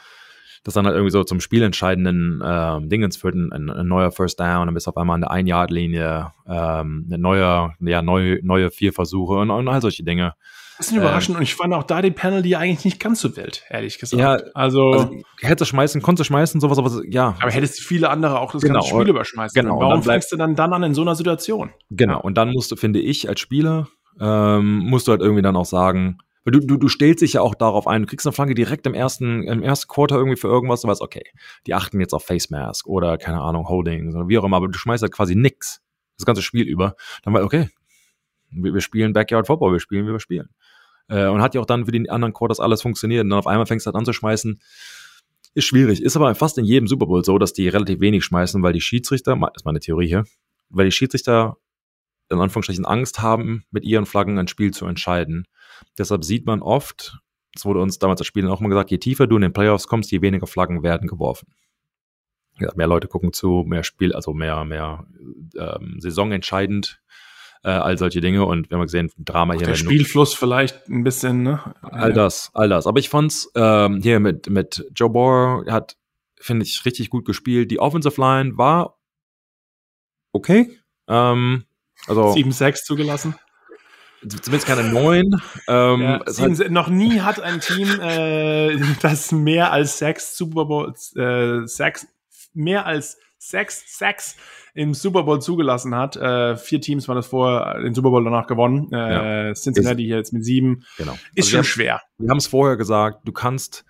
das 0.63 0.75
dann 0.75 0.85
halt 0.85 0.95
irgendwie 0.95 1.11
so 1.11 1.23
zum 1.23 1.41
spielentscheidenden 1.41 2.41
ähm, 2.43 2.89
Dingens 2.89 3.17
führt, 3.17 3.35
ein, 3.35 3.51
ein, 3.51 3.69
ein, 3.69 3.87
neuer 3.87 4.11
First 4.11 4.39
Down, 4.39 4.67
dann 4.67 4.73
bist 4.73 4.87
du 4.87 4.91
auf 4.91 4.97
einmal 4.97 5.15
an 5.15 5.21
der 5.21 5.31
Ein-Yard-Linie, 5.31 6.31
ähm, 6.47 7.05
eine 7.07 7.17
neue, 7.17 7.73
ja, 7.81 8.01
neue, 8.01 8.39
neue 8.45 8.71
vier 8.71 8.93
Versuche 8.93 9.33
und, 9.33 9.51
und 9.51 9.67
all 9.67 9.81
solche 9.81 10.03
Dinge. 10.03 10.35
Das 10.77 10.87
ist 10.87 10.95
überraschend 10.95 11.35
ähm, 11.35 11.37
und 11.37 11.43
ich 11.43 11.55
fand 11.55 11.73
auch 11.73 11.83
da 11.83 12.01
die 12.01 12.11
Penalty 12.11 12.55
eigentlich 12.55 12.85
nicht 12.85 12.99
ganz 12.99 13.21
so 13.21 13.35
wild, 13.37 13.63
ehrlich 13.69 13.99
gesagt. 13.99 14.19
Ja, 14.19 14.37
also, 14.53 14.91
also 14.91 15.21
hättest 15.39 15.61
du 15.61 15.65
schmeißen, 15.65 16.01
konntest 16.01 16.21
du 16.21 16.33
schmeißen, 16.33 16.59
sowas, 16.59 16.77
aber 16.77 16.91
ja. 17.07 17.35
Aber 17.39 17.51
hättest 17.51 17.79
du 17.79 17.83
viele 17.83 18.09
andere 18.09 18.39
auch 18.39 18.51
das 18.51 18.61
genau, 18.61 18.79
ganze 18.79 18.89
Spiel 18.89 19.09
überschmeißen. 19.09 19.61
Genau. 19.61 19.79
Warum 19.79 20.03
fängst 20.03 20.31
du 20.31 20.35
dann 20.35 20.55
dann 20.55 20.73
an 20.73 20.83
in 20.83 20.93
so 20.93 21.01
einer 21.01 21.15
Situation? 21.15 21.71
Genau. 21.89 22.19
Und 22.21 22.37
dann 22.37 22.51
musst 22.51 22.71
du, 22.71 22.75
finde 22.75 22.99
ich, 22.99 23.29
als 23.29 23.39
Spieler, 23.39 23.87
ähm, 24.19 24.79
musst 24.79 25.07
du 25.07 25.11
halt 25.11 25.21
irgendwie 25.21 25.41
dann 25.41 25.55
auch 25.55 25.65
sagen, 25.65 26.17
weil 26.43 26.51
du, 26.51 26.59
du, 26.59 26.77
du 26.77 26.89
stellst 26.89 27.21
dich 27.21 27.33
ja 27.33 27.41
auch 27.41 27.55
darauf 27.55 27.87
ein, 27.87 28.01
du 28.01 28.07
kriegst 28.07 28.27
eine 28.27 28.33
Flanke 28.33 28.53
direkt 28.53 28.85
im 28.85 28.93
ersten, 28.93 29.43
im 29.43 29.63
ersten 29.63 29.87
Quarter 29.87 30.15
irgendwie 30.15 30.35
für 30.35 30.47
irgendwas, 30.47 30.81
du 30.81 30.87
weißt, 30.87 31.01
okay, 31.01 31.23
die 31.67 31.73
achten 31.73 31.99
jetzt 31.99 32.13
auf 32.13 32.25
Face 32.25 32.49
Mask 32.49 32.87
oder 32.87 33.17
keine 33.17 33.41
Ahnung, 33.41 33.67
Holding 33.69 34.13
oder 34.13 34.27
wie 34.27 34.37
auch 34.37 34.43
immer, 34.43 34.57
aber 34.57 34.67
du 34.67 34.77
schmeißt 34.77 35.03
halt 35.03 35.13
quasi 35.13 35.35
nix. 35.35 35.81
Das 36.17 36.25
ganze 36.25 36.43
Spiel 36.43 36.67
über. 36.67 36.95
Dann 37.23 37.33
war, 37.33 37.43
okay, 37.43 37.69
wir, 38.55 38.73
wir 38.73 38.81
spielen 38.81 39.13
Backyard 39.13 39.47
Football, 39.47 39.73
wir 39.73 39.79
spielen, 39.79 40.07
wie 40.07 40.11
wir 40.11 40.19
spielen. 40.19 40.49
Äh, 41.07 41.27
und 41.27 41.41
hat 41.41 41.55
ja 41.55 41.61
auch 41.61 41.65
dann 41.65 41.85
für 41.85 41.91
die 41.91 42.09
anderen 42.09 42.33
Quarters 42.33 42.59
alles 42.59 42.81
funktioniert. 42.81 43.23
Und 43.23 43.29
dann 43.29 43.39
auf 43.39 43.47
einmal 43.47 43.65
fängst 43.65 43.85
du 43.85 43.87
halt 43.89 43.95
an 43.95 44.05
zu 44.05 44.13
schmeißen. 44.13 44.59
Ist 45.55 45.65
schwierig. 45.65 46.01
Ist 46.01 46.15
aber 46.15 46.33
fast 46.35 46.57
in 46.57 46.65
jedem 46.65 46.87
Super 46.87 47.05
Bowl 47.05 47.23
so, 47.23 47.37
dass 47.37 47.53
die 47.53 47.67
relativ 47.67 47.99
wenig 47.99 48.23
schmeißen, 48.25 48.61
weil 48.63 48.73
die 48.73 48.81
Schiedsrichter, 48.81 49.35
das 49.35 49.49
ist 49.57 49.65
meine 49.65 49.79
Theorie 49.79 50.07
hier, 50.07 50.25
weil 50.69 50.85
die 50.85 50.91
Schiedsrichter 50.91 51.57
in 52.29 52.39
Anführungsstrichen 52.39 52.85
Angst 52.85 53.21
haben, 53.21 53.63
mit 53.69 53.83
ihren 53.83 54.05
Flaggen 54.05 54.39
ein 54.39 54.47
Spiel 54.47 54.71
zu 54.71 54.85
entscheiden. 54.85 55.45
Deshalb 55.97 56.23
sieht 56.23 56.45
man 56.45 56.61
oft, 56.61 57.19
das 57.53 57.65
wurde 57.65 57.81
uns 57.81 57.99
damals 57.99 58.19
das 58.19 58.27
Spiel 58.27 58.47
auch 58.47 58.59
mal 58.59 58.69
gesagt, 58.69 58.89
je 58.89 58.97
tiefer 58.97 59.27
du 59.27 59.35
in 59.35 59.43
den 59.43 59.53
Playoffs 59.53 59.87
kommst, 59.87 60.11
je 60.11 60.21
weniger 60.21 60.47
Flaggen 60.47 60.81
werden 60.81 61.07
geworfen. 61.07 61.53
Ja, 62.59 62.71
mehr 62.75 62.87
Leute 62.87 63.07
gucken 63.07 63.33
zu, 63.33 63.63
mehr 63.67 63.83
Spiel, 63.83 64.13
also 64.13 64.33
mehr, 64.33 64.63
mehr 64.65 65.05
ähm, 65.55 65.97
saisonentscheidend 65.99 67.01
äh, 67.63 67.69
all 67.69 67.97
solche 67.97 68.21
Dinge. 68.21 68.45
Und 68.45 68.69
wir 68.69 68.77
haben 68.77 68.83
gesehen, 68.83 69.11
Drama 69.17 69.53
hier. 69.53 69.67
Der 69.67 69.75
Spielfluss 69.75 70.33
vielleicht 70.33 70.87
ein 70.89 71.03
bisschen, 71.03 71.43
ne? 71.43 71.61
All 71.81 72.13
das, 72.13 72.51
all 72.53 72.69
das. 72.69 72.87
Aber 72.87 72.99
ich 72.99 73.09
fand's 73.09 73.49
ähm, 73.55 74.01
hier 74.01 74.19
mit, 74.19 74.49
mit 74.49 74.85
Joe 74.95 75.09
Bohr 75.09 75.65
hat, 75.69 75.95
finde 76.39 76.65
ich, 76.65 76.85
richtig 76.85 77.09
gut 77.09 77.25
gespielt. 77.25 77.71
Die 77.71 77.79
Offensive 77.79 78.19
Line 78.19 78.57
war 78.57 78.97
okay. 80.31 80.77
Ähm, 81.07 81.63
also 82.07 82.33
7-6 82.33 82.83
zugelassen. 82.83 83.35
Zumindest 84.21 84.67
keine 84.67 84.83
neun. 84.85 85.41
Ähm, 85.67 86.01
ja, 86.01 86.19
hat, 86.25 86.71
noch 86.71 86.87
nie 86.87 87.19
hat 87.19 87.41
ein 87.41 87.59
Team, 87.59 87.89
äh, 87.99 88.77
das 89.01 89.31
mehr 89.31 89.71
als 89.71 89.97
sechs 89.97 90.37
Super 90.37 90.65
Bowl, 90.65 90.93
äh, 91.15 91.67
sechs, 91.67 92.07
mehr 92.53 92.85
als 92.85 93.17
sechs 93.49 93.97
Sacks 93.97 94.35
im 94.73 94.93
Super 94.93 95.23
Bowl 95.23 95.41
zugelassen 95.41 95.95
hat. 95.95 96.15
Äh, 96.15 96.55
vier 96.57 96.81
Teams 96.81 97.07
waren 97.07 97.15
das 97.15 97.27
vor 97.27 97.79
den 97.81 97.93
Super 97.93 98.09
Bowl 98.09 98.23
danach 98.23 98.47
gewonnen. 98.47 98.89
Äh, 98.91 99.47
ja. 99.47 99.53
Cincinnati 99.53 100.03
hier 100.03 100.17
jetzt 100.17 100.33
mit 100.33 100.43
sieben. 100.43 100.83
Genau. 100.97 101.13
Ist 101.35 101.47
also 101.47 101.57
schon 101.57 101.63
schwer. 101.63 102.01
Wir 102.17 102.29
haben 102.29 102.37
es 102.37 102.47
vorher 102.47 102.77
gesagt, 102.77 103.27
du 103.27 103.31
kannst 103.31 103.85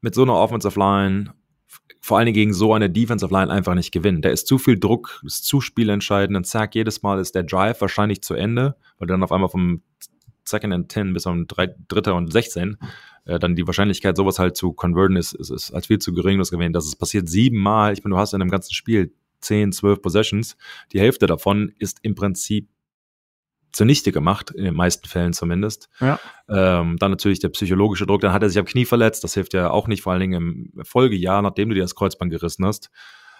mit 0.00 0.14
so 0.14 0.22
einer 0.22 0.34
Offensive 0.34 0.78
Line 0.78 1.34
vor 2.00 2.16
allen 2.16 2.26
Dingen 2.26 2.34
gegen 2.34 2.54
so 2.54 2.72
eine 2.72 2.88
Defensive 2.88 3.32
Line 3.32 3.50
einfach 3.50 3.74
nicht 3.74 3.92
gewinnen. 3.92 4.22
Da 4.22 4.30
ist 4.30 4.46
zu 4.46 4.58
viel 4.58 4.78
Druck, 4.78 5.22
ist 5.24 5.44
zu 5.44 5.60
spielentscheidend. 5.60 6.36
Ein 6.36 6.44
Sack 6.44 6.74
jedes 6.74 7.02
Mal 7.02 7.20
ist 7.20 7.34
der 7.34 7.42
Drive 7.42 7.80
wahrscheinlich 7.80 8.22
zu 8.22 8.34
Ende, 8.34 8.76
weil 8.98 9.06
du 9.06 9.12
dann 9.12 9.22
auf 9.22 9.32
einmal 9.32 9.50
vom 9.50 9.82
Second 10.44 10.72
and 10.72 10.90
10 10.90 11.12
bis 11.12 11.26
um 11.26 11.46
Dritter 11.46 12.14
und 12.14 12.32
16 12.32 12.78
äh, 13.30 13.38
dann 13.38 13.54
die 13.54 13.66
Wahrscheinlichkeit, 13.66 14.16
sowas 14.16 14.38
halt 14.38 14.56
zu 14.56 14.72
converten, 14.72 15.16
ist, 15.16 15.32
ist, 15.34 15.50
ist 15.50 15.72
als 15.72 15.86
viel 15.86 15.98
zu 15.98 16.12
gering, 16.12 16.38
das 16.38 16.50
gewesen, 16.50 16.72
dass 16.72 16.86
es 16.86 16.96
passiert 16.96 17.28
siebenmal. 17.28 17.92
Ich 17.92 18.02
meine, 18.02 18.14
du 18.14 18.20
hast 18.20 18.34
in 18.34 18.42
einem 18.42 18.50
ganzen 18.50 18.74
Spiel 18.74 19.12
10, 19.40 19.72
12 19.72 20.02
Possessions. 20.02 20.56
Die 20.92 21.00
Hälfte 21.00 21.26
davon 21.26 21.72
ist 21.78 21.98
im 22.02 22.14
Prinzip 22.14 22.68
zunichte 23.72 24.10
gemacht, 24.10 24.50
in 24.50 24.64
den 24.64 24.74
meisten 24.74 25.06
Fällen 25.06 25.32
zumindest. 25.32 25.88
Ja. 26.00 26.18
Ähm, 26.48 26.96
dann 26.98 27.12
natürlich 27.12 27.38
der 27.38 27.50
psychologische 27.50 28.04
Druck, 28.04 28.20
dann 28.20 28.32
hat 28.32 28.42
er 28.42 28.48
sich 28.48 28.58
am 28.58 28.64
Knie 28.64 28.84
verletzt, 28.84 29.22
das 29.22 29.34
hilft 29.34 29.54
ja 29.54 29.70
auch 29.70 29.86
nicht, 29.86 30.02
vor 30.02 30.12
allen 30.12 30.20
Dingen 30.20 30.72
im 30.74 30.84
Folgejahr, 30.84 31.40
nachdem 31.40 31.68
du 31.68 31.76
dir 31.76 31.82
das 31.82 31.94
Kreuzband 31.94 32.32
gerissen 32.32 32.66
hast. 32.66 32.90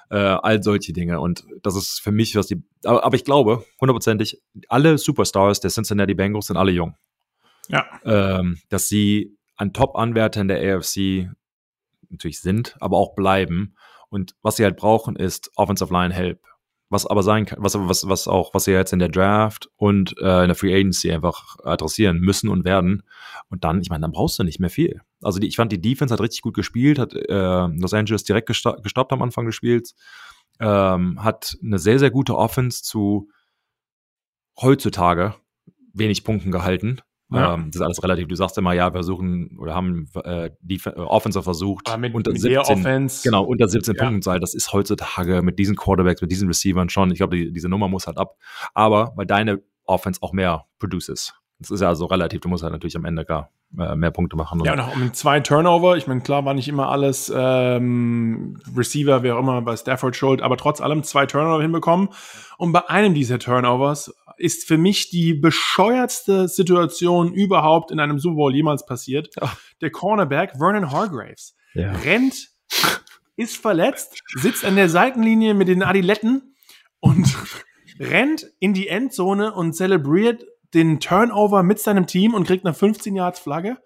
Äh, 0.09 0.19
all 0.19 0.63
solche 0.63 0.93
Dinge. 0.93 1.21
Und 1.21 1.45
das 1.63 1.75
ist 1.75 2.01
für 2.01 2.13
mich, 2.13 2.37
was 2.37 2.47
die. 2.47 2.63
Aber, 2.85 3.05
aber 3.05 3.17
ich 3.17 3.25
glaube, 3.25 3.65
hundertprozentig, 3.81 4.41
alle 4.69 4.99
Superstars 4.99 5.61
der 5.61 5.71
Cincinnati 5.71 6.15
Bengals 6.15 6.47
sind 6.47 6.57
alle 6.57 6.73
jung. 6.73 6.97
Ja. 7.69 7.87
Ähm, 8.05 8.59
dass 8.69 8.89
sie 8.89 9.37
ein 9.61 9.73
Top-Anwärter 9.73 10.41
in 10.41 10.49
der 10.49 10.77
AFC 10.77 11.31
natürlich 12.09 12.41
sind, 12.41 12.77
aber 12.81 12.97
auch 12.97 13.15
bleiben. 13.15 13.77
Und 14.09 14.35
was 14.43 14.57
sie 14.57 14.65
halt 14.65 14.77
brauchen, 14.77 15.17
ist 15.17 15.51
Offensive 15.57 15.93
Line 15.93 16.13
Help 16.13 16.41
was 16.91 17.07
aber 17.07 17.23
sein 17.23 17.47
kann, 17.47 17.63
was, 17.63 17.75
was, 17.79 18.09
was 18.09 18.27
auch, 18.27 18.53
was 18.53 18.65
sie 18.65 18.73
jetzt 18.73 18.93
in 18.93 18.99
der 18.99 19.09
Draft 19.09 19.71
und 19.77 20.19
äh, 20.19 20.43
in 20.43 20.49
der 20.49 20.57
Free 20.57 20.75
Agency 20.75 21.11
einfach 21.13 21.57
adressieren 21.63 22.19
müssen 22.19 22.49
und 22.49 22.65
werden. 22.65 23.05
Und 23.49 23.63
dann, 23.63 23.81
ich 23.81 23.91
meine, 23.91 24.03
dann 24.03 24.11
brauchst 24.11 24.39
du 24.39 24.43
nicht 24.43 24.59
mehr 24.59 24.71
viel. 24.71 25.01
Also 25.23 25.39
die, 25.39 25.47
ich 25.47 25.57
fand, 25.57 25.71
die 25.71 25.81
Defense 25.81 26.13
hat 26.13 26.21
richtig 26.21 26.43
gut 26.43 26.55
gespielt, 26.55 26.99
hat 26.99 27.15
äh, 27.15 27.67
Los 27.67 27.95
Angeles 27.95 28.25
direkt 28.25 28.49
gesta 28.49 28.73
gestoppt 28.73 29.13
am 29.13 29.23
Anfang 29.23 29.47
des 29.47 29.55
Spiels, 29.55 29.95
ähm, 30.59 31.23
hat 31.23 31.57
eine 31.63 31.79
sehr, 31.79 32.01
sehr 32.01 32.11
gute 32.11 32.37
Offense 32.37 32.83
zu 32.83 33.31
heutzutage 34.61 35.37
wenig 35.93 36.25
Punkten 36.25 36.51
gehalten. 36.51 37.01
Ja. 37.33 37.55
Ähm, 37.55 37.67
das 37.67 37.77
ist 37.77 37.83
alles 37.83 38.03
relativ. 38.03 38.29
Du 38.29 38.35
sagst 38.35 38.59
immer, 38.59 38.73
ja, 38.73 38.89
wir 38.89 38.93
versuchen 38.93 39.57
oder 39.59 39.75
haben 39.75 40.09
äh, 40.25 40.51
die 40.61 40.81
äh, 40.85 40.91
Offensive 40.99 41.43
versucht 41.43 41.89
Aber 41.89 41.99
mit, 41.99 42.15
unter 42.15 42.33
mit 42.33 42.41
17, 42.41 42.59
Offense. 42.79 43.23
genau 43.23 43.45
unter 43.45 43.69
17 43.69 43.95
ja. 43.95 44.03
Punkten 44.03 44.23
sein. 44.23 44.41
Das 44.41 44.55
ist 44.55 44.73
heutzutage 44.73 45.43
mit 45.43 45.59
diesen 45.59 45.77
Quarterbacks, 45.77 46.21
mit 46.21 46.31
diesen 46.31 46.49
Receivern 46.49 46.89
schon. 46.89 47.11
Ich 47.11 47.19
glaube, 47.19 47.37
die, 47.37 47.53
diese 47.53 47.69
Nummer 47.69 47.89
muss 47.89 48.07
halt 48.07 48.19
ab. 48.19 48.37
Aber 48.75 49.13
weil 49.17 49.27
deine 49.27 49.63
Offense 49.85 50.21
auch 50.23 50.33
mehr 50.33 50.67
produces. 50.79 51.35
Das 51.61 51.71
ist 51.71 51.81
ja 51.81 51.89
also 51.89 52.07
relativ. 52.07 52.41
Du 52.41 52.49
musst 52.49 52.63
halt 52.63 52.73
natürlich 52.73 52.97
am 52.97 53.05
Ende 53.05 53.25
gar 53.25 53.51
äh, 53.79 53.95
mehr 53.95 54.11
Punkte 54.11 54.37
machen. 54.37 54.61
Ja, 54.65 54.73
und 54.73 54.81
auch 54.81 54.97
mit 54.97 55.15
zwei 55.15 55.41
Turnover. 55.41 55.97
Ich 55.97 56.07
meine, 56.07 56.23
klar 56.23 56.45
war 56.45 56.55
nicht 56.55 56.69
immer 56.69 56.89
alles 56.89 57.31
ähm, 57.35 58.59
Receiver, 58.77 59.23
wer 59.23 59.37
auch 59.37 59.41
immer 59.41 59.61
bei 59.63 59.77
Stafford 59.77 60.17
schuld, 60.17 60.43
aber 60.43 60.57
trotz 60.57 60.81
allem 60.81 61.03
zwei 61.03 61.27
Turnover 61.27 61.63
hinbekommen. 61.63 62.09
Und 62.57 62.73
bei 62.73 62.89
einem 62.89 63.15
dieser 63.15 63.39
Turnovers 63.39 64.15
ist 64.41 64.67
für 64.67 64.79
mich 64.79 65.11
die 65.11 65.35
bescheuertste 65.35 66.49
Situation 66.49 67.33
überhaupt 67.33 67.91
in 67.91 68.01
einem 68.01 68.19
Super 68.19 68.37
Bowl 68.37 68.55
jemals 68.55 68.87
passiert. 68.87 69.29
Ach. 69.41 69.57
Der 69.81 69.91
Cornerback 69.91 70.53
Vernon 70.59 70.91
Hargraves 70.91 71.55
ja. 71.75 71.93
rennt, 71.93 72.49
ist 73.37 73.57
verletzt, 73.57 74.23
sitzt 74.35 74.65
an 74.65 74.77
der 74.77 74.89
Seitenlinie 74.89 75.55
mit 75.55 75.69
den 75.69 75.83
Adiletten 75.83 76.55
und 77.01 77.37
rennt 78.01 78.47
in 78.59 78.75
die 78.75 78.89
Endzone 78.89 79.53
und 79.53 79.75
zelebriert 79.75 80.45
den 80.75 81.01
Turnover 81.01 81.63
mit 81.63 81.79
seinem 81.79 82.07
Team 82.07 82.35
und 82.35 82.47
kriegt 82.47 82.65
eine 82.65 82.75
15 82.75 83.15
Yards 83.15 83.41
Flagge. 83.41 83.79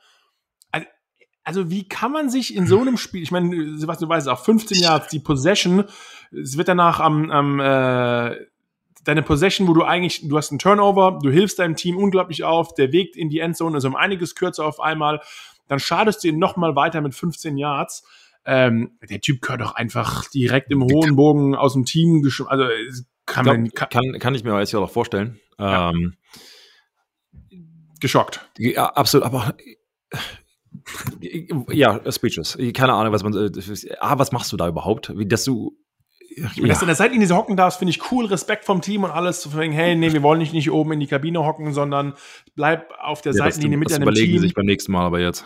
Also 1.46 1.70
wie 1.70 1.86
kann 1.86 2.10
man 2.10 2.30
sich 2.30 2.56
in 2.56 2.66
so 2.66 2.80
einem 2.80 2.96
Spiel, 2.96 3.22
ich 3.22 3.30
meine, 3.30 3.76
Sebastian, 3.76 4.08
du 4.08 4.14
weißt 4.14 4.28
auch 4.28 4.42
15 4.42 4.78
Yards, 4.78 5.08
die 5.08 5.18
Possession, 5.18 5.84
es 6.32 6.56
wird 6.56 6.68
danach 6.68 7.00
am, 7.00 7.30
am 7.30 7.60
äh, 7.60 8.34
deine 9.04 9.22
Possession, 9.22 9.68
wo 9.68 9.74
du 9.74 9.84
eigentlich, 9.84 10.26
du 10.28 10.36
hast 10.36 10.50
einen 10.50 10.58
Turnover, 10.58 11.18
du 11.22 11.30
hilfst 11.30 11.58
deinem 11.58 11.76
Team 11.76 11.96
unglaublich 11.96 12.44
auf, 12.44 12.74
der 12.74 12.92
Weg 12.92 13.16
in 13.16 13.28
die 13.28 13.38
Endzone 13.38 13.78
ist 13.78 13.84
um 13.84 13.96
einiges 13.96 14.34
kürzer 14.34 14.64
auf 14.64 14.80
einmal, 14.80 15.20
dann 15.68 15.78
schadest 15.78 16.24
du 16.24 16.28
ihn 16.28 16.38
nochmal 16.38 16.74
weiter 16.76 17.00
mit 17.00 17.14
15 17.14 17.56
Yards. 17.56 18.04
Ähm, 18.46 18.98
der 19.08 19.20
Typ 19.20 19.40
gehört 19.40 19.62
doch 19.62 19.74
einfach 19.74 20.28
direkt 20.30 20.70
im 20.70 20.82
hohen 20.82 21.16
Bogen 21.16 21.54
aus 21.54 21.72
dem 21.72 21.84
Team, 21.84 22.22
also 22.46 22.64
kann, 23.26 23.44
glaub, 23.44 23.56
man, 23.56 23.70
kann, 23.70 23.88
kann, 23.88 24.18
kann 24.18 24.34
ich 24.34 24.44
mir 24.44 24.58
jetzt 24.58 24.72
ja 24.72 24.80
auch 24.80 24.90
vorstellen. 24.90 25.40
Ja. 25.58 25.90
Ähm, 25.90 26.14
Geschockt. 28.00 28.46
Ja, 28.58 28.86
absolut, 28.86 29.24
aber 29.24 29.54
ja, 31.70 32.00
Speeches. 32.12 32.58
Keine 32.74 32.92
Ahnung, 32.92 33.12
was 33.12 33.22
man. 33.22 33.32
Äh, 33.34 33.96
ah, 33.98 34.18
was 34.18 34.32
machst 34.32 34.52
du 34.52 34.56
da 34.56 34.68
überhaupt? 34.68 35.16
Wie, 35.16 35.26
dass 35.26 35.44
du 35.44 35.76
ja. 36.36 36.66
Dass 36.66 36.78
du 36.78 36.84
in 36.84 36.88
der 36.88 36.96
Seitenlinie 36.96 37.26
so 37.26 37.36
hocken 37.36 37.56
darfst, 37.56 37.78
finde 37.78 37.90
ich 37.90 38.10
cool. 38.10 38.26
Respekt 38.26 38.64
vom 38.64 38.80
Team 38.80 39.04
und 39.04 39.10
alles. 39.10 39.40
Zu 39.40 39.48
sagen, 39.48 39.72
hey, 39.72 39.94
nee, 39.94 40.12
wir 40.12 40.22
wollen 40.22 40.38
nicht, 40.38 40.52
nicht 40.52 40.70
oben 40.70 40.92
in 40.92 41.00
die 41.00 41.06
Kabine 41.06 41.44
hocken, 41.44 41.72
sondern 41.72 42.14
bleib 42.54 42.92
auf 43.00 43.22
der 43.22 43.32
ja, 43.32 43.38
Seitenlinie 43.38 43.78
mit 43.78 43.88
das 43.88 43.96
deinem 43.96 44.08
überlegen 44.08 44.32
Team. 44.32 44.40
sich 44.40 44.54
beim 44.54 44.66
nächsten 44.66 44.92
Mal 44.92 45.04
aber 45.04 45.20
jetzt. 45.20 45.44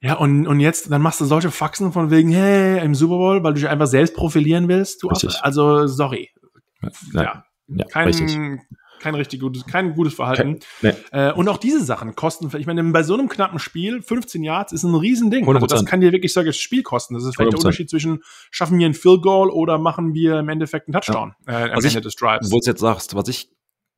Ja, 0.00 0.14
und, 0.14 0.46
und 0.46 0.60
jetzt, 0.60 0.90
dann 0.90 1.02
machst 1.02 1.20
du 1.20 1.24
solche 1.24 1.50
Faxen 1.50 1.92
von 1.92 2.10
wegen, 2.10 2.30
hey, 2.30 2.84
im 2.84 2.94
Super 2.94 3.16
Bowl, 3.16 3.42
weil 3.42 3.54
du 3.54 3.60
dich 3.60 3.68
einfach 3.68 3.86
selbst 3.86 4.14
profilieren 4.14 4.68
willst. 4.68 5.02
Du 5.02 5.08
also, 5.08 5.86
sorry. 5.86 6.30
Ja, 7.12 7.44
ja 7.68 7.84
kein, 7.86 8.06
richtig 8.06 8.38
kein 9.06 9.14
richtig 9.14 9.40
gutes, 9.40 9.64
kein 9.66 9.94
gutes 9.94 10.14
Verhalten. 10.14 10.58
Nee. 10.82 10.92
Äh, 11.12 11.32
und 11.32 11.48
auch 11.48 11.58
diese 11.58 11.84
Sachen 11.84 12.16
kosten, 12.16 12.50
ich 12.58 12.66
meine, 12.66 12.82
bei 12.82 13.04
so 13.04 13.14
einem 13.14 13.28
knappen 13.28 13.60
Spiel, 13.60 14.02
15 14.02 14.42
Yards 14.42 14.72
ist 14.72 14.82
ein 14.82 14.96
Riesending. 14.96 15.46
Also 15.46 15.66
das 15.66 15.84
kann 15.84 16.00
dir 16.00 16.10
wirklich, 16.10 16.32
sage 16.32 16.48
das 16.48 16.56
Spiel 16.56 16.82
kosten. 16.82 17.14
Das 17.14 17.24
ist 17.24 17.36
vielleicht 17.36 17.50
100%. 17.50 17.52
der 17.52 17.58
Unterschied 17.58 17.88
zwischen, 17.88 18.24
schaffen 18.50 18.80
wir 18.80 18.86
ein 18.86 18.94
Field 18.94 19.22
Goal 19.22 19.50
oder 19.50 19.78
machen 19.78 20.12
wir 20.12 20.40
im 20.40 20.48
Endeffekt 20.48 20.88
einen 20.88 20.94
Touchdown 20.94 21.34
ja. 21.46 21.52
äh, 21.52 21.70
am 21.70 21.76
was 21.76 21.84
Ende 21.84 21.98
ich, 21.98 22.04
des 22.04 22.16
Drives. 22.16 22.50
Wo 22.50 22.58
du 22.58 22.66
jetzt 22.66 22.80
sagst, 22.80 23.14
was 23.14 23.28
ich 23.28 23.48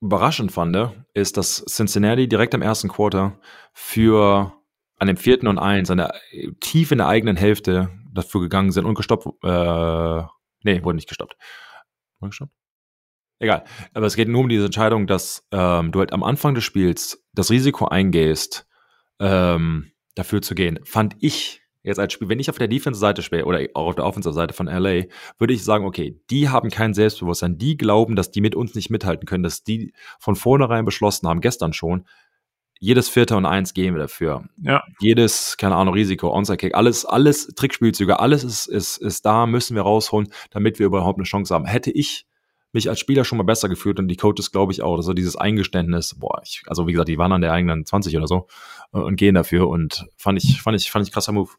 überraschend 0.02 0.52
fand, 0.52 0.76
ist, 1.14 1.38
dass 1.38 1.64
Cincinnati 1.64 2.28
direkt 2.28 2.52
im 2.52 2.60
ersten 2.60 2.88
Quarter 2.88 3.40
für 3.72 4.52
an 4.98 5.06
dem 5.06 5.16
vierten 5.16 5.46
und 5.46 5.58
eins, 5.58 5.90
an 5.90 5.98
der, 5.98 6.14
tief 6.60 6.92
in 6.92 6.98
der 6.98 7.08
eigenen 7.08 7.36
Hälfte 7.36 7.88
dafür 8.12 8.42
gegangen 8.42 8.72
sind 8.72 8.84
und 8.84 8.94
gestoppt, 8.94 9.26
äh, 9.42 10.22
nee, 10.64 10.84
wurde 10.84 10.96
nicht 10.96 11.08
gestoppt. 11.08 11.36
Wurde 12.20 12.30
gestoppt? 12.30 12.52
Egal. 13.40 13.64
Aber 13.94 14.06
es 14.06 14.16
geht 14.16 14.28
nur 14.28 14.40
um 14.40 14.48
diese 14.48 14.66
Entscheidung, 14.66 15.06
dass 15.06 15.46
ähm, 15.52 15.92
du 15.92 16.00
halt 16.00 16.12
am 16.12 16.24
Anfang 16.24 16.54
des 16.54 16.64
Spiels 16.64 17.24
das 17.32 17.50
Risiko 17.50 17.86
eingehst, 17.86 18.66
ähm, 19.20 19.92
dafür 20.14 20.42
zu 20.42 20.54
gehen. 20.54 20.80
Fand 20.84 21.16
ich 21.20 21.62
jetzt 21.82 21.98
als 21.98 22.12
Spiel, 22.12 22.28
wenn 22.28 22.40
ich 22.40 22.50
auf 22.50 22.58
der 22.58 22.68
Defense-Seite 22.68 23.22
spiele 23.22 23.44
oder 23.44 23.60
auch 23.74 23.86
auf 23.86 23.94
der 23.94 24.04
Offensive-Seite 24.04 24.54
von 24.54 24.66
LA, 24.66 25.04
würde 25.38 25.54
ich 25.54 25.64
sagen, 25.64 25.86
okay, 25.86 26.20
die 26.30 26.48
haben 26.48 26.70
kein 26.70 26.94
Selbstbewusstsein, 26.94 27.58
die 27.58 27.76
glauben, 27.76 28.16
dass 28.16 28.30
die 28.30 28.40
mit 28.40 28.54
uns 28.54 28.74
nicht 28.74 28.90
mithalten 28.90 29.26
können, 29.26 29.44
dass 29.44 29.62
die 29.62 29.92
von 30.18 30.36
vornherein 30.36 30.84
beschlossen 30.84 31.28
haben, 31.28 31.40
gestern 31.40 31.72
schon, 31.72 32.04
jedes 32.80 33.08
Vierter 33.08 33.36
und 33.36 33.46
Eins 33.46 33.74
gehen 33.74 33.94
wir 33.94 34.00
dafür. 34.00 34.44
Ja. 34.56 34.84
Jedes, 35.00 35.56
keine 35.56 35.74
Ahnung, 35.74 35.94
Risiko, 35.94 36.30
Onside-Kick, 36.30 36.74
alles, 36.76 37.04
alles 37.04 37.48
Trickspielzüge, 37.48 38.20
alles 38.20 38.44
ist, 38.44 38.66
ist, 38.66 38.98
ist 38.98 39.24
da, 39.26 39.46
müssen 39.46 39.74
wir 39.74 39.82
rausholen, 39.82 40.28
damit 40.50 40.78
wir 40.78 40.86
überhaupt 40.86 41.18
eine 41.18 41.24
Chance 41.24 41.54
haben. 41.54 41.64
Hätte 41.64 41.90
ich 41.90 42.27
mich 42.78 42.88
als 42.88 43.00
Spieler 43.00 43.24
schon 43.24 43.38
mal 43.38 43.44
besser 43.44 43.68
gefühlt 43.68 43.98
und 43.98 44.08
die 44.08 44.16
Coaches 44.16 44.52
glaube 44.52 44.72
ich 44.72 44.82
auch. 44.82 44.96
Also 44.96 45.12
dieses 45.12 45.36
Eingeständnis, 45.36 46.14
boah, 46.18 46.40
ich, 46.44 46.62
also 46.66 46.86
wie 46.86 46.92
gesagt, 46.92 47.08
die 47.08 47.18
waren 47.18 47.32
an 47.32 47.40
der 47.40 47.52
eigenen 47.52 47.84
20 47.84 48.16
oder 48.16 48.26
so 48.26 48.46
äh, 48.92 48.98
und 48.98 49.16
gehen 49.16 49.34
dafür 49.34 49.68
und 49.68 50.06
fand 50.16 50.42
ich, 50.42 50.62
fand 50.62 50.76
ich, 50.76 50.90
fand 50.90 51.06
ich 51.06 51.12
krasser 51.12 51.32
Move. 51.32 51.50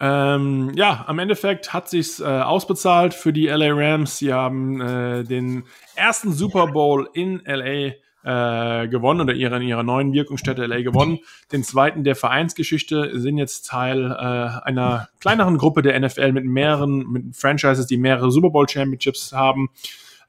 Ähm, 0.00 0.72
ja, 0.74 1.04
am 1.06 1.18
Endeffekt 1.18 1.72
hat 1.72 1.88
sich's 1.88 2.20
äh, 2.20 2.24
ausbezahlt 2.24 3.14
für 3.14 3.32
die 3.32 3.46
LA 3.46 3.70
Rams. 3.70 4.18
Sie 4.18 4.32
haben 4.32 4.80
äh, 4.80 5.24
den 5.24 5.64
ersten 5.94 6.32
Super 6.32 6.66
Bowl 6.66 7.08
in 7.14 7.40
LA 7.46 7.92
äh, 8.24 8.88
gewonnen 8.88 9.20
oder 9.20 9.34
ihre, 9.34 9.56
in 9.56 9.62
ihrer 9.62 9.82
neuen 9.82 10.12
Wirkungsstätte 10.12 10.64
LA 10.66 10.82
gewonnen. 10.82 11.18
Den 11.52 11.62
zweiten 11.62 12.04
der 12.04 12.16
Vereinsgeschichte 12.16 13.20
sind 13.20 13.38
jetzt 13.38 13.66
Teil 13.66 14.10
äh, 14.10 14.66
einer 14.66 15.08
kleineren 15.20 15.58
Gruppe 15.58 15.82
der 15.82 15.98
NFL 16.00 16.32
mit 16.32 16.44
mehreren 16.44 17.06
mit 17.10 17.36
Franchises, 17.36 17.86
die 17.86 17.98
mehrere 17.98 18.30
Super 18.30 18.50
Bowl 18.50 18.68
Championships 18.68 19.32
haben, 19.32 19.68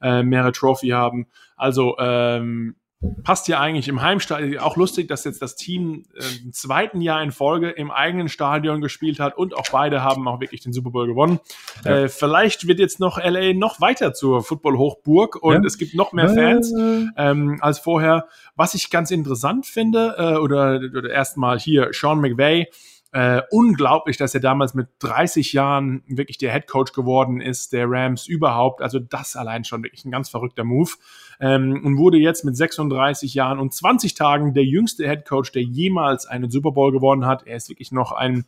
äh, 0.01 0.23
mehrere 0.23 0.51
Trophy 0.51 0.89
haben. 0.89 1.27
Also 1.55 1.95
ähm, 1.99 2.75
passt 3.23 3.47
ja 3.47 3.59
eigentlich 3.59 3.87
im 3.87 4.01
Heimstadion. 4.01 4.59
Auch 4.59 4.77
lustig, 4.77 5.07
dass 5.07 5.23
jetzt 5.23 5.41
das 5.41 5.55
Team 5.55 6.03
äh, 6.15 6.43
im 6.43 6.53
zweiten 6.53 7.01
Jahr 7.01 7.21
in 7.21 7.31
Folge 7.31 7.69
im 7.69 7.91
eigenen 7.91 8.29
Stadion 8.29 8.81
gespielt 8.81 9.19
hat 9.19 9.37
und 9.37 9.55
auch 9.55 9.65
beide 9.71 10.03
haben 10.03 10.27
auch 10.27 10.39
wirklich 10.39 10.61
den 10.61 10.73
Super 10.73 10.91
Bowl 10.91 11.07
gewonnen. 11.07 11.39
Ja. 11.83 12.03
Äh, 12.03 12.09
vielleicht 12.09 12.67
wird 12.67 12.79
jetzt 12.79 12.99
noch 12.99 13.17
LA 13.17 13.53
noch 13.53 13.81
weiter 13.81 14.13
zur 14.13 14.43
Football-Hochburg 14.43 15.41
und 15.41 15.53
ja. 15.53 15.61
es 15.65 15.77
gibt 15.77 15.95
noch 15.95 16.13
mehr 16.13 16.29
Fans 16.29 16.73
ähm, 17.17 17.57
als 17.61 17.79
vorher. 17.79 18.27
Was 18.55 18.73
ich 18.73 18.89
ganz 18.89 19.11
interessant 19.11 19.65
finde, 19.65 20.15
äh, 20.17 20.37
oder, 20.37 20.79
oder 20.97 21.09
erstmal 21.09 21.59
hier 21.59 21.89
Sean 21.91 22.19
McVay, 22.19 22.67
äh, 23.15 23.43
unglaublich, 23.49 24.17
dass 24.17 24.33
er 24.33 24.41
damals 24.41 24.73
mit 24.73 24.89
30 24.99 25.53
Jahren 25.53 26.03
wirklich 26.05 26.37
der 26.37 26.51
Head 26.51 26.67
Coach 26.67 26.91
geworden 26.91 27.39
ist, 27.39 27.71
der 27.71 27.89
Rams 27.89 28.27
überhaupt. 28.27 28.81
Also 28.81 28.99
das 28.99 29.37
allein 29.37 29.63
schon 29.63 29.83
wirklich 29.83 30.03
ein 30.03 30.11
ganz 30.11 30.27
verrückter 30.27 30.65
Move. 30.65 30.91
Ähm, 31.39 31.81
und 31.81 31.97
wurde 31.97 32.17
jetzt 32.17 32.43
mit 32.43 32.57
36 32.57 33.33
Jahren 33.33 33.59
und 33.59 33.73
20 33.73 34.15
Tagen 34.15 34.53
der 34.53 34.65
jüngste 34.65 35.07
Head 35.07 35.25
Coach, 35.25 35.53
der 35.53 35.61
jemals 35.61 36.25
einen 36.25 36.51
Super 36.51 36.73
Bowl 36.73 36.91
gewonnen 36.91 37.25
hat. 37.25 37.47
Er 37.47 37.55
ist 37.55 37.69
wirklich 37.69 37.93
noch 37.93 38.11
ein, 38.11 38.43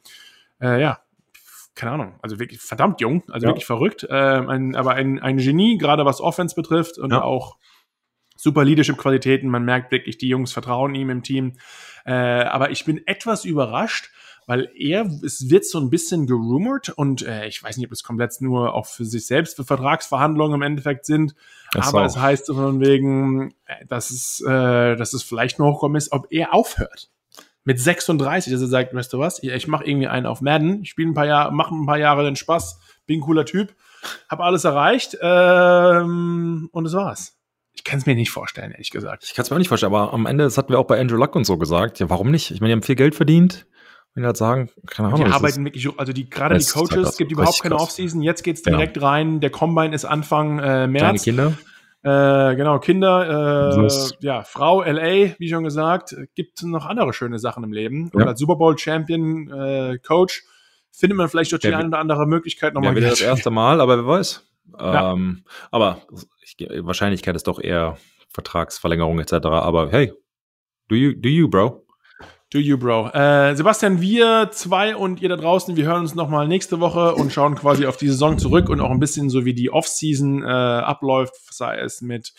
äh, 0.62 0.82
ja, 0.82 1.00
keine 1.74 1.94
Ahnung, 1.94 2.16
also 2.22 2.38
wirklich 2.38 2.60
verdammt 2.60 3.00
jung, 3.00 3.24
also 3.30 3.46
ja. 3.46 3.52
wirklich 3.52 3.66
verrückt, 3.66 4.04
äh, 4.04 4.14
ein, 4.14 4.76
aber 4.76 4.96
ein, 4.96 5.20
ein 5.20 5.38
Genie, 5.38 5.78
gerade 5.78 6.04
was 6.04 6.20
Offense 6.20 6.56
betrifft 6.56 6.98
und 6.98 7.12
ja. 7.12 7.22
auch 7.22 7.56
super 8.36 8.66
Leadership-Qualitäten. 8.66 9.50
Man 9.50 9.64
merkt 9.64 9.94
wirklich, 9.94 10.18
die 10.18 10.28
Jungs 10.28 10.52
vertrauen 10.52 10.94
ihm 10.94 11.10
im 11.10 11.24
Team. 11.24 11.54
Äh, 12.06 12.12
aber 12.12 12.72
ich 12.72 12.84
bin 12.84 13.02
etwas 13.06 13.46
überrascht, 13.46 14.12
weil 14.48 14.72
er, 14.76 15.06
es 15.24 15.50
wird 15.50 15.66
so 15.66 15.78
ein 15.78 15.90
bisschen 15.90 16.26
gerumort 16.26 16.90
und 16.90 17.22
äh, 17.22 17.48
ich 17.48 17.62
weiß 17.62 17.76
nicht, 17.76 17.86
ob 17.86 17.92
es 17.92 18.02
komplett 18.02 18.40
nur 18.40 18.74
auch 18.74 18.86
für 18.86 19.04
sich 19.04 19.28
selbst 19.28 19.58
für 19.58 19.66
Vertragsverhandlungen 19.66 20.56
im 20.56 20.62
Endeffekt 20.62 21.06
sind, 21.06 21.36
das 21.74 21.90
aber 21.90 22.02
auch. 22.02 22.06
es 22.06 22.18
heißt 22.18 22.48
von 22.48 22.80
wegen, 22.80 23.54
äh, 23.66 23.86
dass 23.88 24.10
es, 24.10 24.42
äh, 24.42 24.96
dass 24.96 25.14
es 25.14 25.22
vielleicht 25.22 25.60
noch 25.60 25.74
hochkommen 25.74 25.98
ist, 25.98 26.14
ob 26.14 26.28
er 26.32 26.54
aufhört. 26.54 27.12
Mit 27.66 27.82
36, 27.82 28.54
dass 28.54 28.62
er 28.62 28.68
sagt, 28.68 28.94
weißt 28.94 29.12
du 29.12 29.20
was, 29.20 29.44
ich 29.44 29.68
mache 29.68 29.84
irgendwie 29.84 30.08
einen 30.08 30.26
auf 30.26 30.40
Madden, 30.40 30.84
ich 30.84 30.92
spiele 30.92 31.10
ein 31.10 31.14
paar 31.14 31.26
Jahre, 31.26 31.54
mache 31.54 31.76
ein 31.76 31.86
paar 31.86 32.00
Jahre 32.00 32.24
den 32.24 32.38
Spaß, 32.38 32.80
bin 33.06 33.20
ein 33.20 33.24
cooler 33.24 33.46
Typ, 33.46 33.76
habe 34.30 34.46
alles 34.46 34.64
erreicht 34.64 35.18
ähm, 35.22 36.70
und 36.72 36.86
das 36.86 36.94
war's. 36.94 37.38
Ich 37.74 37.84
kann 37.84 38.00
es 38.00 38.06
mir 38.06 38.16
nicht 38.16 38.32
vorstellen, 38.32 38.72
ehrlich 38.72 38.92
gesagt. 38.92 39.26
Ich 39.26 39.34
kann 39.34 39.44
es 39.44 39.50
mir 39.50 39.56
auch 39.56 39.60
nicht 39.60 39.68
vorstellen, 39.68 39.94
aber 39.94 40.14
am 40.14 40.26
Ende, 40.26 40.46
das 40.46 40.58
hatten 40.58 40.70
wir 40.70 40.80
auch 40.80 40.88
bei 40.88 40.98
Andrew 40.98 41.18
Luck 41.18 41.36
und 41.36 41.44
so 41.44 41.58
gesagt, 41.58 42.00
ja, 42.00 42.10
warum 42.10 42.32
nicht? 42.32 42.52
Ich 42.52 42.62
meine, 42.62 42.70
die 42.70 42.78
haben 42.78 42.84
viel 42.84 42.96
Geld 42.96 43.14
verdient 43.14 43.68
wenn 44.18 44.24
die 44.24 44.28
halt 44.28 44.38
sagen, 44.38 44.72
keine 44.88 45.10
Ahnung. 45.10 45.26
Die 45.26 45.32
arbeiten 45.32 45.64
wirklich, 45.64 45.88
also 45.96 46.12
die, 46.12 46.28
gerade 46.28 46.58
die 46.58 46.66
Coaches, 46.66 47.10
es 47.10 47.18
gibt 47.18 47.32
überhaupt 47.32 47.62
keine 47.62 47.76
Offseason, 47.76 48.24
jetzt 48.24 48.44
geht's 48.44 48.64
direkt 48.64 48.98
ja. 48.98 49.04
rein, 49.08 49.42
der 49.42 49.52
Combine 49.52 49.94
ist 49.94 50.06
Anfang 50.06 50.58
äh, 50.58 50.88
März. 50.88 51.22
Kleine 51.22 51.54
Kinder. 52.02 52.52
Äh, 52.52 52.56
genau, 52.56 52.80
Kinder, 52.80 53.78
äh, 53.78 53.90
ja, 54.22 54.42
Frau, 54.42 54.82
LA, 54.82 55.36
wie 55.38 55.50
schon 55.50 55.64
gesagt, 55.64 56.16
gibt 56.34 56.64
noch 56.64 56.88
andere 56.88 57.14
schöne 57.14 57.38
Sachen 57.38 57.64
im 57.64 57.72
Leben. 57.72 58.10
Und 58.12 58.24
als 58.24 58.40
Super 58.40 58.56
Bowl 58.56 58.76
Champion 58.76 59.52
äh, 59.52 60.00
Coach 60.00 60.44
findet 60.92 61.16
man 61.16 61.30
vielleicht 61.30 61.52
durch 61.52 61.62
die 61.62 61.68
ja, 61.68 61.78
eine 61.78 61.90
oder 61.90 62.00
andere 62.00 62.26
Möglichkeit 62.26 62.74
nochmal. 62.74 62.94
Ja, 62.94 62.98
wieder 62.98 63.10
das 63.12 63.22
erste 63.22 63.52
Mal, 63.52 63.82
aber 63.82 63.98
wer 63.98 64.08
weiß. 64.08 64.44
Ja. 64.80 65.12
Ähm, 65.14 65.44
aber 65.70 66.02
ich, 66.42 66.58
Wahrscheinlichkeit 66.80 67.36
ist 67.36 67.48
doch 67.48 67.60
eher 67.60 67.98
Vertragsverlängerung 68.30 69.20
etc. 69.20 69.46
Aber 69.46 69.92
hey, 69.92 70.12
do 70.88 70.96
you, 70.96 71.14
do 71.14 71.30
you, 71.30 71.48
bro? 71.48 71.87
Do 72.50 72.60
you, 72.60 72.78
Bro. 72.78 73.10
Äh, 73.10 73.56
Sebastian, 73.56 74.00
wir 74.00 74.50
zwei 74.52 74.96
und 74.96 75.22
ihr 75.22 75.28
da 75.28 75.36
draußen, 75.36 75.76
wir 75.76 75.86
hören 75.86 76.02
uns 76.02 76.16
nochmal 76.16 76.48
nächste 76.48 76.80
Woche 76.80 77.14
und 77.14 77.34
schauen 77.34 77.56
quasi 77.56 77.86
auf 77.86 77.98
die 77.98 78.08
Saison 78.08 78.38
zurück 78.38 78.70
und 78.70 78.80
auch 78.80 78.90
ein 78.90 79.02
bisschen 79.02 79.30
so, 79.30 79.44
wie 79.44 79.54
die 79.54 79.70
Offseason 79.70 80.44
äh, 80.44 80.46
abläuft, 80.46 81.36
sei 81.54 81.78
es 81.78 82.02
mit 82.02 82.34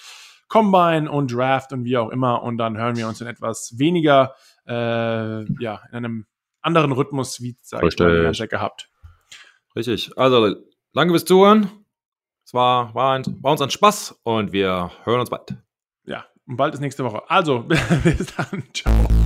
Combine 0.48 1.10
und 1.10 1.30
Draft 1.30 1.74
und 1.74 1.84
wie 1.84 1.98
auch 1.98 2.08
immer. 2.08 2.42
Und 2.42 2.56
dann 2.56 2.78
hören 2.78 2.96
wir 2.96 3.06
uns 3.06 3.20
in 3.20 3.26
etwas 3.26 3.74
weniger, 3.76 4.34
äh, 4.66 5.44
ja, 5.62 5.82
in 5.90 5.96
einem 5.96 6.26
anderen 6.62 6.92
Rhythmus, 6.92 7.42
wie 7.42 7.56
sag 7.60 7.84
ich 7.84 7.98
mal, 7.98 8.32
gehabt. 8.32 8.88
Richtig. 9.76 10.16
Also, 10.16 10.56
danke 10.94 11.12
fürs 11.12 11.26
Zuhören. 11.26 11.70
Es 12.46 12.54
war, 12.54 12.94
war, 12.94 13.12
ein, 13.12 13.24
war 13.42 13.52
uns 13.52 13.60
ein 13.60 13.68
Spaß 13.68 14.20
und 14.22 14.52
wir 14.52 14.90
hören 15.04 15.20
uns 15.20 15.28
bald. 15.28 15.54
Ja, 16.06 16.24
und 16.46 16.56
bald 16.56 16.72
ist 16.72 16.80
nächste 16.80 17.04
Woche. 17.04 17.22
Also, 17.28 17.58
bis 18.04 18.34
dann. 18.34 18.64
Ciao. 18.72 19.17